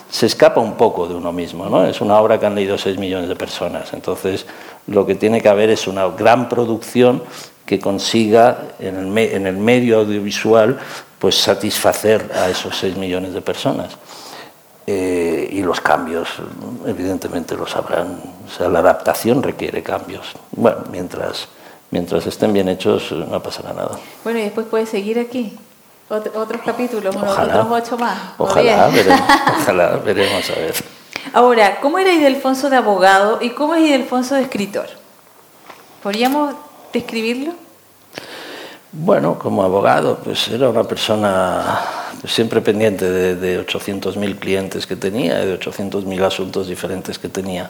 se 0.10 0.26
escapa 0.26 0.62
un 0.62 0.76
poco 0.76 1.08
de 1.08 1.16
uno 1.16 1.32
mismo, 1.32 1.68
¿no? 1.68 1.86
Es 1.86 2.02
una 2.02 2.20
obra 2.20 2.40
que 2.40 2.46
han 2.46 2.56
leído 2.56 2.78
6 2.78 2.98
millones 2.98 3.30
de 3.30 3.36
personas, 3.36 3.94
entonces 3.94 4.46
lo 4.88 5.06
que 5.06 5.16
tiene 5.16 5.42
que 5.42 5.50
haber 5.50 5.70
es 5.70 5.88
una 5.88 6.08
gran 6.08 6.48
producción 6.48 7.24
que 7.66 7.80
consiga 7.80 8.60
en 8.80 8.96
el, 8.96 9.58
medio 9.58 10.00
audiovisual 10.00 10.80
pues 11.20 11.36
satisfacer 11.36 12.32
a 12.34 12.50
esos 12.50 12.78
6 12.78 12.96
millones 12.96 13.34
de 13.34 13.42
personas. 13.42 13.98
Eh, 14.90 15.50
y 15.52 15.62
los 15.64 15.82
cambios, 15.82 16.30
evidentemente, 16.86 17.58
los 17.58 17.76
habrán. 17.76 18.22
O 18.48 18.50
sea, 18.50 18.70
la 18.70 18.80
adaptación 18.80 19.44
requiere 19.44 19.84
cambios. 19.84 20.28
Bueno, 20.52 20.78
mientras, 20.90 21.50
mientras 21.92 22.26
estén 22.26 22.54
bien 22.54 22.70
hechos, 22.70 23.12
no 23.12 23.44
pasará 23.44 23.74
nada. 23.74 24.00
Bueno, 24.24 24.40
y 24.40 24.44
después 24.44 24.68
puedes 24.68 24.88
seguir 24.88 25.20
aquí. 25.20 25.58
Ot- 26.10 26.32
otros 26.36 26.62
capítulos, 26.66 27.16
unos- 27.16 27.32
Ojalá. 27.32 27.62
otros 27.62 27.82
ocho 27.84 27.98
más. 27.98 28.18
¿o 28.38 28.44
Ojalá, 28.46 28.88
veremos, 28.88 29.22
ojalá, 29.62 29.90
veremos 29.98 30.50
a 30.50 30.54
ver. 30.60 30.74
Ahora, 31.34 31.80
¿cómo 31.82 32.00
era 32.00 32.14
Idelfonso 32.14 32.70
de 32.70 32.78
abogado 32.78 33.40
y 33.42 33.50
cómo 33.50 33.76
es 33.76 33.82
Idelfonso 33.82 34.36
de 34.36 34.44
escritor? 34.44 34.88
¿Podríamos 36.02 36.56
describirlo? 36.94 37.54
Bueno, 38.94 39.38
como 39.38 39.64
abogado, 39.64 40.18
pues 40.24 40.48
era 40.48 40.70
una 40.70 40.84
persona 40.86 41.82
pues, 42.22 42.32
siempre 42.34 42.62
pendiente 42.62 43.10
de, 43.10 43.36
de 43.36 43.66
800.000 43.68 44.40
clientes 44.40 44.88
que 44.88 44.96
tenía, 44.96 45.36
de 45.40 45.60
800.000 45.60 46.24
asuntos 46.24 46.68
diferentes 46.68 47.20
que 47.20 47.28
tenía. 47.28 47.70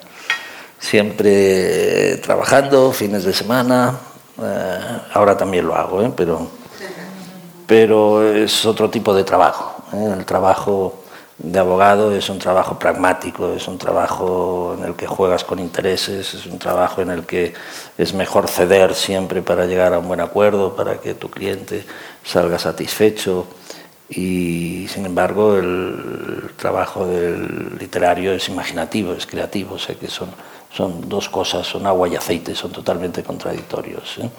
Siempre 0.80 2.14
eh, 2.14 2.18
trabajando, 2.18 2.92
fines 2.92 3.24
de 3.24 3.34
semana, 3.34 3.98
eh, 4.42 4.80
ahora 5.14 5.36
también 5.36 5.66
lo 5.66 5.76
hago, 5.76 6.04
¿eh? 6.04 6.12
pero, 6.16 6.48
pero 7.68 8.34
es 8.34 8.66
otro 8.66 8.90
tipo 8.90 9.14
de 9.14 9.24
trabajo. 9.24 9.84
¿eh? 9.94 10.14
El 10.18 10.26
trabajo 10.26 11.04
de 11.38 11.60
abogado 11.60 12.16
es 12.16 12.30
un 12.30 12.40
trabajo 12.40 12.80
pragmático, 12.80 13.54
es 13.54 13.68
un 13.68 13.78
trabajo 13.78 14.76
en 14.78 14.86
el 14.86 14.96
que 14.96 15.06
juegas 15.06 15.44
con 15.44 15.60
intereses, 15.60 16.34
es 16.34 16.46
un 16.48 16.58
trabajo 16.58 17.02
en 17.02 17.12
el 17.12 17.26
que 17.26 17.54
es 17.98 18.14
mejor 18.14 18.48
ceder 18.48 18.96
siempre 18.96 19.44
para 19.44 19.66
llegar 19.66 19.94
a 19.94 20.00
un 20.00 20.08
buen 20.08 20.22
acuerdo, 20.22 20.76
para 20.76 20.98
que 21.00 21.14
tu 21.14 21.30
cliente 21.30 21.86
salga 22.24 22.58
satisfecho. 22.58 23.46
Y 24.10 24.88
sin 24.88 25.06
embargo, 25.06 25.58
el 25.58 26.52
trabajo 26.56 27.06
del 27.06 27.78
literario 27.78 28.32
es 28.32 28.48
imaginativo, 28.48 29.14
es 29.14 29.28
creativo, 29.28 29.76
o 29.76 29.80
sea 29.80 29.96
que 29.96 30.08
son, 30.08 30.30
son 30.72 31.10
dos 31.10 31.28
cosas, 31.28 31.68
son 31.68 31.86
agua 31.86 32.08
y 32.08 32.16
aceite, 32.16 32.56
son 32.56 32.72
totalmente 32.72 33.22
contradictorios. 33.22 34.18
¿eh? 34.20 34.30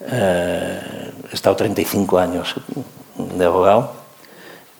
Eh, 0.00 1.12
he 1.30 1.34
estado 1.34 1.56
35 1.56 2.18
años 2.18 2.54
de 3.16 3.44
abogado 3.44 3.92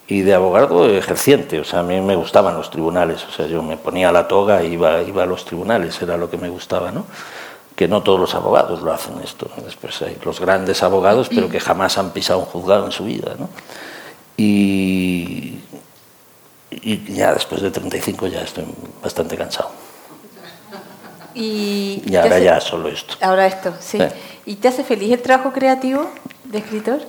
y 0.08 0.20
de 0.20 0.34
abogado 0.34 0.88
ejerciente, 0.88 1.58
o 1.58 1.64
sea, 1.64 1.80
a 1.80 1.82
mí 1.82 2.00
me 2.00 2.14
gustaban 2.14 2.56
los 2.56 2.70
tribunales, 2.70 3.24
o 3.24 3.30
sea, 3.32 3.46
yo 3.46 3.62
me 3.62 3.76
ponía 3.76 4.12
la 4.12 4.28
toga 4.28 4.62
e 4.62 4.68
iba, 4.68 5.02
iba 5.02 5.24
a 5.24 5.26
los 5.26 5.44
tribunales, 5.44 6.00
era 6.00 6.16
lo 6.16 6.30
que 6.30 6.36
me 6.36 6.48
gustaba, 6.48 6.92
¿no? 6.92 7.06
Que 7.74 7.88
no 7.88 8.02
todos 8.02 8.20
los 8.20 8.34
abogados 8.34 8.82
lo 8.82 8.92
hacen 8.92 9.14
esto, 9.24 9.50
después 9.64 10.00
hay 10.02 10.16
los 10.24 10.38
grandes 10.38 10.82
abogados, 10.82 11.28
pero 11.28 11.48
que 11.48 11.58
jamás 11.58 11.98
han 11.98 12.10
pisado 12.10 12.38
un 12.38 12.44
juzgado 12.44 12.86
en 12.86 12.92
su 12.92 13.04
vida, 13.04 13.34
¿no? 13.38 13.48
Y, 14.36 15.60
ya 17.08 17.32
después 17.32 17.62
de 17.62 17.70
35 17.70 18.26
ya 18.28 18.42
estoy 18.42 18.64
bastante 19.02 19.36
cansado. 19.36 19.70
Y, 21.36 22.02
ahora 22.16 22.36
hace- 22.36 22.44
ya 22.44 22.60
solo 22.60 22.88
esto. 22.88 23.14
Ahora 23.20 23.46
esto, 23.46 23.72
sí. 23.78 23.98
Sí. 23.98 24.04
¿Y 24.46 24.54
te 24.56 24.68
hace 24.68 24.82
feliz 24.84 25.12
el 25.12 25.20
trabajo 25.22 25.52
creativo 25.52 26.08
de 26.44 26.58
escritor? 26.58 27.00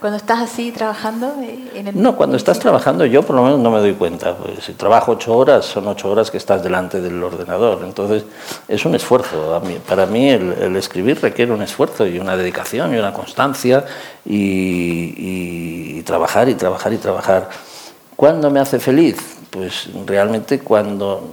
Cuando 0.00 0.16
estás 0.16 0.38
así 0.40 0.70
trabajando 0.70 1.34
eh, 1.42 1.58
en 1.74 1.88
el... 1.88 2.00
No, 2.00 2.14
cuando 2.14 2.36
estás 2.36 2.60
trabajando 2.60 3.04
yo 3.04 3.22
por 3.24 3.34
lo 3.34 3.42
menos 3.42 3.58
no 3.58 3.70
me 3.72 3.80
doy 3.80 3.94
cuenta. 3.94 4.36
Pues, 4.36 4.62
si 4.64 4.74
trabajo 4.74 5.12
ocho 5.12 5.36
horas, 5.36 5.64
son 5.64 5.88
ocho 5.88 6.08
horas 6.10 6.30
que 6.30 6.36
estás 6.36 6.62
delante 6.62 7.00
del 7.00 7.20
ordenador. 7.22 7.80
Entonces 7.84 8.22
es 8.68 8.84
un 8.84 8.94
esfuerzo. 8.94 9.60
Para 9.88 10.06
mí 10.06 10.28
el, 10.30 10.52
el 10.52 10.76
escribir 10.76 11.20
requiere 11.20 11.50
un 11.50 11.62
esfuerzo 11.62 12.06
y 12.06 12.18
una 12.20 12.36
dedicación 12.36 12.94
y 12.94 12.98
una 12.98 13.12
constancia 13.12 13.84
y, 14.24 14.36
y- 14.36 15.98
y 15.98 16.02
trabajar 16.02 16.48
y 16.48 16.54
trabajar 16.54 16.92
y 16.92 16.98
trabajar. 16.98 17.48
¿Cuándo 18.14 18.50
me 18.50 18.60
hace 18.60 18.78
feliz? 18.78 19.16
Pues 19.50 19.88
realmente 20.06 20.60
cuando 20.60 21.28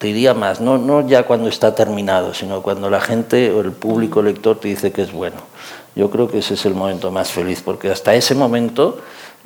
te 0.00 0.06
diría 0.06 0.32
más, 0.32 0.60
no, 0.62 0.78
no 0.78 1.06
ya 1.06 1.24
cuando 1.24 1.48
está 1.48 1.74
terminado, 1.74 2.32
sino 2.32 2.62
cuando 2.62 2.88
la 2.88 3.02
gente 3.02 3.52
o 3.52 3.60
el 3.60 3.70
público 3.72 4.22
lector 4.22 4.58
te 4.58 4.68
dice 4.68 4.90
que 4.92 5.02
es 5.02 5.12
bueno. 5.12 5.36
Yo 5.94 6.08
creo 6.10 6.28
que 6.30 6.38
ese 6.38 6.54
es 6.54 6.64
el 6.64 6.74
momento 6.74 7.10
más 7.10 7.30
feliz, 7.30 7.60
porque 7.62 7.90
hasta 7.90 8.14
ese 8.14 8.34
momento, 8.34 8.98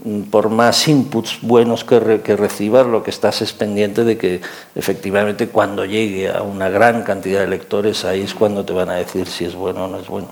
mm, 0.04 0.20
por 0.30 0.50
más 0.50 0.86
inputs 0.86 1.38
buenos 1.42 1.82
que, 1.82 1.98
re- 1.98 2.20
que 2.22 2.36
recibas, 2.36 2.86
lo 2.86 3.02
que 3.02 3.10
estás 3.10 3.42
es 3.42 3.52
pendiente 3.52 4.04
de 4.04 4.16
que 4.16 4.42
efectivamente 4.76 5.48
cuando 5.48 5.84
llegue 5.84 6.30
a 6.30 6.42
una 6.42 6.68
gran 6.68 7.02
cantidad 7.02 7.40
de 7.40 7.48
lectores, 7.48 8.04
ahí 8.04 8.20
es 8.22 8.32
cuando 8.34 8.64
te 8.64 8.72
van 8.72 8.90
a 8.90 8.94
decir 8.94 9.26
si 9.26 9.44
es 9.44 9.56
bueno 9.56 9.86
o 9.86 9.88
no 9.88 9.98
es 9.98 10.06
bueno. 10.06 10.28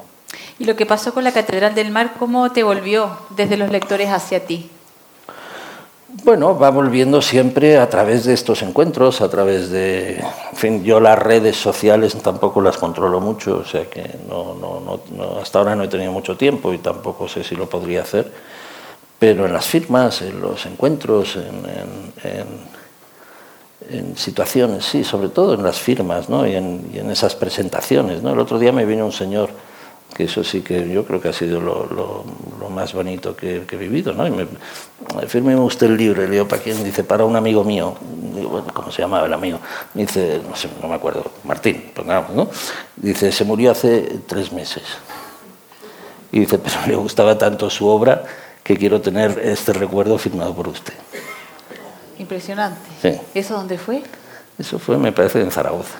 Y 0.60 0.66
lo 0.66 0.76
que 0.76 0.86
pasó 0.86 1.12
con 1.12 1.24
la 1.24 1.32
Catedral 1.32 1.74
del 1.74 1.90
Mar, 1.90 2.12
¿cómo 2.16 2.52
te 2.52 2.62
volvió 2.62 3.10
desde 3.30 3.56
los 3.56 3.70
lectores 3.72 4.08
hacia 4.10 4.46
ti? 4.46 4.70
Bueno, 6.24 6.58
va 6.58 6.70
volviendo 6.70 7.22
siempre 7.22 7.78
a 7.78 7.88
través 7.88 8.24
de 8.26 8.34
estos 8.34 8.60
encuentros, 8.62 9.22
a 9.22 9.30
través 9.30 9.70
de, 9.70 10.16
en 10.18 10.56
fin, 10.56 10.84
yo 10.84 11.00
las 11.00 11.18
redes 11.18 11.56
sociales 11.56 12.14
tampoco 12.22 12.60
las 12.60 12.76
controlo 12.76 13.18
mucho, 13.18 13.58
o 13.58 13.64
sea 13.64 13.88
que 13.88 14.02
no, 14.28 14.54
no, 14.54 14.80
no, 14.80 15.00
no- 15.16 15.38
hasta 15.40 15.58
ahora 15.58 15.74
no 15.74 15.84
he 15.84 15.88
tenido 15.88 16.12
mucho 16.12 16.36
tiempo 16.36 16.74
y 16.74 16.78
tampoco 16.78 17.28
sé 17.28 17.42
si 17.42 17.56
lo 17.56 17.66
podría 17.68 18.02
hacer, 18.02 18.30
pero 19.18 19.46
en 19.46 19.54
las 19.54 19.64
firmas, 19.64 20.20
en 20.20 20.38
los 20.40 20.66
encuentros, 20.66 21.36
en, 21.36 21.64
en- 23.90 24.16
situaciones, 24.16 24.84
sí, 24.84 25.02
sobre 25.04 25.28
todo 25.28 25.54
en 25.54 25.62
las 25.62 25.78
firmas, 25.78 26.28
¿no? 26.28 26.46
Y 26.46 26.54
en, 26.54 26.90
y 26.94 26.98
en 26.98 27.10
esas 27.10 27.34
presentaciones, 27.34 28.22
¿no? 28.22 28.32
El 28.32 28.38
otro 28.38 28.58
día 28.58 28.72
me 28.72 28.84
vino 28.86 29.04
un 29.04 29.12
señor 29.12 29.50
que 30.14 30.24
eso 30.24 30.44
sí 30.44 30.60
que 30.60 30.88
yo 30.90 31.04
creo 31.04 31.20
que 31.20 31.28
ha 31.28 31.32
sido 31.32 31.60
lo, 31.60 31.86
lo- 31.86 32.24
lo 32.60 32.68
más 32.68 32.92
bonito 32.92 33.34
que, 33.34 33.64
que 33.66 33.76
he 33.76 33.78
vivido, 33.78 34.12
¿no? 34.12 34.26
Y 34.26 34.30
me, 34.30 34.46
usted 35.56 35.86
el 35.86 35.96
libro, 35.96 36.22
y 36.22 36.26
le 36.26 36.32
digo, 36.32 36.48
¿para 36.48 36.62
quién? 36.62 36.82
Dice, 36.84 37.02
para 37.04 37.24
un 37.24 37.34
amigo 37.36 37.64
mío. 37.64 37.94
Digo, 38.34 38.48
bueno, 38.50 38.68
¿cómo 38.72 38.90
se 38.92 39.02
llamaba 39.02 39.26
el 39.26 39.32
amigo? 39.32 39.58
Me 39.94 40.02
dice, 40.02 40.40
no 40.48 40.54
sé, 40.56 40.68
no 40.80 40.88
me 40.88 40.94
acuerdo, 40.94 41.24
Martín, 41.44 41.90
pongamos, 41.94 42.30
¿no? 42.34 42.48
Dice, 42.96 43.32
se 43.32 43.44
murió 43.44 43.70
hace 43.72 44.18
tres 44.26 44.52
meses. 44.52 44.82
Y 46.30 46.40
dice, 46.40 46.58
pero 46.58 46.76
le 46.86 46.96
gustaba 46.96 47.36
tanto 47.36 47.68
su 47.70 47.86
obra 47.86 48.24
que 48.62 48.76
quiero 48.76 49.00
tener 49.00 49.38
este 49.44 49.72
recuerdo 49.72 50.16
firmado 50.18 50.54
por 50.54 50.68
usted. 50.68 50.94
Impresionante. 52.18 52.80
Sí. 53.00 53.20
¿Eso 53.34 53.54
dónde 53.54 53.78
fue? 53.78 54.02
Eso 54.58 54.78
fue, 54.78 54.96
me 54.98 55.12
parece, 55.12 55.40
en 55.40 55.50
Zaragoza. 55.50 55.98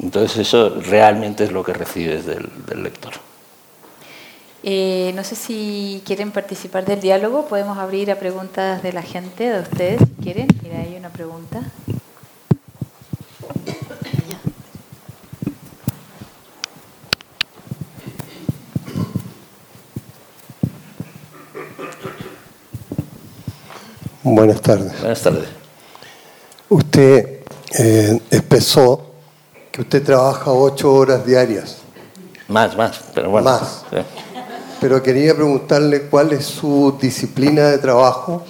Entonces 0.00 0.38
eso 0.38 0.70
realmente 0.80 1.44
es 1.44 1.52
lo 1.52 1.62
que 1.62 1.72
recibes 1.72 2.26
del, 2.26 2.48
del 2.66 2.82
lector. 2.82 3.12
Eh, 4.64 5.12
no 5.16 5.24
sé 5.24 5.34
si 5.34 6.02
quieren 6.06 6.30
participar 6.30 6.84
del 6.84 7.00
diálogo, 7.00 7.46
podemos 7.46 7.78
abrir 7.78 8.10
a 8.10 8.18
preguntas 8.18 8.82
de 8.82 8.92
la 8.92 9.02
gente, 9.02 9.50
de 9.50 9.60
ustedes, 9.60 10.00
si 10.00 10.22
quieren. 10.22 10.48
Mira, 10.62 10.78
hay 10.78 10.96
una 10.96 11.08
pregunta. 11.08 11.62
Buenas 24.24 24.60
tardes. 24.60 24.98
Buenas 25.00 25.22
tardes. 25.22 25.48
Usted 26.68 27.40
eh, 27.78 28.20
empezó 28.30 29.11
que 29.72 29.80
usted 29.80 30.04
trabaja 30.04 30.52
ocho 30.52 30.92
horas 30.92 31.24
diarias. 31.24 31.78
Más, 32.46 32.76
más, 32.76 33.00
pero 33.14 33.30
bueno. 33.30 33.50
Más. 33.50 33.84
Pero 34.80 35.02
quería 35.02 35.34
preguntarle 35.34 36.02
cuál 36.02 36.32
es 36.32 36.44
su 36.44 36.98
disciplina 37.00 37.68
de 37.68 37.78
trabajo 37.78 38.44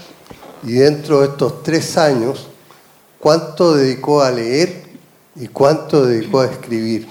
y 0.65 0.73
dentro 0.73 1.21
de 1.21 1.29
estos 1.29 1.63
tres 1.63 1.97
años, 1.97 2.49
¿cuánto 3.21 3.75
dedicó 3.75 4.23
a 4.23 4.31
leer 4.31 4.83
y 5.37 5.47
cuánto 5.47 6.05
dedicó 6.05 6.41
a 6.41 6.47
escribir? 6.47 7.07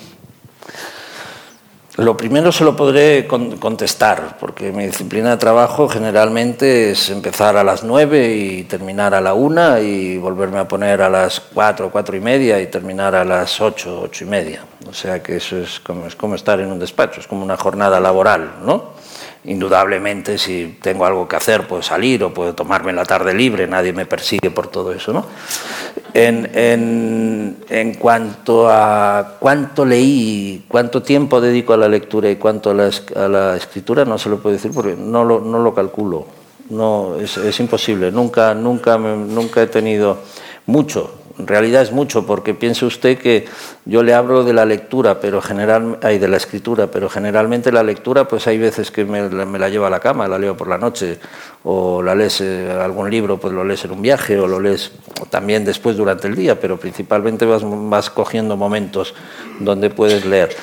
Lo 1.97 2.15
primero 2.15 2.53
se 2.53 2.63
lo 2.63 2.73
podré 2.73 3.27
contestar, 3.27 4.37
porque 4.39 4.71
mi 4.71 4.85
disciplina 4.85 5.31
de 5.31 5.37
trabajo 5.37 5.89
generalmente 5.89 6.91
es 6.91 7.09
empezar 7.09 7.57
a 7.57 7.65
las 7.65 7.83
nueve 7.83 8.33
y 8.33 8.63
terminar 8.63 9.13
a 9.13 9.19
la 9.19 9.33
una 9.33 9.81
y 9.81 10.17
volverme 10.17 10.59
a 10.59 10.67
poner 10.69 11.01
a 11.01 11.09
las 11.09 11.41
cuatro, 11.41 11.91
cuatro 11.91 12.15
y 12.15 12.21
media 12.21 12.61
y 12.61 12.67
terminar 12.67 13.13
a 13.13 13.25
las 13.25 13.59
ocho, 13.59 14.03
ocho 14.03 14.23
y 14.23 14.27
media. 14.27 14.63
O 14.89 14.93
sea 14.93 15.21
que 15.21 15.35
eso 15.35 15.57
es 15.57 15.81
como, 15.81 16.07
es 16.07 16.15
como 16.15 16.35
estar 16.35 16.61
en 16.61 16.71
un 16.71 16.79
despacho, 16.79 17.19
es 17.19 17.27
como 17.27 17.43
una 17.43 17.57
jornada 17.57 17.99
laboral, 17.99 18.53
¿no? 18.65 19.00
Indudablemente, 19.43 20.37
si 20.37 20.77
tengo 20.81 21.03
algo 21.05 21.27
que 21.27 21.35
hacer, 21.35 21.67
puedo 21.67 21.81
salir 21.81 22.23
o 22.23 22.31
puedo 22.31 22.53
tomarme 22.53 22.93
la 22.93 23.05
tarde 23.05 23.33
libre, 23.33 23.65
nadie 23.65 23.91
me 23.91 24.05
persigue 24.05 24.51
por 24.51 24.67
todo 24.67 24.93
eso. 24.93 25.13
¿no? 25.13 25.25
En, 26.13 27.57
en, 27.67 27.93
cuanto 27.95 28.69
a 28.69 29.37
cuánto 29.39 29.83
leí, 29.83 30.65
cuánto 30.67 31.01
tiempo 31.01 31.41
dedico 31.41 31.73
a 31.73 31.77
la 31.77 31.89
lectura 31.89 32.29
y 32.29 32.35
cuánto 32.35 32.69
a 32.69 32.73
la, 32.75 32.91
a 33.15 33.27
la 33.27 33.57
escritura, 33.57 34.05
no 34.05 34.19
se 34.19 34.29
lo 34.29 34.39
puedo 34.39 34.53
decir 34.55 34.71
porque 34.71 34.95
no 34.95 35.23
lo, 35.23 35.39
no 35.39 35.57
lo 35.59 35.73
calculo. 35.73 36.27
No, 36.69 37.15
es, 37.19 37.37
es 37.37 37.59
imposible. 37.59 38.11
Nunca, 38.11 38.53
nunca, 38.53 38.97
nunca 38.97 39.63
he 39.63 39.67
tenido 39.67 40.19
mucho 40.67 41.20
en 41.41 41.47
realidad 41.47 41.81
es 41.81 41.91
mucho, 41.91 42.25
porque 42.25 42.53
piense 42.53 42.85
usted 42.85 43.17
que 43.17 43.45
yo 43.85 44.03
le 44.03 44.13
hablo 44.13 44.43
de 44.43 44.53
la 44.53 44.63
lectura, 44.63 45.19
pero 45.19 45.41
general, 45.41 45.97
hay 46.03 46.19
de 46.19 46.27
la 46.27 46.37
escritura, 46.37 46.87
pero 46.87 47.09
generalmente 47.09 47.71
la 47.71 47.81
lectura, 47.81 48.27
pues 48.27 48.45
hay 48.45 48.59
veces 48.59 48.91
que 48.91 49.05
me, 49.05 49.27
la 49.29 49.69
llevo 49.69 49.87
a 49.87 49.89
la 49.89 49.99
cama, 49.99 50.27
la 50.27 50.37
leo 50.37 50.55
por 50.55 50.67
la 50.67 50.77
noche, 50.77 51.19
o 51.63 52.03
la 52.03 52.13
lees 52.13 52.41
eh, 52.41 52.71
algún 52.71 53.09
libro, 53.09 53.37
pues 53.37 53.53
lo 53.53 53.63
lees 53.63 53.83
en 53.85 53.91
un 53.91 54.01
viaje, 54.03 54.39
o 54.39 54.47
lo 54.47 54.59
lees 54.59 54.91
también 55.31 55.65
después 55.65 55.97
durante 55.97 56.27
el 56.27 56.35
día, 56.35 56.59
pero 56.59 56.77
principalmente 56.77 57.45
vas, 57.45 57.63
vas 57.65 58.11
cogiendo 58.11 58.55
momentos 58.55 59.15
donde 59.59 59.89
puedes 59.89 60.25
leer. 60.25 60.55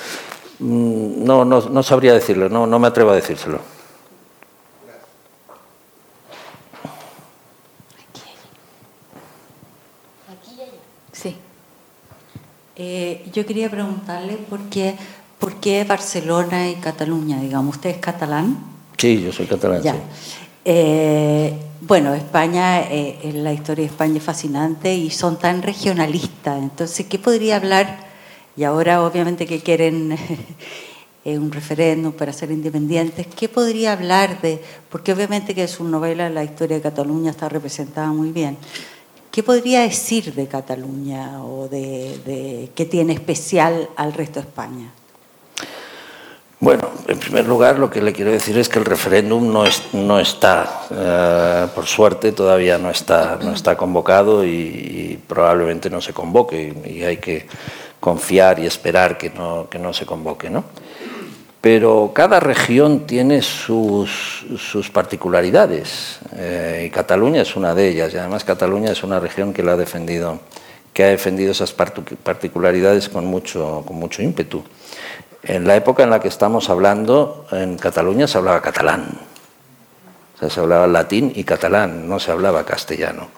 Mm, 0.60 1.24
no, 1.24 1.44
no, 1.44 1.60
no 1.60 1.82
sabría 1.82 2.14
decirlo, 2.14 2.48
no, 2.48 2.68
no 2.68 2.78
me 2.78 2.86
atrevo 2.86 3.10
a 3.10 3.16
decírselo. 3.16 3.77
Eh, 12.80 13.24
yo 13.32 13.44
quería 13.44 13.68
preguntarle 13.68 14.36
por 14.36 14.60
qué, 14.70 14.94
por 15.40 15.56
qué 15.56 15.82
Barcelona 15.82 16.70
y 16.70 16.76
Cataluña, 16.76 17.40
digamos. 17.40 17.74
¿Usted 17.74 17.90
es 17.90 17.96
catalán? 17.98 18.56
Sí, 18.96 19.20
yo 19.20 19.32
soy 19.32 19.46
catalán. 19.46 19.82
Ya. 19.82 19.96
Eh, 20.64 21.54
bueno, 21.80 22.14
España, 22.14 22.82
eh, 22.82 23.32
la 23.34 23.52
historia 23.52 23.84
de 23.84 23.90
España 23.90 24.18
es 24.18 24.22
fascinante 24.22 24.94
y 24.94 25.10
son 25.10 25.40
tan 25.40 25.60
regionalistas. 25.60 26.62
Entonces, 26.62 27.06
¿qué 27.06 27.18
podría 27.18 27.56
hablar? 27.56 27.98
Y 28.56 28.62
ahora, 28.62 29.02
obviamente, 29.02 29.44
que 29.44 29.58
quieren 29.58 30.16
un 31.24 31.50
referéndum 31.50 32.12
para 32.12 32.32
ser 32.32 32.52
independientes, 32.52 33.26
¿qué 33.26 33.48
podría 33.48 33.92
hablar 33.92 34.40
de.? 34.40 34.62
Porque, 34.88 35.12
obviamente, 35.12 35.52
que 35.52 35.66
su 35.66 35.82
novela, 35.82 36.30
la 36.30 36.44
historia 36.44 36.76
de 36.76 36.82
Cataluña, 36.82 37.32
está 37.32 37.48
representada 37.48 38.12
muy 38.12 38.30
bien. 38.30 38.56
¿Qué 39.30 39.42
podría 39.42 39.82
decir 39.82 40.34
de 40.34 40.46
Cataluña 40.46 41.44
o 41.44 41.68
de, 41.68 42.70
qué 42.74 42.84
tiene 42.86 43.12
especial 43.12 43.88
al 43.96 44.12
resto 44.12 44.40
de 44.40 44.46
España? 44.46 44.90
Bueno, 46.60 46.90
en 47.06 47.18
primer 47.18 47.46
lugar 47.46 47.78
lo 47.78 47.88
que 47.88 48.02
le 48.02 48.12
quiero 48.12 48.32
decir 48.32 48.58
es 48.58 48.68
que 48.68 48.80
el 48.80 48.84
referéndum 48.84 49.52
no, 49.52 49.64
es, 49.64 49.82
no 49.92 50.18
está, 50.18 50.86
eh, 50.90 51.66
por 51.72 51.86
suerte 51.86 52.32
todavía 52.32 52.78
no 52.78 52.90
está, 52.90 53.38
no 53.40 53.52
está 53.52 53.76
convocado 53.76 54.44
y, 54.44 55.20
probablemente 55.28 55.88
no 55.88 56.00
se 56.00 56.12
convoque 56.12 56.74
y, 56.84 57.04
hay 57.04 57.18
que 57.18 57.46
confiar 58.00 58.58
y 58.58 58.66
esperar 58.66 59.18
que 59.18 59.30
no, 59.30 59.68
que 59.70 59.78
no 59.78 59.92
se 59.92 60.04
convoque. 60.04 60.50
¿no? 60.50 60.64
Pero 61.70 62.12
cada 62.14 62.40
región 62.40 63.06
tiene 63.06 63.42
sus, 63.42 64.90
particularidades 64.90 66.18
eh, 66.34 66.84
y 66.86 66.90
Cataluña 66.90 67.42
es 67.42 67.56
una 67.56 67.74
de 67.74 67.90
ellas 67.90 68.14
y 68.14 68.16
además 68.16 68.42
Cataluña 68.42 68.90
es 68.90 69.02
una 69.02 69.20
región 69.20 69.52
que 69.52 69.62
la 69.62 69.72
ha 69.72 69.76
defendido 69.76 70.40
que 70.94 71.04
ha 71.04 71.08
defendido 71.08 71.52
esas 71.52 71.74
particularidades 71.74 73.10
con 73.10 73.26
mucho, 73.26 73.84
con 73.86 73.96
mucho 73.96 74.22
ímpetu. 74.22 74.64
En 75.42 75.66
la 75.66 75.76
época 75.76 76.02
en 76.04 76.08
la 76.08 76.20
que 76.20 76.28
estamos 76.28 76.70
hablando, 76.70 77.46
en 77.52 77.76
Cataluña 77.76 78.26
se 78.26 78.38
hablaba 78.38 78.62
catalán, 78.62 79.20
o 80.36 80.38
sea, 80.38 80.48
se 80.48 80.60
hablaba 80.60 80.86
latín 80.86 81.30
y 81.36 81.44
catalán, 81.44 82.08
no 82.08 82.18
se 82.18 82.30
hablaba 82.30 82.64
castellano. 82.64 83.28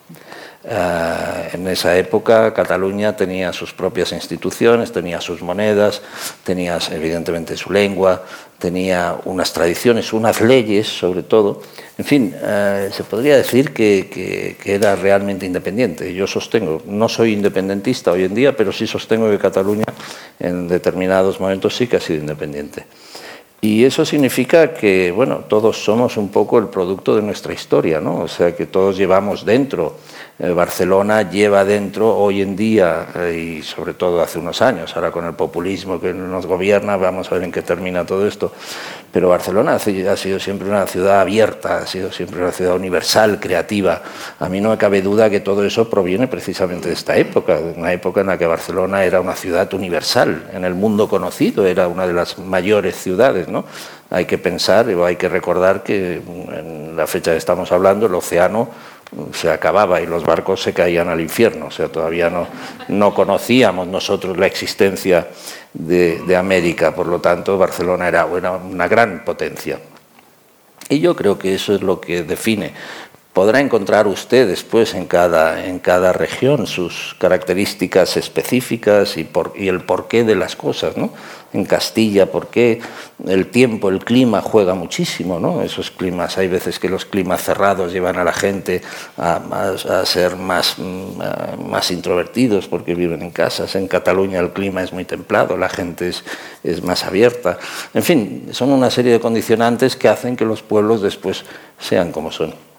Eh, 0.62 1.50
en 1.54 1.66
esa 1.68 1.96
época 1.96 2.52
Cataluña 2.52 3.16
tenía 3.16 3.50
sus 3.52 3.72
propias 3.72 4.12
instituciones, 4.12 4.92
tenía 4.92 5.18
sus 5.20 5.40
monedas, 5.40 6.02
tenía 6.44 6.78
evidentemente 6.90 7.56
su 7.56 7.72
lengua, 7.72 8.24
tenía 8.58 9.16
unas 9.24 9.54
tradiciones, 9.54 10.12
unas 10.12 10.42
leyes 10.42 10.86
sobre 10.86 11.22
todo. 11.22 11.62
En 11.96 12.04
fin, 12.04 12.34
eh, 12.36 12.90
se 12.92 13.04
podría 13.04 13.36
decir 13.38 13.72
que, 13.72 14.56
era 14.64 14.96
realmente 14.96 15.46
independiente. 15.46 16.12
Yo 16.12 16.26
sostengo, 16.26 16.82
no 16.86 17.08
soy 17.08 17.32
independentista 17.32 18.12
hoy 18.12 18.24
en 18.24 18.34
día, 18.34 18.54
pero 18.54 18.70
sí 18.70 18.86
sostengo 18.86 19.30
que 19.30 19.38
Cataluña 19.38 19.86
en 20.38 20.68
determinados 20.68 21.40
momentos 21.40 21.74
sí 21.74 21.86
que 21.86 21.96
ha 21.96 22.00
sido 22.00 22.20
independiente. 22.20 22.84
Y 23.62 23.84
eso 23.84 24.06
significa 24.06 24.72
que, 24.72 25.12
bueno, 25.12 25.44
todos 25.46 25.84
somos 25.84 26.16
un 26.16 26.30
poco 26.30 26.58
el 26.58 26.68
producto 26.68 27.14
de 27.14 27.22
nuestra 27.22 27.52
historia, 27.52 28.00
¿no? 28.00 28.20
O 28.20 28.28
sea, 28.28 28.56
que 28.56 28.66
todos 28.66 28.96
llevamos 28.96 29.44
dentro 29.44 29.96
eh, 30.42 30.54
Barcelona 30.54 31.28
lleva 31.28 31.66
dentro 31.66 32.16
hoy 32.16 32.40
en 32.40 32.56
día, 32.56 33.08
eh, 33.14 33.58
y 33.58 33.62
sobre 33.62 33.92
todo 33.92 34.22
hace 34.22 34.38
unos 34.38 34.62
años, 34.62 34.96
ahora 34.96 35.10
con 35.10 35.26
el 35.26 35.34
populismo 35.34 36.00
que 36.00 36.14
nos 36.14 36.46
gobierna, 36.46 36.96
vamos 36.96 37.30
a 37.30 37.34
ver 37.34 37.44
en 37.44 37.52
qué 37.52 37.60
termina 37.60 38.06
todo 38.06 38.26
esto, 38.26 38.50
pero 39.12 39.28
Barcelona 39.28 39.74
ha 39.74 39.78
sido 40.16 40.38
siempre 40.38 40.68
una 40.68 40.86
ciudad 40.86 41.20
abierta, 41.20 41.78
ha 41.78 41.86
sido 41.86 42.12
siempre 42.12 42.40
una 42.40 42.52
ciudad 42.52 42.76
universal, 42.76 43.40
creativa. 43.40 44.02
A 44.38 44.48
mí 44.48 44.60
no 44.60 44.70
me 44.70 44.78
cabe 44.78 45.02
duda 45.02 45.28
que 45.28 45.40
todo 45.40 45.64
eso 45.64 45.90
proviene 45.90 46.28
precisamente 46.28 46.88
de 46.88 46.94
esta 46.94 47.16
época, 47.16 47.58
una 47.76 47.92
época 47.92 48.20
en 48.20 48.28
la 48.28 48.38
que 48.38 48.46
Barcelona 48.46 49.04
era 49.04 49.20
una 49.20 49.34
ciudad 49.34 49.72
universal, 49.74 50.50
en 50.52 50.64
el 50.64 50.74
mundo 50.74 51.08
conocido, 51.08 51.66
era 51.66 51.88
una 51.88 52.06
de 52.06 52.12
las 52.12 52.38
mayores 52.38 52.96
ciudades, 52.96 53.48
¿no? 53.48 53.64
Hay 54.10 54.24
que 54.26 54.38
pensar 54.38 54.88
hay 54.88 55.16
que 55.16 55.28
recordar 55.28 55.82
que 55.82 56.14
en 56.16 56.96
la 56.96 57.06
fecha 57.06 57.32
que 57.32 57.38
estamos 57.38 57.70
hablando, 57.70 58.06
el 58.06 58.14
océano 58.14 58.68
se 59.32 59.50
acababa 59.50 60.00
y 60.00 60.06
los 60.06 60.24
barcos 60.24 60.62
se 60.62 60.72
caían 60.72 61.08
al 61.08 61.20
infierno. 61.20 61.66
O 61.66 61.70
sea, 61.70 61.88
todavía 61.88 62.30
no 62.88 63.14
conocíamos 63.14 63.86
nosotros 63.86 64.36
la 64.36 64.46
existencia 64.46 65.28
de, 65.72 66.36
América, 66.36 66.94
por 66.94 67.06
lo 67.06 67.20
tanto 67.20 67.58
Barcelona 67.58 68.08
era 68.08 68.26
una 68.26 68.88
gran 68.88 69.24
potencia. 69.24 69.78
Y 70.88 70.98
yo 70.98 71.14
creo 71.14 71.38
que 71.38 71.54
eso 71.54 71.74
es 71.74 71.82
lo 71.82 72.00
que 72.00 72.24
define 72.24 72.72
podrá 73.32 73.60
encontrar 73.60 74.08
usted 74.08 74.48
después 74.48 74.94
en 74.94 75.06
cada, 75.06 75.64
en 75.64 75.78
cada 75.78 76.12
región 76.12 76.66
sus 76.66 77.14
características 77.18 78.16
específicas 78.16 79.16
y, 79.16 79.24
por, 79.24 79.52
y 79.56 79.68
el 79.68 79.82
porqué 79.82 80.24
de 80.24 80.34
las 80.34 80.56
cosas. 80.56 80.96
¿no? 80.96 81.12
En 81.52 81.64
Castilla, 81.64 82.28
qué 82.50 82.80
el 83.26 83.46
tiempo, 83.46 83.88
el 83.88 84.04
clima 84.04 84.40
juega 84.42 84.74
muchísimo. 84.74 85.38
¿no? 85.38 85.62
Esos 85.62 85.92
climas, 85.92 86.38
hay 86.38 86.48
veces 86.48 86.80
que 86.80 86.88
los 86.88 87.04
climas 87.04 87.42
cerrados 87.44 87.92
llevan 87.92 88.16
a 88.18 88.24
la 88.24 88.32
gente 88.32 88.82
a, 89.16 89.36
a, 89.36 90.06
ser 90.06 90.34
más, 90.34 90.74
mm, 90.78 91.68
más 91.70 91.92
introvertidos 91.92 92.66
porque 92.66 92.96
viven 92.96 93.22
en 93.22 93.30
casas. 93.30 93.76
En 93.76 93.86
Cataluña 93.86 94.40
el 94.40 94.50
clima 94.50 94.82
es 94.82 94.92
muy 94.92 95.04
templado, 95.04 95.56
la 95.56 95.68
gente 95.68 96.08
es, 96.08 96.24
es 96.64 96.82
más 96.82 97.04
abierta. 97.04 97.58
En 97.94 98.02
fin, 98.02 98.48
son 98.50 98.70
una 98.70 98.90
serie 98.90 99.12
de 99.12 99.20
condicionantes 99.20 99.94
que 99.94 100.08
hacen 100.08 100.34
que 100.34 100.44
los 100.44 100.62
pueblos 100.62 101.00
después 101.00 101.44
sean 101.78 102.10
como 102.10 102.32
son 102.32 102.69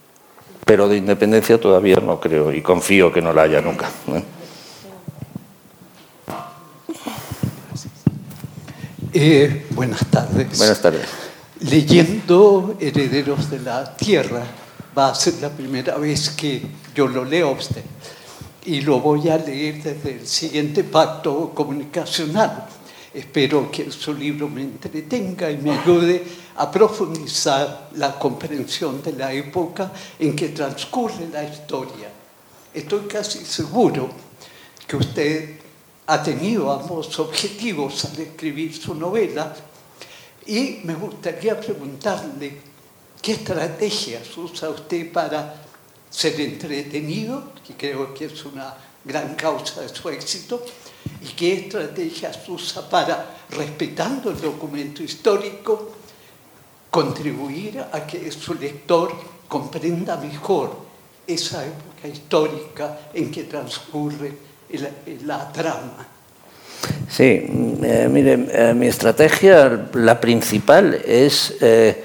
pero 0.72 0.88
de 0.88 0.96
independencia 0.96 1.60
todavía 1.60 1.98
no 1.98 2.18
creo 2.18 2.50
y 2.54 2.62
confío 2.62 3.12
que 3.12 3.22
no 3.22 3.34
la 3.34 3.42
haya 3.42 3.60
nunca. 3.60 3.90
Eh, 9.12 9.66
buenas 9.72 10.06
tardes. 10.06 10.58
Buenas 10.58 10.82
tardes. 10.82 11.02
Leyendo 11.60 12.78
Herederos 12.80 13.50
de 13.50 13.60
la 13.60 13.98
Tierra, 13.98 14.44
va 14.98 15.10
a 15.10 15.16
ser 15.16 15.34
la 15.42 15.50
primera 15.50 15.98
vez 15.98 16.30
que 16.30 16.62
yo 16.96 17.06
lo 17.10 17.26
leo 17.26 17.50
a 17.50 17.52
usted. 17.52 17.84
Y 18.64 18.80
lo 18.80 19.02
voy 19.02 19.28
a 19.28 19.36
leer 19.36 19.84
desde 19.84 20.20
el 20.20 20.26
siguiente 20.26 20.86
pacto 20.86 21.52
comunicacional. 21.54 22.66
Espero 23.14 23.70
que 23.70 23.92
su 23.92 24.14
libro 24.14 24.48
me 24.48 24.62
entretenga 24.62 25.52
y 25.52 25.58
me 25.58 25.72
ayude 25.72 26.24
a 26.56 26.72
profundizar 26.72 27.90
la 27.96 28.18
comprensión 28.18 29.04
de 29.04 29.12
la 29.14 29.34
época 29.34 29.92
en 30.18 30.34
que 30.34 30.50
transcurre 30.50 31.28
la 31.28 31.44
historia. 31.44 32.10
Estoy 32.74 33.02
casi 33.08 33.44
seguro 33.44 34.10
que 34.88 34.96
usted 34.96 35.60
ha 36.08 36.24
tenido 36.24 36.72
ambos 36.72 37.20
objetivos 37.20 38.06
al 38.06 38.20
escribir 38.20 38.74
su 38.76 38.96
novela 38.96 39.54
y 40.48 40.80
me 40.84 40.96
gustaría 40.96 41.60
preguntarle 41.60 42.58
qué 43.22 43.34
estrategias 43.34 44.38
usa 44.38 44.70
usted 44.70 45.12
para 45.12 45.64
ser 46.10 46.40
entretenido, 46.40 47.52
que 47.66 47.74
creo 47.74 48.14
que 48.14 48.26
es 48.26 48.46
una 48.46 48.74
gran 49.04 49.36
causa 49.36 49.82
de 49.82 49.90
su 49.90 50.10
éxito, 50.10 50.64
y 51.22 51.28
qué 51.34 51.54
estrategias 51.54 52.40
usa 52.48 52.88
para, 52.90 53.38
respetando 53.50 54.32
el 54.32 54.40
documento 54.40 55.04
histórico, 55.04 55.92
contribuir 56.90 57.80
a 57.92 58.06
que 58.06 58.32
su 58.32 58.54
lector 58.54 59.14
comprenda 59.48 60.18
mejor 60.18 60.76
esa 61.26 61.66
época 61.66 62.08
histórica 62.08 63.00
en 63.14 63.32
que 63.32 63.44
transcurre 63.44 64.34
la, 65.26 65.52
trama. 65.52 66.08
Sí, 67.10 67.46
eh, 67.84 68.08
mire, 68.10 68.48
eh, 68.52 68.74
mi 68.74 68.88
estrategia, 68.88 69.90
la 69.94 70.20
principal, 70.20 70.94
es 71.06 71.56
eh, 71.62 72.04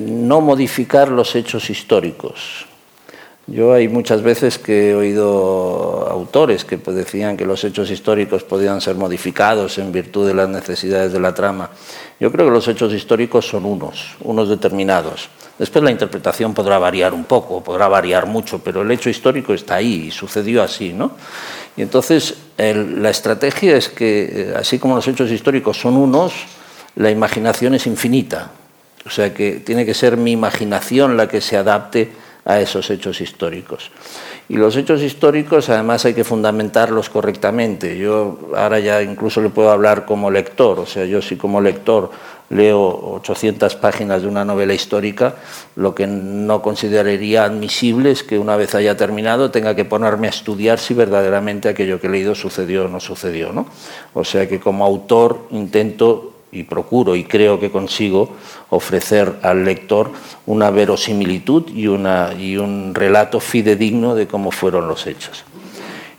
no 0.00 0.40
modificar 0.40 1.08
los 1.08 1.34
hechos 1.34 1.68
históricos. 1.70 2.67
Yo 3.50 3.72
hay 3.72 3.88
muchas 3.88 4.20
veces 4.20 4.58
que 4.58 4.90
he 4.90 4.94
oído 4.94 6.06
autores 6.10 6.66
que 6.66 6.76
pues, 6.76 6.94
decían 6.94 7.34
que 7.34 7.46
los 7.46 7.64
hechos 7.64 7.90
históricos 7.90 8.44
podían 8.44 8.82
ser 8.82 8.96
modificados 8.96 9.78
en 9.78 9.90
virtud 9.90 10.26
de 10.26 10.34
las 10.34 10.50
necesidades 10.50 11.14
de 11.14 11.20
la 11.20 11.32
trama. 11.32 11.70
Yo 12.20 12.30
creo 12.30 12.44
que 12.44 12.52
los 12.52 12.68
hechos 12.68 12.92
históricos 12.92 13.48
son 13.48 13.64
unos, 13.64 14.16
unos 14.20 14.50
determinados. 14.50 15.30
Después 15.58 15.82
la 15.82 15.90
interpretación 15.90 16.52
podrá 16.52 16.78
variar 16.78 17.14
un 17.14 17.24
poco, 17.24 17.64
podrá 17.64 17.88
variar 17.88 18.26
mucho, 18.26 18.58
pero 18.58 18.82
el 18.82 18.90
hecho 18.90 19.08
histórico 19.08 19.54
está 19.54 19.76
ahí 19.76 20.08
y 20.08 20.10
sucedió 20.10 20.62
así, 20.62 20.92
¿no? 20.92 21.12
Y 21.74 21.80
entonces 21.80 22.34
la 22.58 23.08
estrategia 23.08 23.76
es 23.76 23.88
que, 23.88 24.30
eh, 24.30 24.54
así 24.56 24.78
como 24.78 24.94
los 24.96 25.08
hechos 25.08 25.30
históricos 25.30 25.80
son 25.80 25.96
unos, 25.96 26.34
la 26.96 27.10
imaginación 27.10 27.74
es 27.74 27.86
infinita. 27.86 28.50
O 29.06 29.10
sea 29.10 29.32
que 29.32 29.52
tiene 29.52 29.86
que 29.86 29.94
ser 29.94 30.18
mi 30.18 30.32
imaginación 30.32 31.16
la 31.16 31.28
que 31.28 31.40
se 31.40 31.56
adapte 31.56 32.10
a 32.48 32.58
esos 32.60 32.88
hechos 32.90 33.20
históricos. 33.20 33.90
Y 34.48 34.56
los 34.56 34.74
hechos 34.74 35.02
históricos 35.02 35.68
además 35.68 36.06
hay 36.06 36.14
que 36.14 36.24
fundamentarlos 36.24 37.10
correctamente. 37.10 37.98
Yo 37.98 38.38
ahora 38.56 38.78
ya 38.78 39.02
incluso 39.02 39.42
le 39.42 39.50
puedo 39.50 39.70
hablar 39.70 40.06
como 40.06 40.30
lector, 40.30 40.78
o 40.80 40.86
sea, 40.86 41.04
yo 41.04 41.20
sí 41.20 41.36
como 41.36 41.60
lector 41.60 42.10
leo 42.48 42.80
800 43.20 43.76
páginas 43.76 44.22
de 44.22 44.28
una 44.28 44.46
novela 44.46 44.72
histórica, 44.72 45.34
lo 45.76 45.94
que 45.94 46.06
no 46.06 46.62
consideraría 46.62 47.44
admisible 47.44 48.10
es 48.10 48.22
que 48.22 48.38
una 48.38 48.56
vez 48.56 48.74
haya 48.74 48.96
terminado 48.96 49.50
tenga 49.50 49.76
que 49.76 49.84
ponerme 49.84 50.28
a 50.28 50.30
estudiar 50.30 50.78
si 50.78 50.94
verdaderamente 50.94 51.68
aquello 51.68 52.00
que 52.00 52.06
he 52.06 52.10
leído 52.10 52.34
sucedió 52.34 52.86
o 52.86 52.88
no 52.88 53.00
sucedió. 53.00 53.52
¿no? 53.52 53.66
O 54.14 54.24
sea 54.24 54.48
que 54.48 54.58
como 54.58 54.86
autor 54.86 55.48
intento 55.50 56.27
y 56.52 56.64
procuro 56.64 57.16
y 57.16 57.24
creo 57.24 57.60
que 57.60 57.70
consigo 57.70 58.30
ofrecer 58.70 59.36
al 59.42 59.64
lector 59.64 60.10
una 60.46 60.70
verosimilitud 60.70 61.68
y, 61.68 61.86
una, 61.86 62.34
y 62.38 62.56
un 62.56 62.94
relato 62.94 63.40
fidedigno 63.40 64.14
de 64.14 64.26
cómo 64.26 64.50
fueron 64.50 64.88
los 64.88 65.06
hechos. 65.06 65.44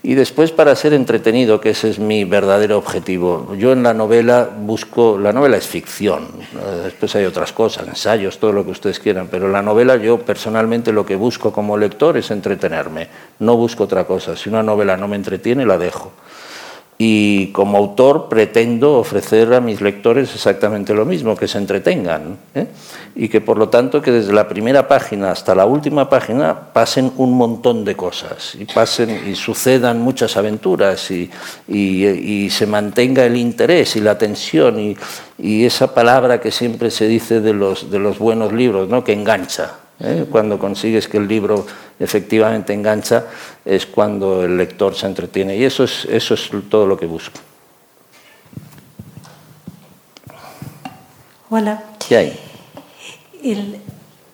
Y 0.02 0.14
después 0.14 0.52
para 0.52 0.78
ser 0.78 0.94
entretenido, 0.94 1.60
que 1.60 1.72
ese 1.72 1.90
es 1.90 2.00
mi 2.00 2.24
verdadero 2.24 2.78
objetivo. 2.78 3.54
Yo 3.58 3.74
en 3.74 3.84
la 3.84 3.94
novela 3.94 4.50
busco, 4.58 5.18
la 5.18 5.34
novela 5.34 5.58
es 5.58 5.68
ficción, 5.68 6.30
después 6.86 7.16
hay 7.18 7.26
otras 7.26 7.52
cosas, 7.52 7.86
ensayos, 7.86 8.40
todo 8.40 8.54
lo 8.54 8.64
que 8.64 8.72
ustedes 8.72 8.98
quieran, 9.00 9.28
pero 9.30 9.50
la 9.50 9.62
novela 9.62 9.98
yo 9.98 10.20
personalmente 10.20 10.94
lo 10.94 11.06
que 11.06 11.18
busco 11.18 11.52
como 11.52 11.78
lector 11.78 12.16
es 12.16 12.32
entretenerme, 12.32 13.10
no 13.40 13.58
busco 13.58 13.84
otra 13.84 14.06
cosa. 14.06 14.38
Si 14.38 14.48
una 14.48 14.64
novela 14.64 14.96
no 14.96 15.10
me 15.10 15.18
entretiene, 15.18 15.66
la 15.66 15.78
dejo 15.78 16.14
y 17.02 17.48
como 17.54 17.78
autor 17.78 18.28
pretendo 18.28 18.98
ofrecer 18.98 19.54
a 19.54 19.62
mis 19.62 19.80
lectores 19.80 20.36
exactamente 20.36 20.94
lo 20.94 21.06
mismo, 21.06 21.34
que 21.38 21.48
se 21.48 21.58
entretengan 21.58 22.38
¿eh? 22.54 22.68
y 23.16 23.30
que 23.30 23.40
por 23.40 23.58
lo 23.58 23.70
tanto 23.70 24.02
que 24.02 24.12
desde 24.12 24.34
la 24.34 24.50
primera 24.50 24.86
página 24.90 25.32
hasta 25.32 25.56
la 25.56 25.66
última 25.66 26.10
página 26.10 26.74
pasen 26.74 27.14
un 27.16 27.38
montón 27.38 27.86
de 27.86 27.96
cosas 27.96 28.54
y 28.60 28.66
pasen 28.66 29.30
y 29.30 29.36
sucedan 29.36 30.02
muchas 30.02 30.36
aventuras 30.36 31.10
y, 31.10 31.32
y, 31.70 32.50
se 32.50 32.68
mantenga 32.68 33.24
el 33.26 33.38
interés 33.38 33.96
y 33.96 34.02
la 34.02 34.18
tensión 34.18 34.78
y, 34.78 34.98
y, 35.38 35.64
esa 35.64 35.94
palabra 35.94 36.42
que 36.42 36.52
siempre 36.52 36.92
se 36.92 37.08
dice 37.08 37.40
de 37.40 37.54
los, 37.54 37.90
de 37.90 38.00
los 38.00 38.20
buenos 38.20 38.52
libros, 38.52 38.90
¿no? 38.90 39.06
que 39.06 39.14
engancha. 39.14 39.79
¿Eh? 40.00 40.26
Cuando 40.30 40.58
consigues 40.58 41.08
que 41.08 41.18
el 41.18 41.28
libro 41.28 41.66
efectivamente 42.00 42.74
engancha, 42.74 43.26
es 43.66 43.86
cuando 43.86 44.44
el 44.44 44.58
lector 44.58 44.96
se 44.96 45.08
entretiene. 45.08 45.58
Y 45.58 45.64
eso 45.64 45.84
es, 45.84 46.06
eso 46.06 46.34
es 46.34 46.50
todo 46.70 46.88
lo 46.88 46.98
que 46.98 47.06
busco. 47.06 47.40
Hola. 51.50 51.84
¿Qué 52.08 52.18
hay? 52.18 52.40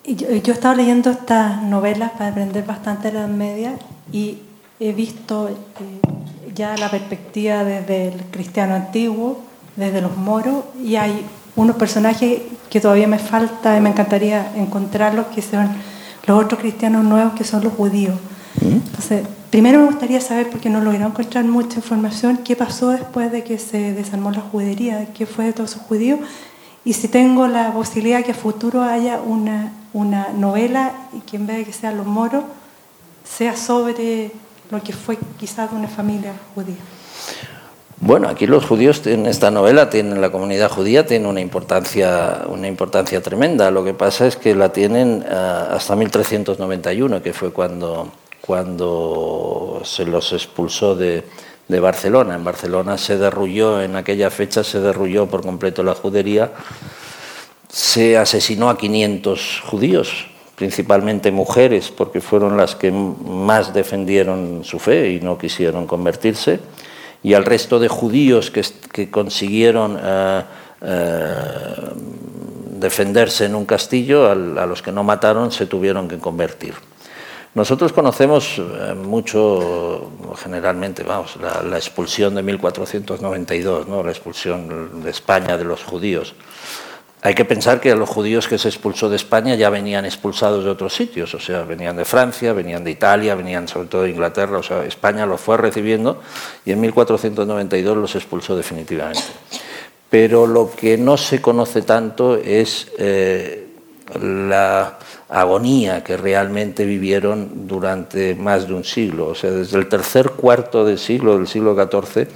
yo, 0.05 0.27
he 0.27 0.51
estado 0.51 0.75
leyendo 0.75 1.09
estas 1.11 1.61
novelas 1.63 2.11
para 2.11 2.29
aprender 2.29 2.65
bastante 2.65 3.11
la 3.11 3.27
media 3.27 3.77
y 4.11 4.39
he 4.79 4.93
visto 4.93 5.49
eh, 5.49 5.53
ya 6.53 6.75
la 6.77 6.89
perspectiva 6.89 7.63
desde 7.63 8.09
el 8.09 8.21
cristiano 8.31 8.75
antiguo, 8.75 9.41
desde 9.75 10.01
los 10.01 10.15
moros, 10.17 10.65
y 10.81 10.95
hay 10.95 11.25
unos 11.55 11.75
personajes 11.75 12.41
que 12.69 12.81
todavía 12.81 13.07
me 13.07 13.19
falta 13.19 13.77
y 13.77 13.81
me 13.81 13.89
encantaría 13.89 14.51
encontrarlos, 14.55 15.27
que 15.27 15.41
son 15.41 15.69
los 16.25 16.43
otros 16.43 16.59
cristianos 16.59 17.03
nuevos, 17.03 17.33
que 17.33 17.43
son 17.43 17.63
los 17.63 17.73
judíos. 17.73 18.15
¿Mm? 18.61 18.73
Entonces, 18.87 19.27
primero 19.49 19.79
me 19.79 19.85
gustaría 19.85 20.19
saber, 20.19 20.49
porque 20.49 20.69
no 20.69 20.81
logré 20.81 21.03
encontrar 21.03 21.45
mucha 21.45 21.77
información, 21.77 22.37
qué 22.43 22.55
pasó 22.55 22.89
después 22.89 23.31
de 23.31 23.43
que 23.43 23.57
se 23.57 23.93
desarmó 23.93 24.31
la 24.31 24.41
judería, 24.41 25.07
qué 25.13 25.25
fue 25.25 25.45
de 25.45 25.53
todos 25.53 25.71
esos 25.71 25.83
judíos, 25.83 26.19
y 26.83 26.93
si 26.93 27.07
tengo 27.07 27.47
la 27.47 27.73
posibilidad 27.73 28.23
que 28.23 28.31
a 28.31 28.35
futuro 28.35 28.83
haya 28.83 29.19
una, 29.19 29.73
una 29.93 30.29
novela 30.29 30.91
y 31.13 31.21
que 31.21 31.37
en 31.37 31.47
vez 31.47 31.57
de 31.57 31.65
que 31.65 31.73
sean 31.73 31.97
los 31.97 32.05
moros, 32.05 32.43
sea 33.23 33.55
sobre 33.55 34.31
lo 34.69 34.83
que 34.83 34.93
fue 34.93 35.17
quizás 35.39 35.71
de 35.71 35.77
una 35.77 35.87
familia 35.87 36.33
judía. 36.53 36.75
Bueno, 38.05 38.29
aquí 38.29 38.45
los 38.45 38.63
judíos 38.63 39.01
en 39.07 39.25
esta 39.25 39.49
novela 39.49 39.89
tienen 39.89 40.21
la 40.21 40.31
comunidad 40.31 40.69
judía 40.69 41.07
tiene 41.07 41.27
una 41.27 41.41
importancia 41.41 42.43
una 42.47 42.67
importancia 42.67 43.19
tremenda. 43.19 43.71
Lo 43.71 43.83
que 43.83 43.95
pasa 43.95 44.27
es 44.27 44.35
que 44.35 44.53
la 44.53 44.71
tienen 44.71 45.25
eh, 45.27 45.33
hasta 45.33 45.95
1391, 45.95 47.23
que 47.23 47.33
fue 47.33 47.51
cuando 47.51 48.11
cuando 48.41 49.81
se 49.83 50.05
los 50.05 50.33
expulsó 50.33 50.95
de, 50.95 51.23
de 51.67 51.79
Barcelona. 51.79 52.35
En 52.35 52.43
Barcelona 52.43 52.99
se 52.99 53.17
derrulló 53.17 53.81
en 53.81 53.95
aquella 53.95 54.29
fecha 54.29 54.63
se 54.63 54.79
derrulló 54.79 55.25
por 55.25 55.41
completo 55.41 55.81
la 55.81 55.95
judería. 55.95 56.51
Se 57.69 58.19
asesinó 58.19 58.69
a 58.69 58.77
500 58.77 59.63
judíos, 59.65 60.27
principalmente 60.55 61.31
mujeres, 61.31 61.89
porque 61.89 62.21
fueron 62.21 62.55
las 62.55 62.75
que 62.75 62.91
más 62.91 63.73
defendieron 63.73 64.63
su 64.63 64.77
fe 64.77 65.09
y 65.09 65.21
no 65.21 65.39
quisieron 65.39 65.87
convertirse 65.87 66.59
y 67.25 67.33
al 67.33 67.43
resto 67.43 67.79
de 67.79 67.87
judíos 67.87 68.51
que, 68.51 69.09
consiguieron 69.09 69.99
eh, 69.99 70.43
eh, 70.83 71.33
defenderse 72.77 73.45
en 73.45 73.55
un 73.55 73.65
castillo, 73.65 74.29
a, 74.29 74.35
los 74.35 74.83
que 74.83 74.91
no 74.91 75.03
mataron 75.03 75.51
se 75.51 75.65
tuvieron 75.65 76.07
que 76.07 76.19
convertir. 76.19 76.75
Nosotros 77.55 77.93
conocemos 77.93 78.59
eh, 78.59 78.93
mucho, 78.93 80.11
generalmente, 80.37 81.01
vamos, 81.01 81.37
la, 81.37 81.63
la, 81.63 81.77
expulsión 81.77 82.35
de 82.35 82.43
1492, 82.43 83.87
¿no? 83.87 84.03
la 84.03 84.11
expulsión 84.11 85.01
de 85.01 85.09
España 85.09 85.57
de 85.57 85.63
los 85.63 85.83
judíos. 85.83 86.35
Hay 87.25 87.33
que 87.33 87.43
pensar 87.43 87.81
que 87.81 87.95
los 87.95 88.07
judíos 88.07 88.47
que 88.47 88.59
se 88.59 88.67
expulsó 88.67 89.09
de 89.09 89.15
España 89.15 89.55
ya 89.55 89.71
venían 89.71 90.05
expulsados 90.05 90.63
de 90.63 90.69
otros 90.69 90.93
sitios, 90.93 91.33
o 91.33 91.39
sea, 91.39 91.63
venían 91.63 91.97
de 91.97 92.05
Francia, 92.05 92.53
venían 92.53 92.83
de 92.83 92.91
Italia, 92.91 93.33
venían 93.33 93.67
sobre 93.67 93.87
todo 93.87 94.03
de 94.03 94.11
Inglaterra, 94.11 94.59
o 94.59 94.61
sea, 94.61 94.85
España 94.85 95.25
los 95.25 95.41
fue 95.41 95.57
recibiendo 95.57 96.21
y 96.65 96.71
en 96.71 96.81
1492 96.81 97.97
los 97.97 98.15
expulsó 98.15 98.55
definitivamente. 98.55 99.23
Pero 100.07 100.45
lo 100.45 100.69
que 100.69 100.99
no 100.99 101.17
se 101.17 101.41
conoce 101.41 101.81
tanto 101.81 102.35
es 102.35 102.91
eh, 102.99 103.69
la 104.21 104.99
agonía 105.27 106.03
que 106.03 106.17
realmente 106.17 106.85
vivieron 106.85 107.67
durante 107.67 108.35
más 108.35 108.67
de 108.67 108.75
un 108.75 108.83
siglo. 108.83 109.29
O 109.29 109.35
sea, 109.35 109.49
desde 109.49 109.79
el 109.79 109.89
tercer 109.89 110.29
cuarto 110.29 110.85
del 110.85 110.99
siglo, 110.99 111.39
del 111.39 111.47
siglo 111.47 111.73
XIV, 111.73 112.27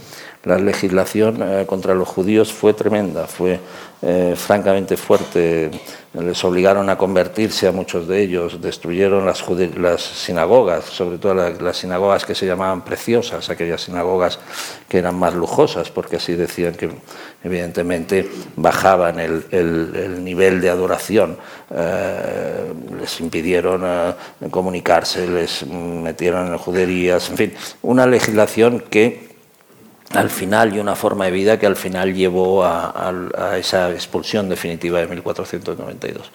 la 0.43 0.57
legislación 0.57 1.41
eh, 1.41 1.65
contra 1.67 1.93
los 1.93 2.07
judíos 2.07 2.53
fue 2.53 2.73
tremenda, 2.73 3.27
fue 3.27 3.59
eh, 4.01 4.35
francamente 4.37 4.95
fuerte. 4.95 5.69
Les 6.13 6.43
obligaron 6.45 6.89
a 6.89 6.97
convertirse 6.97 7.67
a 7.67 7.73
muchos 7.73 8.07
de 8.07 8.21
ellos, 8.23 8.61
destruyeron 8.61 9.25
las, 9.25 9.43
las 9.77 10.01
sinagogas, 10.01 10.85
sobre 10.85 11.17
todo 11.17 11.33
las, 11.33 11.77
sinagogas 11.77 12.23
que 12.25 12.33
se 12.33 12.45
llamaban 12.45 12.83
preciosas, 12.83 13.49
aquellas 13.49 13.81
sinagogas 13.81 14.39
que 14.87 14.97
eran 14.97 15.19
más 15.19 15.35
lujosas, 15.35 15.91
porque 15.91 16.15
así 16.15 16.33
decían 16.35 16.73
que 16.73 16.89
evidentemente 17.43 18.27
bajaban 18.55 19.19
el, 19.19 20.23
nivel 20.23 20.61
de 20.61 20.69
adoración, 20.69 21.37
eh, 21.69 22.73
les 22.99 23.19
impidieron 23.19 24.15
comunicarse, 24.49 25.27
les 25.27 25.67
metieron 25.67 26.47
en 26.47 26.57
juderías, 26.57 27.29
en 27.29 27.37
fin, 27.37 27.53
una 27.83 28.07
legislación 28.07 28.79
que 28.89 29.28
al 30.13 30.29
final 30.29 30.75
y 30.75 30.79
una 30.79 30.95
forma 30.95 31.25
de 31.25 31.31
vida 31.31 31.59
que 31.59 31.65
al 31.65 31.75
final 31.75 32.13
llevó 32.13 32.63
a, 32.63 33.11
esa 33.57 33.91
expulsión 33.91 34.49
definitiva 34.49 34.99
de 34.99 35.07
1492. 35.07 36.31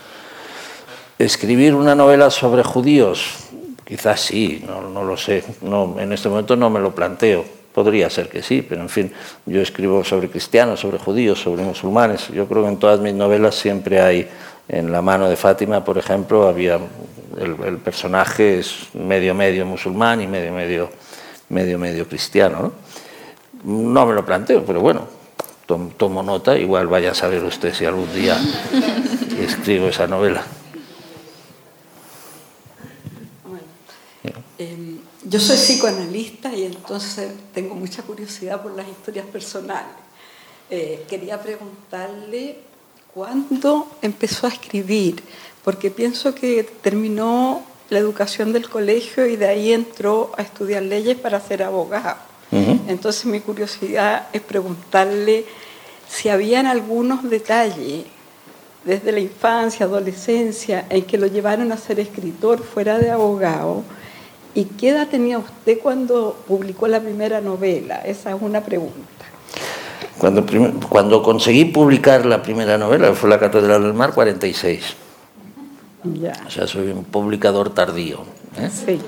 Escribir 1.18 1.74
una 1.74 1.94
novela 1.94 2.30
sobre 2.30 2.62
judíos, 2.62 3.48
quizás 3.84 4.20
sí, 4.20 4.64
no, 4.66 5.04
lo 5.04 5.16
sé, 5.16 5.44
no, 5.62 5.96
en 5.98 6.12
este 6.12 6.28
momento 6.28 6.56
no 6.56 6.70
me 6.70 6.80
lo 6.80 6.94
planteo, 6.94 7.44
podría 7.72 8.10
ser 8.10 8.28
que 8.28 8.42
sí, 8.42 8.62
pero 8.62 8.80
en 8.82 8.88
fin, 8.88 9.12
yo 9.46 9.60
escribo 9.60 10.04
sobre 10.04 10.28
cristianos, 10.28 10.80
sobre 10.80 10.98
judíos, 10.98 11.40
sobre 11.40 11.62
musulmanes, 11.62 12.28
yo 12.28 12.46
creo 12.46 12.62
que 12.62 12.68
en 12.68 12.78
todas 12.78 13.00
mis 13.00 13.14
novelas 13.14 13.54
siempre 13.54 14.00
hay, 14.00 14.28
en 14.68 14.90
la 14.90 15.02
mano 15.02 15.28
de 15.28 15.36
Fátima, 15.36 15.84
por 15.84 15.98
ejemplo, 15.98 16.48
había 16.48 16.78
el, 17.38 17.78
personaje 17.78 18.60
es 18.60 18.94
medio 18.94 19.34
medio 19.34 19.66
musulmán 19.66 20.20
y 20.20 20.26
medio 20.26 20.52
medio 20.52 20.90
medio 21.48 21.78
medio 21.78 22.08
cristiano, 22.08 22.62
¿no? 22.62 22.83
No 23.64 24.04
me 24.04 24.12
lo 24.12 24.24
planteo, 24.24 24.64
pero 24.64 24.80
bueno, 24.80 25.06
tomo 25.66 26.22
nota, 26.22 26.56
igual 26.58 26.86
vaya 26.86 27.12
a 27.12 27.14
saber 27.14 27.42
usted 27.44 27.72
si 27.72 27.86
algún 27.86 28.12
día 28.12 28.38
escribo 29.40 29.88
esa 29.88 30.06
novela. 30.06 30.44
Em, 34.58 34.98
yo 35.24 35.40
soy 35.40 35.56
psicoanalista 35.56 36.54
y 36.54 36.64
entonces 36.64 37.32
tengo 37.52 37.74
mucha 37.74 38.02
curiosidad 38.02 38.62
por 38.62 38.72
las 38.76 38.86
historias 38.86 39.26
personales. 39.26 39.96
Eh, 40.70 41.04
quería 41.08 41.40
preguntarle 41.42 42.58
cuándo 43.12 43.88
empezó 44.02 44.46
a 44.46 44.50
escribir, 44.50 45.22
porque 45.64 45.90
pienso 45.90 46.34
que 46.34 46.62
terminó 46.82 47.62
la 47.88 47.98
educación 47.98 48.52
del 48.52 48.68
colegio 48.68 49.26
y 49.26 49.36
de 49.36 49.48
ahí 49.48 49.72
entró 49.72 50.32
a 50.36 50.42
estudiar 50.42 50.82
leyes 50.82 51.16
para 51.18 51.40
ser 51.40 51.62
abogado. 51.62 52.33
Entonces 52.54 53.26
mi 53.26 53.40
curiosidad 53.40 54.28
es 54.32 54.40
preguntarle 54.40 55.44
si 56.08 56.28
habían 56.28 56.66
algunos 56.66 57.28
detalles 57.28 58.04
desde 58.84 59.12
la 59.12 59.20
infancia, 59.20 59.86
adolescencia, 59.86 60.86
en 60.90 61.04
que 61.04 61.18
lo 61.18 61.26
llevaron 61.26 61.72
a 61.72 61.76
ser 61.76 61.98
escritor 61.98 62.62
fuera 62.62 62.98
de 62.98 63.10
abogado. 63.10 63.82
¿Y 64.54 64.66
qué 64.66 64.90
edad 64.90 65.08
tenía 65.08 65.38
usted 65.38 65.78
cuando 65.82 66.36
publicó 66.46 66.86
la 66.86 67.00
primera 67.00 67.40
novela? 67.40 67.96
Esa 68.04 68.30
es 68.30 68.36
una 68.40 68.60
pregunta. 68.60 69.24
Cuando, 70.18 70.46
cuando 70.88 71.22
conseguí 71.22 71.64
publicar 71.64 72.24
la 72.24 72.42
primera 72.42 72.78
novela, 72.78 73.12
fue 73.14 73.28
La 73.28 73.40
Catedral 73.40 73.82
del 73.82 73.94
Mar, 73.94 74.12
46. 74.14 74.94
Ya. 76.20 76.34
O 76.46 76.50
sea, 76.50 76.68
soy 76.68 76.90
un 76.90 77.04
publicador 77.04 77.74
tardío. 77.74 78.20
¿eh? 78.58 78.70
Sí 78.70 79.00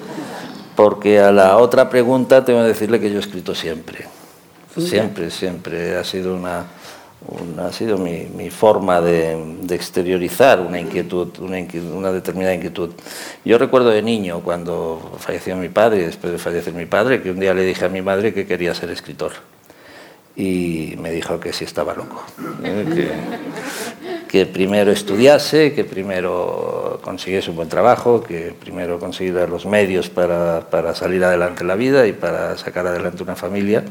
porque 0.77 1.19
a 1.19 1.33
la 1.33 1.57
otra 1.57 1.89
pregunta 1.89 2.45
tengo 2.45 2.61
que 2.61 2.69
decirle 2.69 3.01
que 3.01 3.11
yo 3.11 3.17
he 3.17 3.21
escrito 3.21 3.55
siempre. 3.55 4.07
Siempre, 4.77 5.31
siempre. 5.31 5.97
Ha 5.97 6.05
sido 6.05 6.37
una, 6.37 6.67
ha 7.59 7.73
sido 7.73 7.99
mi, 7.99 8.51
forma 8.51 9.01
de, 9.01 9.57
exteriorizar 9.71 10.61
una 10.61 10.79
inquietud, 10.79 11.29
una 11.39 12.13
determinada 12.13 12.55
inquietud. 12.55 12.91
Yo 13.45 13.59
recuerdo 13.59 13.89
de 13.89 14.03
niño, 14.03 14.41
cuando 14.41 15.17
falleció 15.19 15.57
mi 15.57 15.71
padre, 15.71 16.07
después 16.07 16.33
de 16.33 16.39
fallecer 16.39 16.75
mi 16.75 16.87
padre, 16.87 17.23
que 17.23 17.31
un 17.31 17.41
día 17.41 17.55
le 17.55 17.65
dije 17.65 17.87
a 17.87 17.89
mi 17.89 18.03
madre 18.03 18.35
que 18.35 18.47
quería 18.47 18.75
ser 18.75 18.91
escritor 18.91 19.33
y 20.37 20.95
me 20.99 21.11
dijo 21.11 21.41
que 21.41 21.53
sí 21.55 21.65
estaba 21.65 21.95
loco, 21.95 22.23
¿eh? 22.63 22.85
que, 22.95 24.16
primero 24.53 24.93
estudiase, 24.93 25.73
que 25.73 25.85
primero 25.85 27.01
consiguiese 27.03 27.51
un 27.51 27.57
buen 27.57 27.69
trabajo, 27.69 28.23
que 28.23 28.53
primero 28.59 28.99
consiguiera 28.99 29.47
los 29.47 29.65
medios 29.67 30.11
para, 30.11 30.69
para, 30.69 30.95
salir 30.95 31.25
adelante 31.25 31.63
en 31.63 31.69
la 31.69 31.77
vida 31.77 32.07
y 32.07 32.13
para 32.13 32.57
sacar 32.59 32.87
adelante 32.87 33.23
una 33.23 33.37
familia 33.37 33.85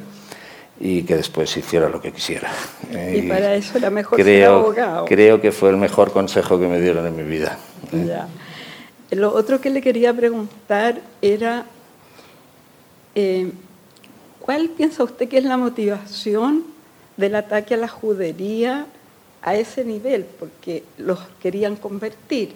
y 0.80 1.04
que 1.04 1.16
después 1.16 1.56
hiciera 1.56 1.90
lo 1.90 2.02
que 2.02 2.12
quisiera. 2.12 2.52
Y, 2.92 3.24
para 3.24 3.56
eso 3.56 3.78
era 3.78 3.90
mejor 3.90 4.20
creo, 4.20 4.26
ser 4.26 4.46
abogado. 4.46 5.06
Creo 5.06 5.42
que 5.42 5.52
fue 5.52 5.70
el 5.70 5.78
mejor 5.78 6.12
consejo 6.12 6.60
que 6.60 6.68
me 6.68 6.80
dieron 6.80 7.08
en 7.08 7.16
mi 7.16 7.24
vida. 7.24 7.58
Ya. 7.92 8.28
Lo 9.12 9.34
otro 9.34 9.62
que 9.62 9.70
le 9.70 9.82
quería 9.82 10.14
preguntar 10.14 11.00
era... 11.22 11.66
Eh, 13.16 13.52
¿Cuál 14.42 14.70
piensa 14.70 15.04
usted 15.04 15.28
que 15.28 15.40
es 15.40 15.44
la 15.44 15.58
motivación 15.58 16.64
del 17.18 17.34
ataque 17.34 17.74
a 17.74 17.78
la 17.78 17.88
judería 17.88 18.86
a 19.46 19.56
ese 19.56 19.86
nivel? 19.86 20.26
Porque 20.26 20.84
los 20.98 21.20
querían 21.42 21.78
convertir, 21.78 22.56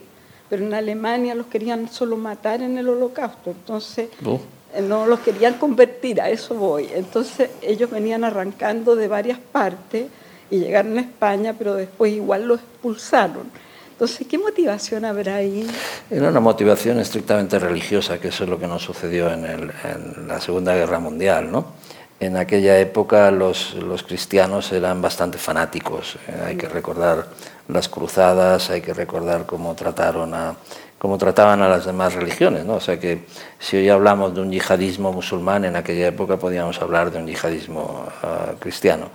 pero 0.50 0.66
en 0.66 0.74
Alemania 0.74 1.36
los 1.36 1.46
querían 1.46 1.88
solo 1.88 2.18
matar 2.18 2.62
en 2.62 2.78
el 2.78 2.90
holocausto, 2.90 3.52
entonces 3.52 4.10
oh. 4.26 4.42
eh, 4.74 4.82
no 4.82 5.06
los 5.06 5.20
querían 5.20 5.54
convertir, 5.54 6.20
a 6.20 6.30
eso 6.30 6.56
voy. 6.56 6.90
Entonces 6.94 7.52
ellos 7.62 7.90
venían 7.92 8.24
arrancando 8.24 8.96
de 8.96 9.08
varias 9.08 9.38
partes 9.40 10.08
y 10.50 10.58
llegaron 10.58 10.98
a 10.98 11.02
España, 11.02 11.56
pero 11.58 11.76
después 11.76 12.12
igual 12.12 12.48
los 12.48 12.60
expulsaron. 12.60 13.50
Entonces, 13.92 14.26
¿qué 14.28 14.38
motivación 14.38 15.04
habrá 15.04 15.36
ahí? 15.36 15.68
Era 16.10 16.30
una 16.30 16.40
motivación 16.40 17.00
estrictamente 17.00 17.60
religiosa, 17.60 18.18
que 18.18 18.30
eso 18.30 18.46
es 18.46 18.50
lo 18.50 18.58
que 18.58 18.66
nos 18.66 18.82
sucedió 18.82 19.30
en, 19.30 19.46
en 19.46 20.28
la 20.28 20.40
Segunda 20.40 20.74
Guerra 20.74 21.00
Mundial, 21.00 21.52
¿no? 21.52 21.74
En 22.20 22.36
aquella 22.36 22.78
época 22.80 23.32
los, 23.32 23.76
los 23.76 24.04
cristianos 24.04 24.72
eran 24.72 25.02
bastante 25.02 25.38
fanáticos. 25.38 26.18
¿eh? 26.28 26.44
Hay 26.48 26.58
que 26.58 26.68
recordar 26.68 27.28
las 27.68 27.88
cruzadas, 27.88 28.70
hay 28.70 28.82
que 28.82 28.94
recordar 28.94 29.46
cómo 29.46 29.74
trataron 29.76 30.34
a, 30.34 30.56
cómo 30.98 31.18
trataban 31.18 31.62
a 31.62 31.70
las 31.70 31.86
demás 31.86 32.14
religiones. 32.14 32.66
¿no? 32.66 32.76
O 32.76 32.80
sea 32.80 33.00
que 33.00 33.26
si 33.58 33.78
hoy 33.78 33.90
hablamos 33.90 34.36
de 34.36 34.42
un 34.42 34.52
yihadismo 34.52 35.14
musulmán, 35.14 35.66
en 35.66 35.76
aquella 35.76 36.08
época 36.08 36.38
podíamos 36.38 36.82
hablar 36.82 37.10
de 37.10 37.20
un 37.20 37.28
yihadismo 37.28 38.06
ah, 38.22 38.52
cristiano. 38.60 39.10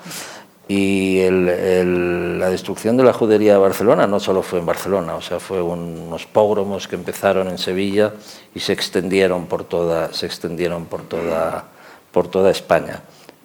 Y 0.66 1.20
la 1.28 2.48
destrucción 2.48 2.96
de 2.96 3.04
la 3.04 3.12
judería 3.12 3.52
de 3.52 3.58
Barcelona 3.58 4.06
no 4.06 4.18
solo 4.18 4.40
fue 4.42 4.60
en 4.60 4.66
Barcelona, 4.66 5.14
o 5.14 5.20
sea, 5.20 5.38
fue 5.38 5.60
unos 5.60 6.24
pogromos 6.24 6.88
que 6.88 6.96
empezaron 6.96 7.48
en 7.48 7.58
Sevilla 7.58 8.14
y 8.54 8.60
se 8.60 8.72
extendieron 8.72 9.44
por 9.44 9.64
toda, 9.64 10.10
se 10.14 10.24
extendieron 10.24 10.86
por 10.86 11.02
toda, 11.02 11.66
por 12.14 12.28
toda 12.28 12.50
España, 12.50 13.00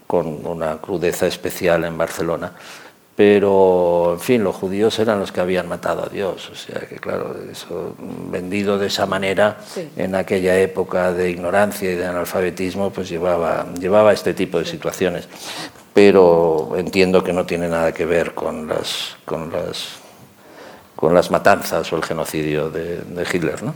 con 0.08 0.46
una 0.46 0.78
crudeza 0.78 1.28
especial 1.28 1.84
en 1.84 1.98
Barcelona. 1.98 2.54
Pero, 3.18 4.14
en 4.14 4.20
fin, 4.22 4.46
los 4.46 4.56
judíos 4.56 4.98
eran 5.00 5.20
los 5.20 5.34
que 5.34 5.42
habían 5.42 5.68
matado 5.68 6.06
a 6.06 6.08
Dios. 6.08 6.50
O 6.50 6.56
sea 6.56 6.80
que, 6.88 6.96
claro, 6.96 7.36
eso, 7.52 7.94
vendido 8.32 8.78
de 8.78 8.88
esa 8.88 9.06
manera, 9.06 9.58
en 9.98 10.16
aquella 10.16 10.58
época 10.58 11.12
de 11.12 11.30
ignorancia 11.30 11.92
y 11.92 11.96
de 11.96 12.06
analfabetismo, 12.06 12.92
pues 12.92 13.10
llevaba, 13.10 13.66
llevaba 13.78 14.14
este 14.14 14.34
tipo 14.34 14.58
de 14.58 14.66
situaciones 14.66 15.28
pero 16.00 16.78
entiendo 16.78 17.24
que 17.24 17.34
no 17.34 17.46
tiene 17.46 17.68
nada 17.68 17.92
que 17.92 18.06
ver 18.06 18.34
con 18.34 18.70
las, 18.70 19.18
con 19.26 19.52
las, 19.52 19.98
con 20.96 21.14
las 21.14 21.30
matanzas 21.30 21.92
o 21.92 21.98
el 21.98 22.04
genocidio 22.04 22.70
de, 22.70 23.04
Hitler. 23.34 23.62
¿no? 23.64 23.74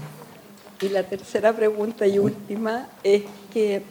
Y 0.81 0.87
la 0.87 1.03
tercera 1.03 1.51
pregunta 1.51 2.07
y 2.07 2.19
última 2.19 2.87
es 3.03 3.23
que 3.53 3.83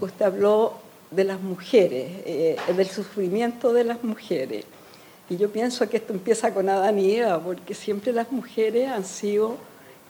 usted 0.00 0.24
habló 0.24 0.74
de 1.10 1.24
las 1.24 1.40
mujeres, 1.40 2.10
eh, 2.24 2.56
del 2.76 2.88
sufrimiento 2.88 3.72
de 3.72 3.84
las 3.84 4.02
mujeres. 4.02 4.64
Y 5.28 5.36
yo 5.36 5.50
pienso 5.50 5.88
que 5.88 5.96
esto 5.98 6.12
empieza 6.12 6.52
con 6.52 6.68
Adán 6.68 6.98
y 6.98 7.12
Eva, 7.12 7.38
porque 7.40 7.74
siempre 7.74 8.12
las 8.12 8.30
mujeres 8.30 8.90
han 8.90 9.04
sido 9.04 9.56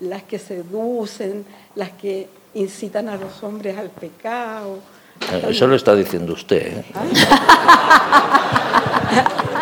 las 0.00 0.22
que 0.22 0.38
seducen, 0.38 1.44
las 1.76 1.90
que 1.90 2.28
incitan 2.54 3.08
a 3.08 3.16
los 3.16 3.42
hombres 3.42 3.76
al 3.76 3.90
pecado, 3.90 4.78
eso 5.48 5.66
lo 5.66 5.76
está 5.76 5.94
diciendo 5.94 6.32
usted. 6.34 6.78
¿eh? 6.78 6.84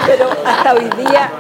Pero 0.07 0.31
hasta 0.45 0.75
hoy 0.75 0.91
día, 0.97 1.31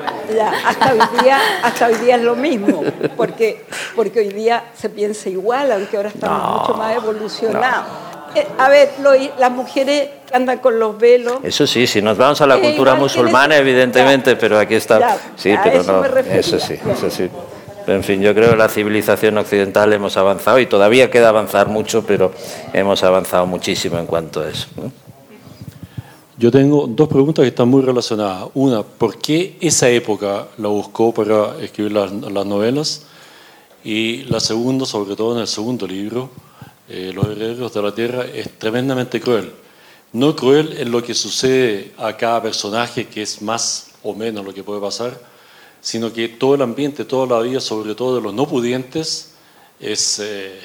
hasta 0.64 0.92
hoy 0.92 1.00
día, 1.20 1.38
hasta 1.62 1.86
hoy 1.88 1.94
día 1.96 2.16
es 2.16 2.22
lo 2.22 2.36
mismo, 2.36 2.84
porque, 3.16 3.64
porque 3.96 4.20
hoy 4.20 4.28
día 4.28 4.64
se 4.76 4.88
piensa 4.88 5.28
igual, 5.28 5.72
aunque 5.72 5.96
ahora 5.96 6.10
estamos 6.10 6.60
mucho 6.60 6.74
más 6.74 6.94
evolucionados. 6.94 7.86
Eh, 7.86 8.11
a 8.58 8.68
ver, 8.68 8.90
las 9.38 9.50
mujeres 9.50 10.08
andan 10.32 10.58
con 10.58 10.78
los 10.78 10.98
velos. 10.98 11.38
Eso 11.42 11.66
sí, 11.66 11.86
si 11.86 12.02
nos 12.02 12.16
vamos 12.16 12.40
a 12.40 12.46
la 12.46 12.58
cultura 12.58 12.94
musulmana, 12.94 13.56
evidentemente, 13.56 14.36
pero 14.36 14.58
aquí 14.58 14.74
está. 14.74 15.18
sí, 15.36 15.54
pero 15.62 15.82
no. 15.82 16.04
Eso 16.04 16.58
sí, 16.58 16.74
eso 16.90 17.10
sí. 17.10 17.28
en 17.86 18.04
fin, 18.04 18.20
yo 18.20 18.34
creo 18.34 18.50
que 18.50 18.56
la 18.56 18.68
civilización 18.68 19.38
occidental 19.38 19.92
hemos 19.92 20.16
avanzado 20.16 20.58
y 20.58 20.66
todavía 20.66 21.10
queda 21.10 21.28
avanzar 21.28 21.68
mucho, 21.68 22.04
pero 22.06 22.32
hemos 22.72 23.02
avanzado 23.02 23.46
muchísimo 23.46 23.98
en 23.98 24.06
cuanto 24.06 24.40
a 24.40 24.48
eso. 24.48 24.68
Yo 26.38 26.50
tengo 26.50 26.86
dos 26.88 27.08
preguntas 27.08 27.42
que 27.42 27.50
están 27.50 27.68
muy 27.68 27.82
relacionadas. 27.82 28.48
Una, 28.54 28.82
¿por 28.82 29.18
qué 29.18 29.56
esa 29.60 29.88
época 29.90 30.48
la 30.58 30.68
buscó 30.68 31.12
para 31.12 31.56
escribir 31.62 31.92
las, 31.92 32.10
las 32.10 32.46
novelas? 32.46 33.02
Y 33.84 34.24
la 34.24 34.40
segunda, 34.40 34.86
sobre 34.86 35.14
todo 35.14 35.34
en 35.34 35.40
el 35.40 35.46
segundo 35.46 35.86
libro, 35.86 36.30
eh, 36.92 37.10
Los 37.14 37.24
herederos 37.24 37.72
de 37.72 37.82
la 37.82 37.94
tierra, 37.94 38.26
es 38.26 38.58
tremendamente 38.58 39.18
cruel. 39.18 39.50
No 40.12 40.36
cruel 40.36 40.76
en 40.78 40.90
lo 40.90 41.02
que 41.02 41.14
sucede 41.14 41.92
a 41.96 42.14
cada 42.18 42.42
personaje, 42.42 43.06
que 43.06 43.22
es 43.22 43.40
más 43.40 43.92
o 44.02 44.14
menos 44.14 44.44
lo 44.44 44.52
que 44.52 44.62
puede 44.62 44.78
pasar, 44.78 45.18
sino 45.80 46.12
que 46.12 46.28
todo 46.28 46.54
el 46.54 46.60
ambiente, 46.60 47.06
toda 47.06 47.26
la 47.38 47.42
vida, 47.42 47.60
sobre 47.60 47.94
todo 47.94 48.16
de 48.16 48.20
los 48.20 48.34
no 48.34 48.46
pudientes, 48.46 49.32
es, 49.80 50.18
eh, 50.18 50.60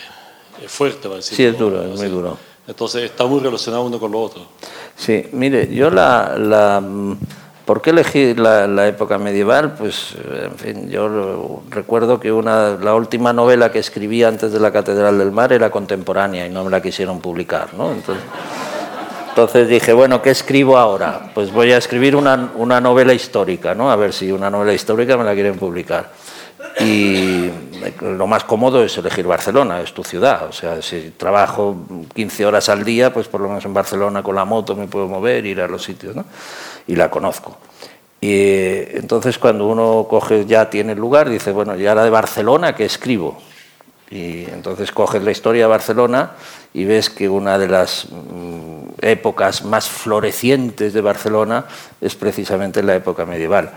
es 0.61 0.69
fuerte. 0.69 1.07
Para 1.07 1.21
sí, 1.21 1.41
es 1.41 1.57
duro, 1.57 1.81
es 1.81 1.97
muy 1.97 2.09
duro. 2.09 2.37
Entonces 2.67 3.03
está 3.03 3.25
muy 3.25 3.39
relacionado 3.39 3.85
uno 3.85 3.97
con 3.97 4.11
lo 4.11 4.21
otro. 4.21 4.45
Sí, 4.97 5.27
mire, 5.31 5.73
yo 5.73 5.89
la, 5.89 6.37
la 6.37 6.83
¿Por 7.67 7.81
qué 7.81 7.89
elegí 7.89 8.33
la, 8.33 8.87
época 8.87 9.17
medieval? 9.17 9.73
Pues, 9.73 10.15
en 10.41 10.55
fin, 10.55 10.89
yo 10.89 11.61
recuerdo 11.69 12.17
que 12.17 12.31
una, 12.31 12.77
la 12.81 12.95
última 12.95 13.33
novela 13.33 13.73
que 13.73 13.79
escribí 13.79 14.23
antes 14.23 14.53
de 14.53 14.61
la 14.61 14.71
Catedral 14.71 15.17
del 15.17 15.33
Mar 15.33 15.51
era 15.51 15.69
contemporánea 15.69 16.47
y 16.47 16.49
no 16.49 16.63
me 16.63 16.71
la 16.71 16.81
quisieron 16.81 17.19
publicar, 17.19 17.73
¿no? 17.73 17.91
Entonces, 17.91 18.23
entonces 19.27 19.67
dije, 19.67 19.91
bueno, 19.91 20.21
¿qué 20.21 20.29
escribo 20.29 20.77
ahora? 20.77 21.29
Pues 21.33 21.51
voy 21.51 21.73
a 21.73 21.77
escribir 21.77 22.15
una, 22.15 22.51
una 22.55 22.79
novela 22.79 23.13
histórica, 23.13 23.75
¿no? 23.75 23.91
A 23.91 23.97
ver 23.97 24.13
si 24.13 24.31
una 24.31 24.49
novela 24.49 24.71
histórica 24.71 25.17
me 25.17 25.25
la 25.25 25.33
quieren 25.33 25.57
publicar. 25.57 26.09
Y 26.79 27.49
lo 28.01 28.27
más 28.27 28.45
cómodo 28.45 28.81
es 28.81 28.97
elegir 28.97 29.27
Barcelona, 29.27 29.81
es 29.81 29.93
tu 29.93 30.05
ciudad. 30.05 30.47
O 30.47 30.53
sea, 30.53 30.81
si 30.81 31.13
trabajo 31.17 31.75
15 32.13 32.45
horas 32.45 32.69
al 32.69 32.85
día, 32.85 33.11
pues 33.11 33.27
por 33.27 33.41
lo 33.41 33.49
menos 33.49 33.65
en 33.65 33.73
Barcelona 33.73 34.23
con 34.23 34.35
la 34.35 34.45
moto 34.45 34.73
me 34.73 34.87
puedo 34.87 35.07
mover, 35.07 35.45
ir 35.45 35.59
a 35.59 35.67
los 35.67 35.83
sitios, 35.83 36.15
¿no? 36.15 36.23
Y 36.87 36.95
la 36.95 37.09
conozco. 37.09 37.57
Y 38.19 38.97
entonces 38.97 39.37
cuando 39.37 39.67
uno 39.67 40.07
coge, 40.09 40.45
ya 40.45 40.69
tiene 40.69 40.93
el 40.93 40.99
lugar, 40.99 41.29
dice, 41.29 41.51
bueno, 41.51 41.75
ya 41.75 41.93
la 41.93 42.03
de 42.03 42.09
Barcelona, 42.09 42.73
¿qué 42.75 42.85
escribo? 42.85 43.37
Y 44.09 44.45
entonces 44.45 44.91
coges 44.91 45.21
la 45.21 45.31
historia 45.31 45.63
de 45.63 45.67
Barcelona 45.67 46.31
y 46.73 46.85
ves 46.85 47.09
que 47.09 47.27
una 47.27 47.57
de 47.57 47.67
las 47.67 48.07
mm, 48.09 49.01
épocas 49.01 49.65
más 49.65 49.89
florecientes 49.89 50.93
de 50.93 51.01
Barcelona 51.01 51.65
es 51.99 52.15
precisamente 52.15 52.81
la 52.81 52.95
época 52.95 53.25
medieval. 53.25 53.71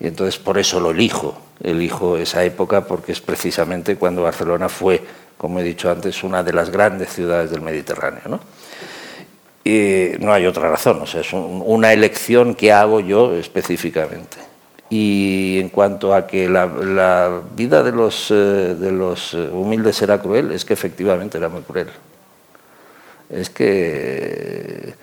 Y 0.00 0.06
entonces 0.06 0.38
por 0.38 0.58
eso 0.58 0.80
lo 0.80 0.90
elijo, 0.90 1.36
elijo 1.62 2.16
esa 2.16 2.42
época 2.44 2.86
porque 2.86 3.12
es 3.12 3.20
precisamente 3.20 3.96
cuando 3.96 4.22
Barcelona 4.22 4.68
fue, 4.68 5.02
como 5.36 5.60
he 5.60 5.62
dicho 5.62 5.90
antes, 5.90 6.24
una 6.24 6.42
de 6.42 6.52
las 6.52 6.70
grandes 6.70 7.12
ciudades 7.12 7.50
del 7.50 7.60
Mediterráneo. 7.60 8.22
¿no? 8.26 8.40
No 9.64 10.32
hay 10.32 10.46
otra 10.46 10.68
razón, 10.68 11.00
o 11.02 11.06
sea, 11.06 11.22
es 11.22 11.32
una 11.32 11.92
elección 11.92 12.54
que 12.54 12.72
hago 12.72 13.00
yo 13.00 13.34
específicamente. 13.34 14.36
Y 14.90 15.58
en 15.58 15.70
cuanto 15.70 16.14
a 16.14 16.26
que 16.26 16.48
la, 16.48 17.40
vida 17.56 17.82
de 17.82 17.92
los, 17.92 18.30
eh, 18.30 18.34
de 18.34 18.92
los 18.92 19.32
humildes 19.34 20.00
era 20.02 20.20
cruel, 20.20 20.52
es 20.52 20.64
que 20.64 20.74
efectivamente 20.74 21.38
era 21.38 21.48
muy 21.48 21.62
cruel. 21.62 21.88
Es 23.30 23.48
que, 23.50 24.94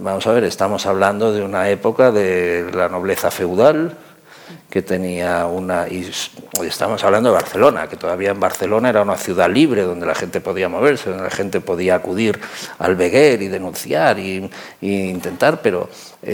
vamos 0.00 0.26
a 0.26 0.32
ver, 0.32 0.44
estamos 0.44 0.86
hablando 0.86 1.32
de 1.32 1.42
una 1.42 1.68
época 1.68 2.10
de 2.10 2.70
la 2.72 2.88
nobleza 2.88 3.30
feudal, 3.30 3.96
que 4.70 4.82
tenía 4.82 5.46
una... 5.46 5.86
Y 5.88 6.10
estamos 6.66 7.02
hablando 7.04 7.30
de 7.30 7.34
Barcelona, 7.34 7.88
que 7.88 7.96
todavía 7.96 8.30
en 8.30 8.40
Barcelona 8.40 8.90
era 8.90 9.02
una 9.02 9.16
ciudad 9.16 9.50
libre 9.50 9.82
donde 9.82 10.06
la 10.06 10.14
gente 10.14 10.40
podía 10.40 10.68
moverse, 10.68 11.10
donde 11.10 11.24
la 11.24 11.30
gente 11.30 11.60
podía 11.60 11.96
acudir 11.96 12.38
al 12.78 12.96
Beguer 12.96 13.42
y 13.42 13.48
denunciar 13.48 14.18
e 14.18 14.48
intentar, 14.80 15.60
pero 15.62 15.88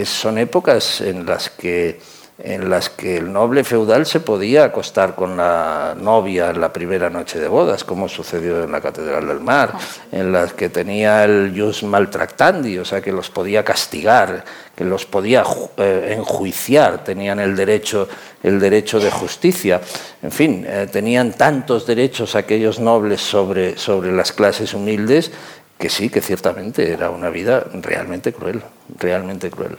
son 0.05 0.37
épocas 0.37 1.01
en 1.01 1.25
las 1.25 1.49
que 1.49 1.99
en 2.37 2.69
las 2.69 2.89
que 2.89 3.17
el 3.17 3.31
noble 3.31 3.63
feudal 3.63 4.05
se 4.05 4.19
podía 4.19 4.65
acostar 4.65 5.15
con 5.15 5.37
la 5.37 5.95
novia 5.97 6.49
en 6.49 6.59
la 6.59 6.73
primera 6.73 7.09
noche 7.09 7.39
de 7.39 7.47
bodas, 7.47 7.85
como 7.85 8.09
sucedió 8.09 8.63
en 8.63 8.73
la 8.73 8.81
Catedral 8.81 9.27
del 9.27 9.39
Mar, 9.39 9.73
en 10.11 10.33
las 10.33 10.51
que 10.51 10.67
tenía 10.67 11.23
el 11.23 11.53
jus 11.55 11.83
maltractandi, 11.83 12.77
o 12.77 12.83
sea, 12.83 13.01
que 13.01 13.13
los 13.13 13.29
podía 13.29 13.63
castigar, 13.63 14.43
que 14.75 14.83
los 14.83 15.05
podía 15.05 15.43
eh, 15.77 16.15
enjuiciar, 16.17 17.05
tenían 17.05 17.39
el 17.39 17.55
derecho, 17.55 18.09
el 18.43 18.59
derecho 18.59 18.99
de 18.99 19.11
justicia. 19.11 19.79
En 20.21 20.31
fin, 20.31 20.65
eh, 20.67 20.87
tenían 20.91 21.33
tantos 21.33 21.87
derechos 21.87 22.35
aquellos 22.35 22.79
nobles 22.79 23.21
sobre, 23.21 23.77
sobre 23.77 24.11
las 24.11 24.33
clases 24.33 24.73
humildes 24.73 25.31
que 25.77 25.89
sí, 25.89 26.09
que 26.09 26.21
ciertamente 26.21 26.91
era 26.91 27.09
una 27.09 27.29
vida 27.29 27.65
realmente 27.73 28.33
cruel, 28.33 28.61
realmente 28.97 29.49
cruel. 29.49 29.75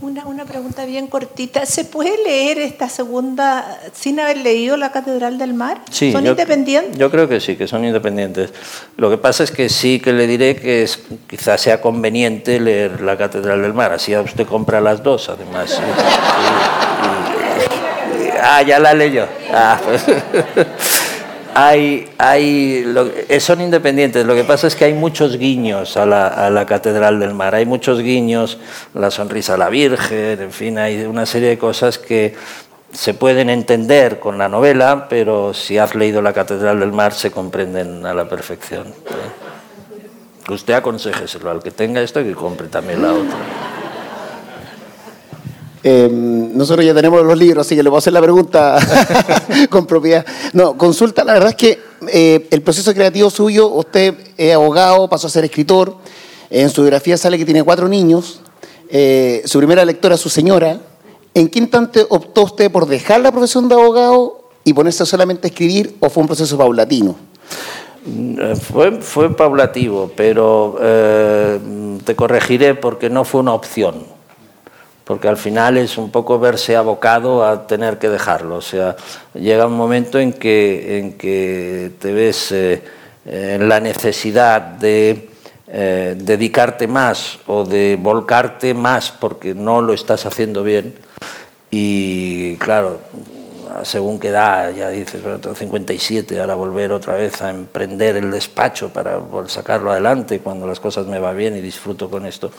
Una, 0.00 0.26
una, 0.26 0.44
pregunta 0.44 0.84
bien 0.84 1.06
cortita. 1.06 1.66
¿Se 1.66 1.84
puede 1.84 2.22
leer 2.24 2.58
esta 2.58 2.88
segunda 2.88 3.80
sin 3.92 4.20
haber 4.20 4.38
leído 4.38 4.76
la 4.76 4.92
Catedral 4.92 5.38
del 5.38 5.54
Mar? 5.54 5.80
Sí, 5.90 6.12
¿Son 6.12 6.26
independientes? 6.26 6.98
Yo 6.98 7.10
creo 7.10 7.28
que 7.28 7.40
sí, 7.40 7.56
que 7.56 7.66
son 7.66 7.84
independientes. 7.84 8.52
Lo 8.96 9.10
que 9.10 9.18
pasa 9.18 9.44
es 9.44 9.50
que 9.50 9.68
sí 9.68 10.00
que 10.00 10.12
le 10.12 10.26
diré 10.26 10.56
que 10.56 10.82
es, 10.82 11.00
quizás 11.26 11.60
sea 11.60 11.80
conveniente 11.80 12.60
leer 12.60 13.00
la 13.00 13.16
Catedral 13.16 13.62
del 13.62 13.74
Mar. 13.74 13.92
Así 13.92 14.14
usted 14.16 14.46
compra 14.46 14.80
las 14.80 15.02
dos, 15.02 15.28
además. 15.28 15.80
ah, 18.42 18.62
ya 18.62 18.78
la 18.78 18.94
leyó. 18.94 19.26
Ah, 19.52 19.80
pues. 19.84 20.04
hay, 21.54 22.08
hay, 22.18 22.84
eh, 23.28 23.40
son 23.40 23.60
independientes. 23.60 24.26
Lo 24.26 24.34
que 24.34 24.44
pasa 24.44 24.66
es 24.66 24.74
que 24.74 24.84
hay 24.84 24.92
muchos 24.92 25.38
guiños 25.38 25.96
a 25.96 26.04
la, 26.04 26.66
Catedral 26.66 27.20
del 27.20 27.34
Mar, 27.34 27.54
hay 27.54 27.66
muchos 27.66 28.00
guiños, 28.00 28.58
la 28.92 29.10
sonrisa 29.10 29.54
a 29.54 29.56
la 29.56 29.68
Virgen, 29.68 30.40
en 30.40 30.52
fin, 30.52 30.78
hay 30.78 31.04
una 31.04 31.26
serie 31.26 31.48
de 31.50 31.58
cosas 31.58 31.98
que 31.98 32.34
se 32.92 33.14
pueden 33.14 33.50
entender 33.50 34.18
con 34.18 34.38
la 34.38 34.48
novela, 34.48 35.06
pero 35.08 35.54
si 35.54 35.78
has 35.78 35.94
leído 35.94 36.22
la 36.22 36.32
Catedral 36.32 36.80
del 36.80 36.92
Mar 36.92 37.12
se 37.12 37.30
comprenden 37.30 38.04
a 38.06 38.14
la 38.14 38.28
perfección. 38.28 38.92
Usted 40.48 40.74
aconsejeselo 40.74 41.50
al 41.50 41.62
que 41.62 41.70
tenga 41.70 42.00
esto 42.02 42.20
y 42.20 42.24
que 42.24 42.34
compre 42.34 42.68
también 42.68 43.02
la 43.02 43.12
otra. 43.12 43.73
Em, 45.86 46.56
nosotros 46.56 46.82
ya 46.82 46.94
tenemos 46.94 47.22
los 47.22 47.36
libros, 47.36 47.66
así 47.66 47.76
que 47.76 47.82
le 47.82 47.90
voy 47.90 47.98
a 47.98 47.98
hacer 47.98 48.14
la 48.14 48.22
pregunta 48.22 48.78
con 49.68 49.84
propiedad. 49.84 50.24
No, 50.54 50.78
consulta, 50.78 51.24
la 51.24 51.34
verdad 51.34 51.50
es 51.50 51.56
que 51.56 51.78
eh, 52.10 52.48
el 52.50 52.62
proceso 52.62 52.94
creativo 52.94 53.28
suyo, 53.28 53.68
usted 53.68 54.14
es 54.38 54.54
abogado, 54.54 55.10
pasó 55.10 55.26
a 55.26 55.30
ser 55.30 55.44
escritor, 55.44 55.96
en 56.48 56.70
su 56.70 56.80
biografía 56.80 57.18
sale 57.18 57.36
que 57.36 57.44
tiene 57.44 57.62
cuatro 57.62 57.86
niños, 57.86 58.40
eh, 58.88 59.42
su 59.44 59.58
primera 59.58 59.84
lectora 59.84 60.14
es 60.14 60.22
su 60.22 60.30
señora. 60.30 60.80
¿En 61.34 61.48
qué 61.48 61.58
instante 61.58 62.06
optó 62.08 62.44
usted 62.44 62.72
por 62.72 62.86
dejar 62.86 63.20
la 63.20 63.30
profesión 63.30 63.68
de 63.68 63.74
abogado 63.74 64.40
y 64.64 64.72
ponerse 64.72 65.04
solamente 65.04 65.48
a 65.48 65.50
escribir 65.50 65.96
o 66.00 66.08
fue 66.08 66.22
un 66.22 66.28
proceso 66.28 66.56
paulatino? 66.56 67.14
Mm, 68.06 68.54
fue, 68.54 69.02
fue 69.02 69.36
paulativo, 69.36 70.10
pero 70.16 70.78
eh, 70.80 71.58
te 72.06 72.16
corregiré 72.16 72.74
porque 72.74 73.10
no 73.10 73.24
fue 73.24 73.40
una 73.40 73.52
opción 73.52 74.13
porque 75.04 75.28
al 75.28 75.36
final 75.36 75.76
es 75.76 75.98
un 75.98 76.10
poco 76.10 76.38
verse 76.38 76.76
abocado 76.76 77.44
a 77.44 77.66
tener 77.66 77.98
que 77.98 78.08
dejarlo. 78.08 78.56
O 78.56 78.62
sea, 78.62 78.96
llega 79.34 79.66
un 79.66 79.76
momento 79.76 80.18
en 80.18 80.32
que, 80.32 80.98
en 80.98 81.12
que 81.18 81.92
te 81.98 82.12
ves 82.12 82.52
eh, 82.52 82.82
en 83.26 83.68
la 83.68 83.80
necesidad 83.80 84.60
de 84.60 85.28
eh, 85.68 86.14
dedicarte 86.16 86.86
más 86.86 87.38
o 87.46 87.64
de 87.64 87.98
volcarte 88.00 88.74
más 88.74 89.10
porque 89.10 89.54
no 89.54 89.82
lo 89.82 89.92
estás 89.92 90.24
haciendo 90.24 90.62
bien. 90.62 90.94
Y 91.70 92.56
claro, 92.56 93.00
según 93.82 94.20
qué 94.20 94.28
edad, 94.28 94.72
ya 94.74 94.88
dices, 94.88 95.22
bueno, 95.22 95.38
tengo 95.38 95.56
57, 95.56 96.40
ahora 96.40 96.54
volver 96.54 96.92
otra 96.92 97.14
vez 97.14 97.42
a 97.42 97.50
emprender 97.50 98.16
el 98.16 98.30
despacho 98.30 98.90
para 98.90 99.18
sacarlo 99.48 99.90
adelante 99.90 100.40
cuando 100.40 100.66
las 100.66 100.80
cosas 100.80 101.06
me 101.06 101.18
van 101.18 101.36
bien 101.36 101.56
y 101.56 101.60
disfruto 101.60 102.08
con 102.08 102.26
esto. 102.26 102.50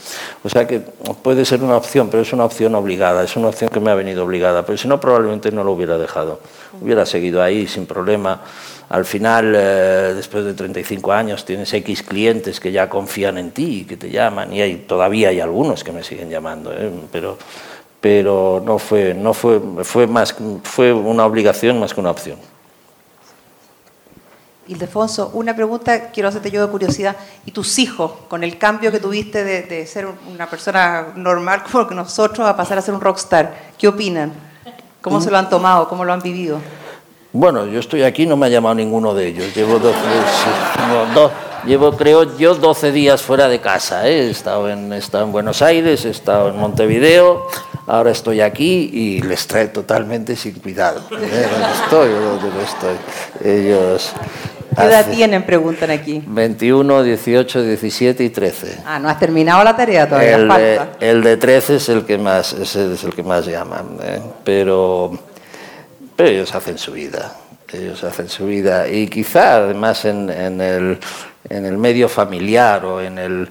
O 0.43 0.49
sea 0.49 0.68
que 0.68 0.80
puede 0.80 1.45
ser 1.45 1.63
una 1.63 1.78
opción, 1.78 2.09
pero 2.09 2.24
es 2.24 2.34
una 2.34 2.45
opción 2.45 2.76
obligada, 2.76 3.24
es 3.24 3.36
una 3.36 3.47
opción 3.47 3.70
que 3.70 3.80
me 3.80 3.91
ha 3.91 3.95
venido 3.95 4.26
obligada, 4.26 4.66
pero 4.66 4.78
si 4.78 4.88
no 4.88 4.99
probablemente 4.99 5.51
no 5.51 5.63
lo 5.63 5.72
hubiera 5.72 5.97
dejado, 5.97 6.41
hubiera 6.82 7.05
seguido 7.05 7.41
ahí 7.41 7.68
sin 7.68 7.86
problema. 7.86 8.41
Al 8.89 9.05
final, 9.05 9.53
eh, 9.55 10.13
después 10.16 10.45
de 10.45 10.53
35 10.53 11.11
años, 11.11 11.43
tienes 11.43 11.74
X 11.74 12.03
clientes 12.03 12.59
que 12.59 12.72
ya 12.72 12.88
confían 12.88 13.38
en 13.38 13.51
ti 13.51 13.82
y 13.82 13.86
que 13.86 13.97
te 13.97 14.11
llaman, 14.11 14.53
y 14.53 14.61
hay, 14.61 14.76
todavía 14.88 15.30
hay 15.30 15.39
algunos 15.39 15.84
que 15.84 15.91
me 15.91 16.03
siguen 16.03 16.30
llamando, 16.30 16.72
¿eh? 16.72 16.91
pero 17.11 17.38
pero 18.01 18.61
no 18.63 18.77
fue, 18.77 19.13
no 19.13 19.33
fue, 19.33 19.61
fue, 19.83 20.07
más, 20.07 20.35
fue 20.63 20.93
una 20.93 21.25
obligación 21.25 21.79
más 21.79 21.93
que 21.93 21.99
una 21.99 22.11
opción. 22.11 22.37
Ildefonso, 24.67 25.29
una 25.33 25.55
pregunta 25.55 26.09
quiero 26.09 26.29
hacerte 26.29 26.49
yo 26.49 26.65
de 26.65 26.71
curiosidad. 26.71 27.15
¿Y 27.45 27.51
tus 27.51 27.77
hijos, 27.77 28.11
con 28.27 28.43
el 28.43 28.57
cambio 28.57 28.91
que 28.91 28.99
tuviste 28.99 29.43
de, 29.43 29.85
ser 29.85 30.07
una 30.31 30.49
persona 30.49 31.07
normal 31.15 31.63
como 31.71 31.85
nosotros 31.91 32.47
a 32.47 32.55
pasar 32.55 32.77
a 32.77 32.81
ser 32.81 32.93
un 32.93 33.01
rockstar, 33.01 33.53
qué 33.77 33.87
opinan? 33.87 34.33
¿Cómo 35.01 35.21
se 35.21 35.29
lo 35.29 35.37
han 35.37 35.49
tomado? 35.49 35.87
¿Cómo 35.87 36.03
lo 36.03 36.13
han 36.13 36.21
vivido? 36.21 36.59
Bueno, 37.31 37.65
yo 37.67 37.79
estoy 37.79 38.01
aquí, 38.01 38.25
no 38.25 38.37
me 38.37 38.47
ha 38.47 38.49
llamado 38.49 38.73
ninguno 38.73 39.13
de 39.13 39.27
ellos. 39.27 39.53
Llevo, 39.53 39.77
dos, 39.77 39.93
no, 40.87 41.13
dos, 41.13 41.31
llevo 41.65 41.91
creo 41.91 42.37
yo 42.37 42.55
12 42.55 42.91
días 42.91 43.21
fuera 43.21 43.47
de 43.47 43.59
casa. 43.59 44.07
¿eh? 44.07 44.27
He, 44.27 44.29
estado 44.31 44.69
en, 44.69 44.91
he 44.93 44.97
estado 44.97 45.25
en 45.25 45.31
Buenos 45.31 45.61
Aires, 45.61 46.05
he 46.05 46.09
estado 46.09 46.49
en 46.49 46.57
Montevideo, 46.57 47.45
ahora 47.88 48.11
estoy 48.11 48.41
aquí 48.41 48.89
y 48.91 49.21
les 49.21 49.47
trae 49.47 49.67
totalmente 49.67 50.36
sin 50.36 50.53
cuidado. 50.53 51.01
¿eh? 51.11 51.47
¿Dónde 51.51 51.71
estoy 51.83 52.09
dónde 52.09 52.49
no 52.49 52.61
estoy? 52.61 52.95
Ellos... 53.43 54.13
¿Qué 54.75 54.83
edad 54.83 55.09
tienen? 55.09 55.43
Preguntan 55.43 55.89
aquí. 55.89 56.21
21, 56.25 57.03
18, 57.03 57.63
17 57.63 58.23
y 58.25 58.29
13. 58.29 58.79
Ah, 58.86 58.99
no 58.99 59.07
has 59.07 59.17
terminado 59.17 59.63
la 59.63 59.73
tarea 59.73 60.09
todavía. 60.09 60.36
El 60.36 60.49
de, 60.49 60.81
el 60.99 61.23
de 61.23 61.38
13 61.38 61.75
es 61.77 61.88
el 61.88 62.05
que 62.05 62.17
más, 62.17 62.51
es 62.51 62.75
el 62.75 63.13
que 63.15 63.23
más 63.23 63.45
llaman, 63.45 63.97
¿eh? 64.03 64.19
pero, 64.43 65.17
pero 66.17 66.27
ellos 66.27 66.53
hacen 66.53 66.77
su 66.77 66.91
vida, 66.91 67.38
ellos 67.71 68.03
hacen 68.03 68.27
su 68.27 68.47
vida 68.47 68.89
y 68.89 69.07
quizá 69.07 69.55
además 69.55 70.03
en, 70.03 70.29
en 70.29 70.59
el, 70.59 70.99
en 71.47 71.65
el 71.65 71.77
medio 71.77 72.09
familiar 72.09 72.83
o 72.86 73.01
en, 73.01 73.17
el, 73.17 73.47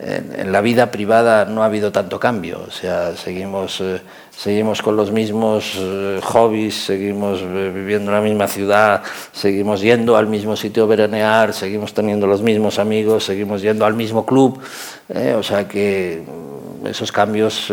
en, 0.00 0.52
la 0.52 0.60
vida 0.60 0.90
privada 0.90 1.44
no 1.44 1.62
ha 1.62 1.66
habido 1.66 1.90
tanto 1.90 2.20
cambio, 2.20 2.62
o 2.66 2.70
sea, 2.70 3.16
seguimos, 3.16 3.80
eh, 3.80 4.00
seguimos 4.30 4.80
con 4.80 4.96
los 4.96 5.10
mismos 5.10 5.74
eh, 5.76 6.20
hobbies, 6.22 6.74
seguimos 6.84 7.40
eh, 7.42 7.72
viviendo 7.74 8.12
en 8.12 8.16
la 8.16 8.22
misma 8.22 8.46
ciudad, 8.46 9.02
seguimos 9.32 9.80
yendo 9.80 10.16
al 10.16 10.28
mismo 10.28 10.54
sitio 10.56 10.86
veranear, 10.86 11.52
seguimos 11.52 11.92
teniendo 11.94 12.26
los 12.26 12.42
mismos 12.42 12.78
amigos, 12.78 13.24
seguimos 13.24 13.60
yendo 13.60 13.84
al 13.84 13.94
mismo 13.94 14.24
club, 14.24 14.60
o 15.36 15.42
sea 15.42 15.66
que 15.66 16.22
mm, 16.24 16.86
esos 16.86 17.10
cambios 17.10 17.72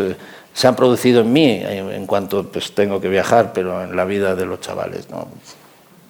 se 0.52 0.66
han 0.66 0.74
producido 0.74 1.20
en 1.20 1.32
mí 1.32 1.62
en 1.62 2.06
cuanto 2.06 2.44
pues, 2.50 2.72
tengo 2.72 3.00
que 3.00 3.08
viajar, 3.08 3.52
pero 3.52 3.84
en 3.84 3.94
la 3.94 4.04
vida 4.04 4.34
de 4.34 4.46
los 4.46 4.60
chavales. 4.60 5.08
¿no? 5.10 5.28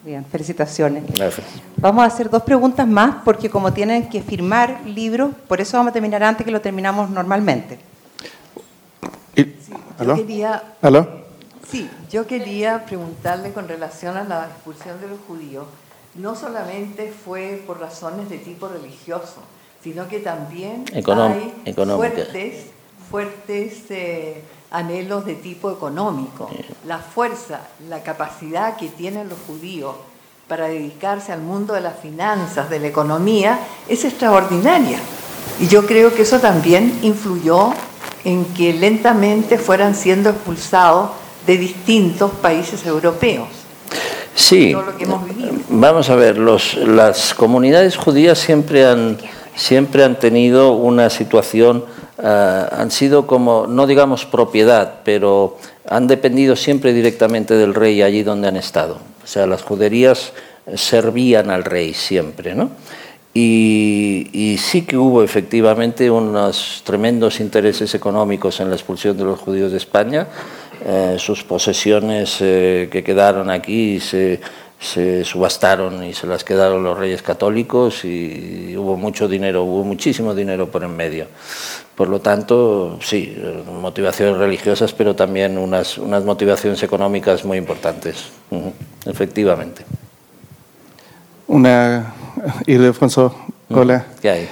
Bien, 0.07 0.25
felicitaciones. 0.25 1.03
Gracias. 1.13 1.45
Vamos 1.79 2.05
a 2.05 2.07
hacer 2.07 2.31
dos 2.31 2.45
preguntas 2.45 2.87
más 2.87 3.17
porque 3.25 3.51
como 3.51 3.73
tienen 3.73 4.09
que 4.09 4.23
firmar 4.23 4.83
libros, 4.87 5.33
por 5.49 5.61
eso 5.61 5.77
vamos 5.77 5.91
a 5.91 5.93
terminar 5.95 6.23
antes 6.23 6.45
que 6.47 6.53
lo 6.53 6.61
terminamos 6.61 7.11
normalmente. 7.11 7.81
¿Aló? 9.99 10.15
Yo 10.17 10.23
quería, 10.27 10.63
¿Aló? 10.81 11.09
sí, 11.69 11.91
yo 12.09 12.25
quería 12.27 12.85
preguntarle 12.85 13.53
con 13.53 13.67
relación 13.67 14.17
a 14.17 14.23
la 14.23 14.45
expulsión 14.47 15.01
de 15.01 15.09
los 15.09 15.19
judíos. 15.27 15.65
No 16.15 16.37
solamente 16.37 17.13
fue 17.13 17.63
por 17.67 17.81
razones 17.81 18.31
de 18.31 18.39
tipo 18.39 18.69
religioso, 18.69 19.43
sino 19.83 20.07
que 20.07 20.21
también 20.21 20.85
Econom- 20.87 21.33
hay 21.33 21.55
económica. 21.65 21.97
fuertes, 22.15 22.67
fuertes 23.11 23.83
eh, 23.91 24.43
anhelos 24.71 25.25
de 25.25 25.35
tipo 25.35 25.71
económico. 25.71 26.51
La 26.87 26.99
fuerza, 26.99 27.61
la 27.89 28.03
capacidad 28.03 28.77
que 28.77 28.89
tienen 28.89 29.29
los 29.29 29.39
judíos 29.47 29.95
para 30.49 30.69
dedicarse 30.69 31.33
al 31.33 31.41
mundo 31.41 31.75
de 31.75 31.81
las 31.81 31.99
finanzas, 31.99 32.71
de 32.71 32.79
la 32.79 32.87
economía, 32.87 33.59
es 33.89 34.05
extraordinaria. 34.05 34.99
Y 35.61 35.69
yo 35.69 35.87
creo 35.87 36.15
que 36.15 36.23
eso 36.23 36.39
también 36.39 36.99
influyó 37.03 37.73
en 38.25 38.45
que 38.47 38.73
lentamente 38.73 39.59
fueran 39.59 39.95
siendo 39.95 40.31
expulsados 40.31 41.11
de 41.47 41.57
distintos 41.57 42.31
países 42.33 42.85
europeos. 42.85 43.49
Sí, 44.35 44.73
Todo 44.73 44.83
lo 44.83 44.97
que 44.97 45.05
hemos 45.05 45.25
vivido. 45.25 45.53
vamos 45.71 46.11
a 46.11 46.17
ver, 46.17 46.37
los, 46.37 46.75
las 46.75 47.33
comunidades 47.33 47.97
judías 47.97 48.39
siempre 48.39 48.85
han, 48.85 49.17
siempre 49.55 50.05
han 50.05 50.19
tenido 50.19 50.73
una 50.73 51.09
situación, 51.09 51.85
ah, 52.23 52.69
han 52.73 52.91
sido 52.91 53.27
como, 53.27 53.67
no 53.67 53.87
digamos 53.87 54.27
propiedad, 54.27 55.01
pero 55.05 55.59
han 55.89 56.07
dependido 56.07 56.57
siempre 56.57 56.93
directamente 56.93 57.55
del 57.55 57.75
rey 57.75 58.03
allí 58.03 58.23
donde 58.23 58.49
han 58.49 58.57
estado. 58.57 58.99
O 59.23 59.27
sea, 59.27 59.47
las 59.47 59.63
juderías 59.63 60.33
servían 60.75 61.51
al 61.51 61.65
rey 61.65 61.95
siempre, 61.95 62.55
¿no? 62.55 62.71
Y, 63.35 64.31
y 64.33 64.57
sí 64.57 64.83
que 64.83 64.97
hubo 64.97 65.23
efectivamente 65.23 66.11
unos 66.11 66.83
tremendos 66.85 67.39
intereses 67.39 67.95
económicos 67.95 68.61
en 68.61 68.71
la 68.71 68.77
expulsión 68.77 69.17
de 69.17 69.25
los 69.25 69.39
judíos 69.39 69.73
de 69.73 69.77
España. 69.77 70.27
Eh, 70.85 71.17
sus 71.19 71.43
posesiones 71.43 72.37
eh, 72.41 72.89
que 72.93 73.03
quedaron 73.03 73.51
aquí 73.51 73.99
se, 73.99 74.41
se 74.81 75.25
subastaron 75.25 76.05
y 76.05 76.13
se 76.13 76.27
las 76.27 76.45
quedaron 76.45 76.85
los 76.85 76.99
reyes 76.99 77.23
católicos 77.23 78.05
y 78.05 78.77
hubo 78.77 78.97
mucho 78.97 79.27
dinero, 79.27 79.65
hubo 79.65 79.85
muchísimo 79.85 80.35
dinero 80.35 80.71
por 80.71 80.85
en 80.85 80.95
medio. 80.95 81.27
Por 81.95 82.09
lo 82.09 82.21
tanto, 82.21 82.99
sí, 83.01 83.37
motivaciones 83.81 84.37
religiosas, 84.37 84.93
pero 84.93 85.17
también 85.17 85.57
unas, 85.57 85.97
unas 85.97 86.25
motivaciones 86.25 86.83
económicas 86.83 87.45
muy 87.45 87.57
importantes, 87.57 88.27
efectivamente. 89.07 89.85
Una, 91.47 92.15
Ildefonso, 92.67 93.35
hola. 93.71 94.07
¿Qué 94.21 94.31
hay? 94.31 94.49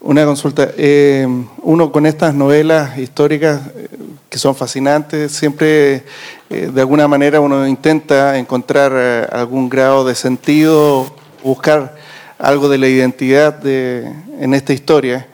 Una 0.00 0.24
consulta. 0.24 0.68
Eh, 0.76 1.26
uno 1.62 1.92
con 1.92 2.06
estas 2.06 2.34
novelas 2.34 2.98
históricas 2.98 3.62
eh, 3.74 3.88
que 4.28 4.38
son 4.38 4.54
fascinantes, 4.54 5.30
siempre 5.32 6.04
eh, 6.52 6.70
de 6.70 6.80
alguna 6.82 7.08
manera 7.08 7.40
uno 7.40 7.66
intenta 7.66 8.36
encontrar 8.36 8.92
eh, 8.94 9.26
algún 9.32 9.70
grado 9.70 10.04
de 10.04 10.14
sentido, 10.14 11.06
buscar 11.42 11.96
algo 12.38 12.68
de 12.68 12.76
la 12.76 12.88
identidad 12.88 13.54
de, 13.54 14.12
en 14.38 14.52
esta 14.52 14.74
historia. 14.74 15.26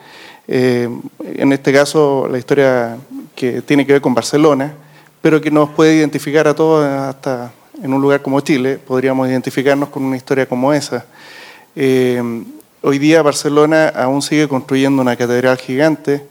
Eh, 0.46 0.88
en 1.20 1.52
este 1.52 1.72
caso, 1.72 2.28
la 2.30 2.38
historia 2.38 2.96
que 3.34 3.62
tiene 3.62 3.84
que 3.84 3.94
ver 3.94 4.00
con 4.00 4.14
Barcelona, 4.14 4.72
pero 5.20 5.40
que 5.40 5.50
nos 5.50 5.70
puede 5.70 5.96
identificar 5.96 6.46
a 6.46 6.54
todos 6.54 6.86
hasta 6.86 7.50
en 7.82 7.92
un 7.92 8.00
lugar 8.00 8.22
como 8.22 8.38
Chile, 8.40 8.78
podríamos 8.78 9.28
identificarnos 9.28 9.88
con 9.88 10.04
una 10.04 10.16
historia 10.16 10.46
como 10.46 10.72
esa. 10.72 11.04
Hoy 11.74 12.98
día 12.98 13.22
Barcelona 13.22 13.88
aún 13.88 14.22
sigue 14.22 14.46
construyendo 14.46 15.02
una 15.02 15.16
catedral 15.16 15.58
gigante 15.58 16.22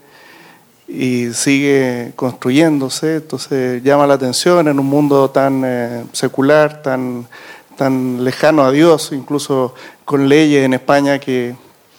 y 0.88 1.34
sigue 1.34 2.12
construyéndose, 2.16 3.16
entonces 3.16 3.82
llama 3.82 4.06
la 4.06 4.14
atención 4.14 4.66
en 4.68 4.80
un 4.80 4.86
mundo 4.86 5.28
tan 5.28 5.62
eh, 5.64 6.04
secular, 6.12 6.80
tan, 6.82 7.26
tan 7.76 8.24
lejano 8.24 8.62
a 8.62 8.70
Dios, 8.70 9.10
incluso 9.12 9.74
con 10.06 10.28
leyes 10.28 10.64
en 10.64 10.72
España 10.74 11.18
que 11.18 11.54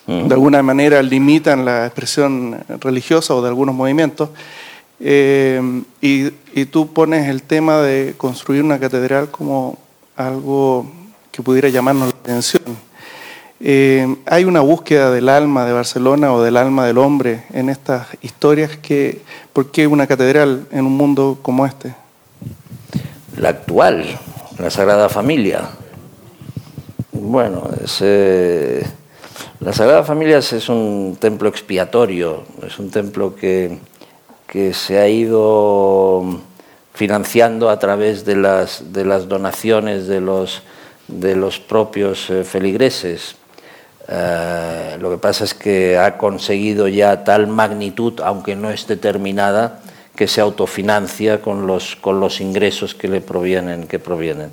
de 0.08 0.34
alguna 0.34 0.64
manera 0.64 1.04
limitan 1.04 1.64
la 1.64 1.86
expresión 1.86 2.58
religiosa 2.80 3.36
o 3.36 3.44
de 3.44 3.48
algunos 3.48 3.76
movimientos. 3.76 4.30
Eh, 5.00 5.62
y, 6.02 6.32
y 6.54 6.66
tú 6.66 6.92
pones 6.92 7.30
el 7.30 7.44
tema 7.44 7.78
de 7.82 8.16
construir 8.18 8.64
una 8.64 8.80
catedral 8.80 9.30
como 9.30 9.78
algo 10.16 10.92
que 11.32 11.44
pudiera 11.44 11.70
llamarnos 11.70 12.08
la 12.12 12.20
atención. 12.22 12.89
Eh, 13.62 14.16
hay 14.26 14.46
una 14.46 14.62
búsqueda 14.62 15.12
del 15.12 15.28
alma 15.28 15.66
de 15.66 15.74
Barcelona 15.74 16.34
o 16.34 16.42
del 16.42 16.56
alma 16.56 16.86
del 16.86 16.98
hombre 16.98 17.44
en 17.54 17.70
estas 17.70 18.08
historias. 18.22 18.78
Que, 18.78 19.22
¿Por 19.52 19.72
qué 19.72 19.88
una 19.88 20.08
catedral 20.08 20.66
en 20.72 20.86
un 20.86 20.96
mundo 20.96 21.40
como 21.42 21.66
este? 21.66 21.94
La 23.38 23.50
actual, 23.50 24.06
la 24.58 24.70
Sagrada 24.70 25.10
Familia. 25.10 25.70
Bueno, 27.12 27.70
es, 27.84 28.02
la 29.60 29.74
Sagrada 29.74 30.04
Familia 30.04 30.38
es 30.38 30.70
un 30.70 31.18
templo 31.20 31.50
expiatorio, 31.50 32.44
es 32.66 32.80
un 32.80 32.90
templo 32.90 33.36
que, 33.36 33.78
se 34.74 34.98
ha 34.98 35.08
ido 35.08 36.24
financiando 36.94 37.70
a 37.70 37.78
través 37.78 38.24
de 38.24 38.36
las, 38.36 38.94
de 38.94 39.06
las 39.06 39.28
donaciones 39.28 40.08
de 40.08 40.22
los, 40.22 40.64
de 41.08 41.36
los 41.36 41.60
propios 41.60 42.30
eh, 42.30 42.44
feligreses. 42.44 43.36
Eh, 44.12 44.98
lo 45.00 45.12
que 45.12 45.18
pasa 45.18 45.44
es 45.44 45.54
que 45.54 45.98
ha 45.98 46.18
conseguido 46.18 46.88
ya 46.88 47.24
tal 47.24 47.48
magnitud, 47.48 48.20
aunque 48.24 48.56
no 48.56 48.72
es 48.72 48.88
determinada, 48.88 49.82
que 50.16 50.28
se 50.28 50.42
autofinancia 50.42 51.42
con 51.42 51.68
los, 51.68 51.96
con 51.96 52.20
los 52.20 52.42
ingresos 52.42 52.96
que 52.96 53.08
le 53.08 53.22
provienen, 53.22 53.88
que 53.88 54.00
provienen. 54.00 54.52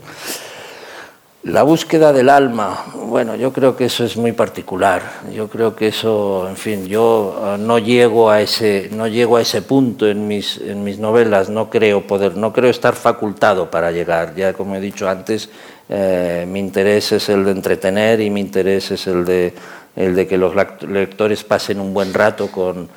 La 1.46 1.62
búsqueda 1.62 2.12
del 2.12 2.28
alma, 2.28 2.86
bueno, 3.06 3.36
yo 3.36 3.52
creo 3.52 3.76
que 3.76 3.84
eso 3.84 4.04
es 4.04 4.16
muy 4.16 4.32
particular. 4.32 5.02
Yo 5.32 5.48
creo 5.48 5.76
que 5.76 5.86
eso, 5.86 6.48
en 6.48 6.56
fin, 6.56 6.86
yo 6.86 7.54
eh, 7.54 7.56
no 7.56 7.78
llego 7.78 8.30
a 8.30 8.40
ese, 8.40 8.90
no 8.92 9.06
llego 9.06 9.36
a 9.36 9.42
ese 9.42 9.62
punto 9.62 10.08
en 10.08 10.26
mis, 10.26 10.58
en 10.58 10.82
mis 10.82 10.98
novelas. 10.98 11.48
No 11.48 11.70
creo 11.70 12.04
poder, 12.04 12.36
no 12.36 12.52
creo 12.52 12.68
estar 12.68 12.96
facultado 12.96 13.70
para 13.70 13.92
llegar. 13.92 14.34
Ya 14.34 14.54
como 14.54 14.74
he 14.74 14.80
dicho 14.80 15.08
antes, 15.08 15.48
eh, 15.88 16.44
mi 16.48 16.60
interés 16.60 17.12
es 17.12 17.28
el 17.28 17.44
de 17.44 17.52
entretener 17.52 18.20
y 18.20 18.30
mi 18.30 18.40
interés 18.40 18.90
es 18.90 19.06
el 19.06 19.24
de, 19.24 19.54
el 19.94 20.14
de 20.14 20.26
que 20.26 20.36
los 20.36 20.54
lectores 20.82 21.44
pasen 21.44 21.80
un 21.80 21.94
buen 21.94 22.12
rato 22.12 22.48
con, 22.48 22.88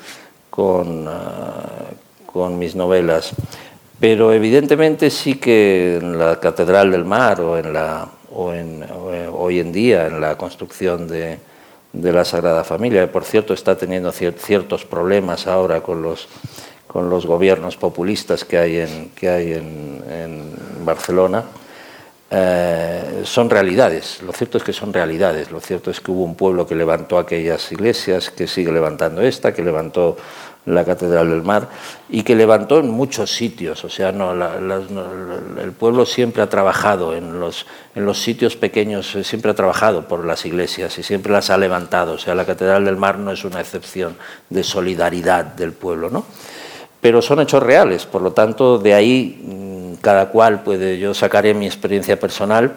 ah, 1.07 1.89
con 2.25 2.57
mis 2.59 2.75
novelas. 2.75 3.31
Pero 3.99 4.31
evidentemente 4.31 5.09
sí 5.09 5.35
que 5.35 5.97
en 5.97 6.17
la 6.17 6.39
Catedral 6.39 6.91
del 6.91 7.05
Mar 7.05 7.41
o 7.41 7.57
en 7.57 7.73
la 7.73 8.07
o 8.31 8.53
en, 8.53 8.83
eh, 8.83 9.27
hoy 9.31 9.59
en 9.59 9.71
día 9.71 10.07
en 10.07 10.21
la 10.21 10.37
construcción 10.37 11.07
de, 11.07 11.39
de 11.93 12.11
la 12.13 12.23
Sagrada 12.23 12.63
Familia, 12.63 13.01
que 13.01 13.11
por 13.11 13.25
cierto 13.25 13.53
está 13.53 13.75
teniendo 13.75 14.11
cier- 14.11 14.37
ciertos 14.37 14.85
problemas 14.85 15.47
ahora 15.47 15.81
con 15.81 16.01
los 16.01 16.27
con 16.87 17.09
los 17.09 17.25
gobiernos 17.25 17.75
populistas 17.75 18.45
que 18.45 18.57
hay 18.57 18.77
en, 18.77 19.09
que 19.15 19.29
hay 19.29 19.53
en 19.53 20.53
Barcelona, 20.85 21.43
eh, 22.31 23.21
son 23.23 23.49
realidades. 23.49 24.21
Lo 24.21 24.31
cierto 24.33 24.57
es 24.59 24.63
que 24.63 24.73
son 24.73 24.93
realidades. 24.93 25.51
Lo 25.51 25.59
cierto 25.59 25.89
es 25.89 25.99
que 25.99 26.11
hubo 26.11 26.23
un 26.23 26.35
pueblo 26.35 26.67
que 26.67 26.75
levantó 26.75 27.17
aquellas 27.17 27.71
iglesias, 27.71 28.29
que 28.29 28.47
sigue 28.47 28.71
levantando 28.71 29.21
esta, 29.21 29.53
que 29.53 29.63
levantó 29.63 30.15
la 30.65 30.85
Catedral 30.85 31.29
del 31.29 31.41
Mar 31.41 31.69
y 32.09 32.21
que 32.21 32.35
levantó 32.35 32.79
en 32.79 32.89
muchos 32.89 33.31
sitios. 33.31 33.83
O 33.83 33.89
sea, 33.89 34.11
no, 34.11 34.31
el 34.31 35.71
pueblo 35.71 36.05
siempre 36.05 36.43
ha 36.43 36.49
trabajado 36.49 37.15
en 37.15 37.39
los, 37.39 37.65
en 37.95 38.05
los 38.05 38.21
sitios 38.21 38.55
pequeños, 38.55 39.15
eh, 39.15 39.23
siempre 39.23 39.49
ha 39.51 39.55
trabajado 39.55 40.07
por 40.07 40.25
las 40.25 40.45
iglesias 40.45 40.97
y 40.99 41.03
siempre 41.03 41.31
las 41.31 41.49
ha 41.49 41.57
levantado. 41.57 42.13
O 42.13 42.17
sea, 42.19 42.35
la 42.35 42.45
Catedral 42.45 42.85
del 42.85 42.97
Mar 42.97 43.17
no 43.17 43.31
es 43.31 43.43
una 43.43 43.59
excepción 43.59 44.15
de 44.49 44.63
solidaridad 44.63 45.45
del 45.45 45.73
pueblo, 45.73 46.09
¿no? 46.09 46.25
Pero 47.01 47.21
son 47.21 47.39
hechos 47.39 47.63
reales, 47.63 48.05
por 48.05 48.21
lo 48.21 48.33
tanto, 48.33 48.77
de 48.77 48.93
ahí 48.93 49.41
mm, 49.41 49.78
cada 50.01 50.29
cual 50.29 50.63
puede, 50.63 50.97
yo 50.97 51.13
sacaré 51.13 51.53
mi 51.53 51.65
experiencia 51.65 52.19
personal 52.19 52.73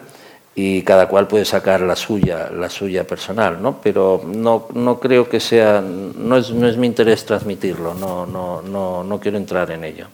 y 0.55 0.83
cada 0.83 1.07
cual 1.07 1.27
puede 1.27 1.45
sacar 1.45 1.81
la 1.81 1.95
suya, 1.95 2.49
la 2.51 2.69
suya 2.69 3.05
personal, 3.07 3.61
¿no? 3.61 3.81
Pero 3.81 4.23
no, 4.25 4.67
no 4.73 4.99
creo 4.99 5.27
que 5.27 5.39
sea, 5.39 5.81
no 5.81 6.37
es, 6.37 6.51
no 6.51 6.67
es 6.67 6.77
mi 6.77 6.87
interés 6.87 7.25
transmitirlo, 7.25 7.93
no, 7.93 8.25
no, 8.25 8.61
no, 8.61 9.03
no 9.03 9.19
quiero 9.19 9.37
entrar 9.37 9.71
en 9.71 9.83
ello. 9.83 10.07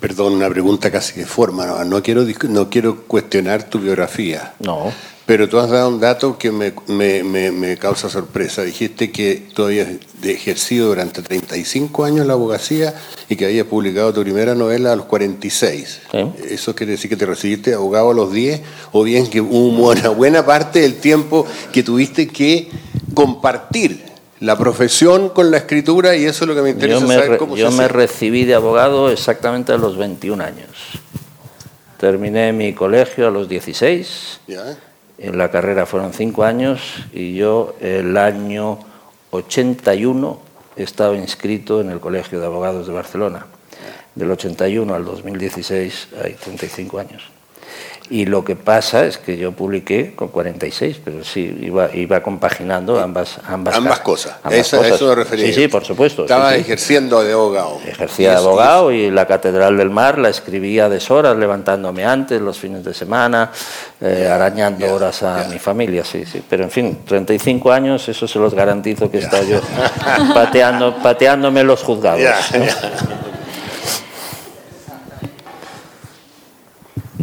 Perdón, 0.00 0.32
una 0.32 0.48
pregunta 0.48 0.90
casi 0.90 1.20
de 1.20 1.26
forma, 1.26 1.66
no, 1.66 1.84
no, 1.84 2.02
quiero, 2.02 2.24
no 2.48 2.68
quiero 2.68 3.02
cuestionar 3.04 3.64
tu 3.64 3.78
biografía. 3.78 4.54
No. 4.58 4.92
Pero 5.32 5.48
tú 5.48 5.58
has 5.58 5.70
dado 5.70 5.88
un 5.88 5.98
dato 5.98 6.36
que 6.36 6.52
me, 6.52 6.74
me, 6.88 7.50
me, 7.50 7.78
causa 7.78 8.10
sorpresa. 8.10 8.60
Dijiste 8.64 9.10
que 9.10 9.42
tú 9.54 9.64
habías 9.64 9.88
ejercido 10.22 10.88
durante 10.88 11.22
35 11.22 12.04
años 12.04 12.26
la 12.26 12.34
abogacía 12.34 12.92
y 13.30 13.36
que 13.36 13.46
habías 13.46 13.64
publicado 13.64 14.12
tu 14.12 14.20
primera 14.20 14.54
novela 14.54 14.92
a 14.92 14.96
los 14.96 15.06
46. 15.06 16.02
¿Eso 16.50 16.74
quiere 16.74 16.92
decir 16.92 17.08
que 17.08 17.16
te 17.16 17.24
recibiste 17.24 17.72
abogado 17.72 18.10
a 18.10 18.14
los 18.14 18.30
10 18.30 18.60
o 18.92 19.04
bien 19.04 19.26
que 19.26 19.40
hubo 19.40 19.90
una 19.92 20.10
buena 20.10 20.44
parte 20.44 20.80
del 20.80 20.96
tiempo 20.96 21.46
que 21.72 21.82
tuviste 21.82 22.28
que 22.28 22.68
compartir 23.14 24.04
la 24.40 24.58
profesión 24.58 25.30
con 25.30 25.50
la 25.50 25.56
escritura 25.56 26.14
y 26.14 26.26
eso 26.26 26.44
es 26.44 26.48
lo 26.48 26.54
que 26.54 26.60
me 26.60 26.68
interesa 26.68 27.00
yo 27.00 27.06
me, 27.06 27.14
saber 27.14 27.38
cómo 27.38 27.56
Yo 27.56 27.70
me 27.70 27.88
recibí 27.88 28.44
de 28.44 28.54
abogado 28.54 29.10
exactamente 29.10 29.72
a 29.72 29.78
los 29.78 29.96
21 29.96 30.44
años. 30.44 30.68
Terminé 31.96 32.52
mi 32.52 32.74
colegio 32.74 33.28
a 33.28 33.30
los 33.30 33.48
16. 33.48 34.40
¿Ya? 34.46 34.76
En 35.18 35.38
la 35.38 35.50
carrera 35.50 35.86
fueron 35.86 36.12
cinco 36.12 36.44
años 36.44 36.80
y 37.12 37.34
yo 37.34 37.76
el 37.80 38.16
año 38.16 38.78
81 39.30 40.40
estaba 40.76 41.16
inscrito 41.16 41.80
en 41.80 41.90
el 41.90 42.00
Colegio 42.00 42.40
de 42.40 42.46
Abogados 42.46 42.86
de 42.86 42.92
Barcelona. 42.92 43.46
Del 44.14 44.30
81 44.30 44.94
al 44.94 45.04
2016 45.04 46.08
hay 46.22 46.34
35 46.34 46.98
años. 46.98 47.22
Y 48.10 48.26
lo 48.26 48.44
que 48.44 48.56
pasa 48.56 49.06
es 49.06 49.16
que 49.16 49.38
yo 49.38 49.52
publiqué 49.52 50.14
con 50.14 50.28
46, 50.28 51.00
pero 51.02 51.24
sí, 51.24 51.56
iba, 51.62 51.88
iba 51.94 52.22
compaginando 52.22 53.00
ambas 53.00 53.38
ambas, 53.46 53.74
ambas 53.74 54.00
cosas. 54.00 54.36
eso, 54.50 54.84
eso 54.84 55.06
me 55.08 55.14
refería. 55.14 55.46
Sí, 55.46 55.54
sí, 55.54 55.68
por 55.68 55.82
supuesto. 55.82 56.22
Estaba 56.22 56.52
sí, 56.52 56.60
ejerciendo 56.60 57.24
de 57.24 57.32
abogado. 57.32 57.80
Ejercía 57.86 58.32
de 58.32 58.36
abogado 58.36 58.92
y 58.92 59.10
la 59.10 59.26
Catedral 59.26 59.78
del 59.78 59.88
Mar 59.88 60.18
la 60.18 60.28
escribía 60.28 60.86
a 60.86 60.88
deshoras, 60.90 61.38
levantándome 61.38 62.04
antes, 62.04 62.38
los 62.38 62.58
fines 62.58 62.84
de 62.84 62.92
semana, 62.92 63.50
eh, 64.00 64.28
arañando 64.30 64.92
horas 64.92 65.22
a 65.22 65.46
mi 65.48 65.58
familia, 65.58 66.04
sí, 66.04 66.26
sí. 66.26 66.42
Pero 66.46 66.64
en 66.64 66.70
fin, 66.70 66.98
35 67.06 67.72
años, 67.72 68.06
eso 68.10 68.28
se 68.28 68.38
los 68.38 68.52
garantizo 68.52 69.10
que 69.10 69.18
está 69.20 69.42
yo 69.42 69.58
pateando, 70.34 70.96
pateándome 71.02 71.64
los 71.64 71.82
juzgados. 71.82 72.20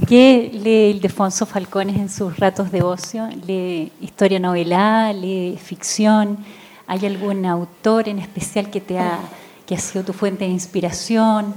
¿Qué 0.10 0.50
lee 0.52 0.90
Ildefonso 0.90 1.46
Falcones 1.46 1.96
en 1.96 2.10
sus 2.10 2.36
ratos 2.38 2.72
de 2.72 2.82
ocio? 2.82 3.30
¿Lee 3.46 3.92
historia 4.02 4.40
novelada? 4.40 5.14
¿Lee 5.14 5.56
ficción? 5.64 6.40
¿Hay 6.88 7.06
algún 7.06 7.46
autor 7.46 8.10
en 8.10 8.18
especial 8.18 8.72
que, 8.72 8.82
te 8.82 8.98
ha, 8.98 9.20
que 9.68 9.76
ha 9.76 9.78
sido 9.78 10.04
tu 10.04 10.14
fuente 10.14 10.46
de 10.46 10.50
inspiración? 10.50 11.54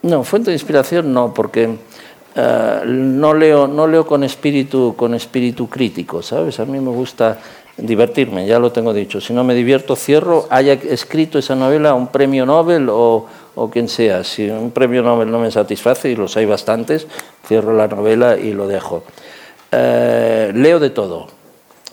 No, 0.00 0.22
fuente 0.22 0.52
de 0.52 0.54
inspiración 0.54 1.12
no, 1.12 1.34
porque 1.34 1.76
eh, 2.36 2.82
no, 2.86 3.34
leo, 3.34 3.66
no 3.66 3.88
leo 3.88 4.06
con 4.06 4.22
espíritu, 4.22 4.94
con 4.96 5.12
espíritu 5.14 5.68
crítico, 5.68 6.22
¿sabes? 6.22 6.60
A 6.60 6.64
mí 6.64 6.78
me 6.78 6.90
gusta 6.90 7.40
divertirme, 7.76 8.46
ya 8.46 8.60
lo 8.60 8.70
tengo 8.70 8.94
dicho. 8.94 9.20
Si 9.20 9.32
no 9.32 9.42
me 9.42 9.54
divierto, 9.54 9.96
cierro, 9.96 10.46
haya 10.50 10.74
escrito 10.74 11.36
esa 11.36 11.56
novela 11.56 11.94
un 11.94 12.06
premio 12.06 12.46
Nobel 12.46 12.88
o, 12.88 13.26
o 13.54 13.70
quien 13.70 13.88
sea. 13.88 14.24
Si 14.24 14.48
un 14.48 14.70
premio 14.70 15.02
Nobel 15.02 15.30
no 15.30 15.38
me 15.38 15.50
satisface, 15.50 16.10
y 16.10 16.16
los 16.16 16.36
hay 16.36 16.46
bastantes, 16.46 17.06
cierro 17.46 17.74
la 17.76 17.88
novela 17.88 18.36
y 18.38 18.52
lo 18.52 18.66
dejo. 18.66 19.04
Eh, 19.70 20.52
leo 20.54 20.78
de 20.78 20.90
todo. 20.90 21.28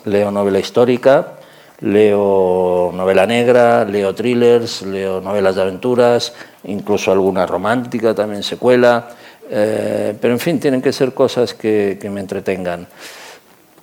Leo 0.05 0.32
novela 0.32 0.60
histórica, 0.60 1.34
leo 1.82 2.91
novela 2.93 3.26
negra, 3.26 3.86
leo 3.86 4.16
thrillers, 4.16 4.84
leo 4.84 5.22
novelas 5.22 5.55
de 5.55 5.62
aventuras, 5.62 6.34
incluso 6.64 7.12
alguna 7.12 7.45
romántica 7.45 8.14
también 8.14 8.43
secuela. 8.43 9.10
Eh, 9.49 10.16
pero 10.20 10.34
en 10.34 10.39
fin, 10.39 10.60
tienen 10.60 10.82
que 10.82 10.93
ser 10.93 11.14
cosas 11.14 11.53
que, 11.53 11.97
que 12.01 12.10
me 12.10 12.22
entretengan. 12.22 12.88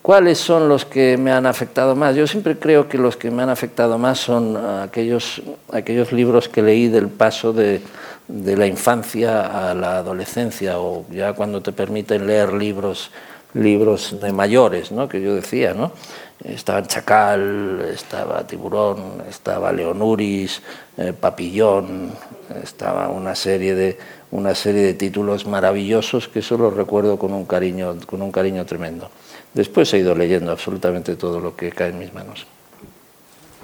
¿Cuáles 0.07 0.39
son 0.39 0.69
los 0.69 0.85
que 0.85 1.17
me 1.17 1.33
han 1.33 1.47
afectado 1.47 1.97
más? 1.97 2.15
Yo 2.15 2.29
siempre 2.29 2.57
creo 2.57 2.89
que 2.89 2.97
los 2.97 3.17
que 3.17 3.29
me 3.33 3.43
han 3.43 3.49
afectado 3.49 3.99
más 3.99 4.21
son 4.21 4.57
aquellos, 4.57 5.43
aquellos 5.73 6.13
libros 6.13 6.49
que 6.49 6.63
leí 6.63 6.87
del 6.87 7.09
paso 7.09 7.53
de, 7.53 7.81
de 8.29 8.57
la 8.57 8.69
infancia 8.69 9.69
a 9.69 9.75
la 9.75 9.99
adolescencia 9.99 10.79
o 10.79 11.05
ya 11.11 11.33
cuando 11.33 11.61
te 11.61 11.73
permiten 11.73 12.25
leer 12.25 12.53
libros 12.53 13.11
libros 13.53 14.21
de 14.21 14.33
mayores, 14.33 14.93
¿no? 14.93 15.09
que 15.09 15.21
yo 15.21 15.35
decía, 15.35 15.75
¿no? 15.75 15.91
Estaba 16.45 16.87
Chacal, 16.87 17.89
estaba 17.93 18.47
Tiburón, 18.47 19.23
estaba 19.29 19.73
Leonuris, 19.73 20.63
eh, 20.99 21.15
Papillón, 21.19 22.13
estaba 22.63 23.09
una 23.09 23.35
serie 23.35 23.75
de 23.75 23.99
una 24.31 24.55
serie 24.55 24.83
de 24.83 24.95
títulos 24.95 25.47
maravillosos 25.47 26.29
que 26.29 26.41
eso 26.41 26.59
los 26.59 26.75
recuerdo 26.75 27.19
con 27.19 27.33
un 27.33 27.47
cariño 27.47 27.97
con 28.07 28.23
un 28.23 28.31
cariño 28.31 28.67
tremendo. 28.67 29.11
Después 29.57 29.95
he 29.95 29.99
ido 30.01 30.15
leyendo 30.15 30.53
absolutamente 30.53 31.17
todo 31.17 31.41
lo 31.41 31.57
que 31.57 31.73
cae 31.73 31.89
en 31.89 31.99
mis 31.99 32.13
manos. 32.13 32.47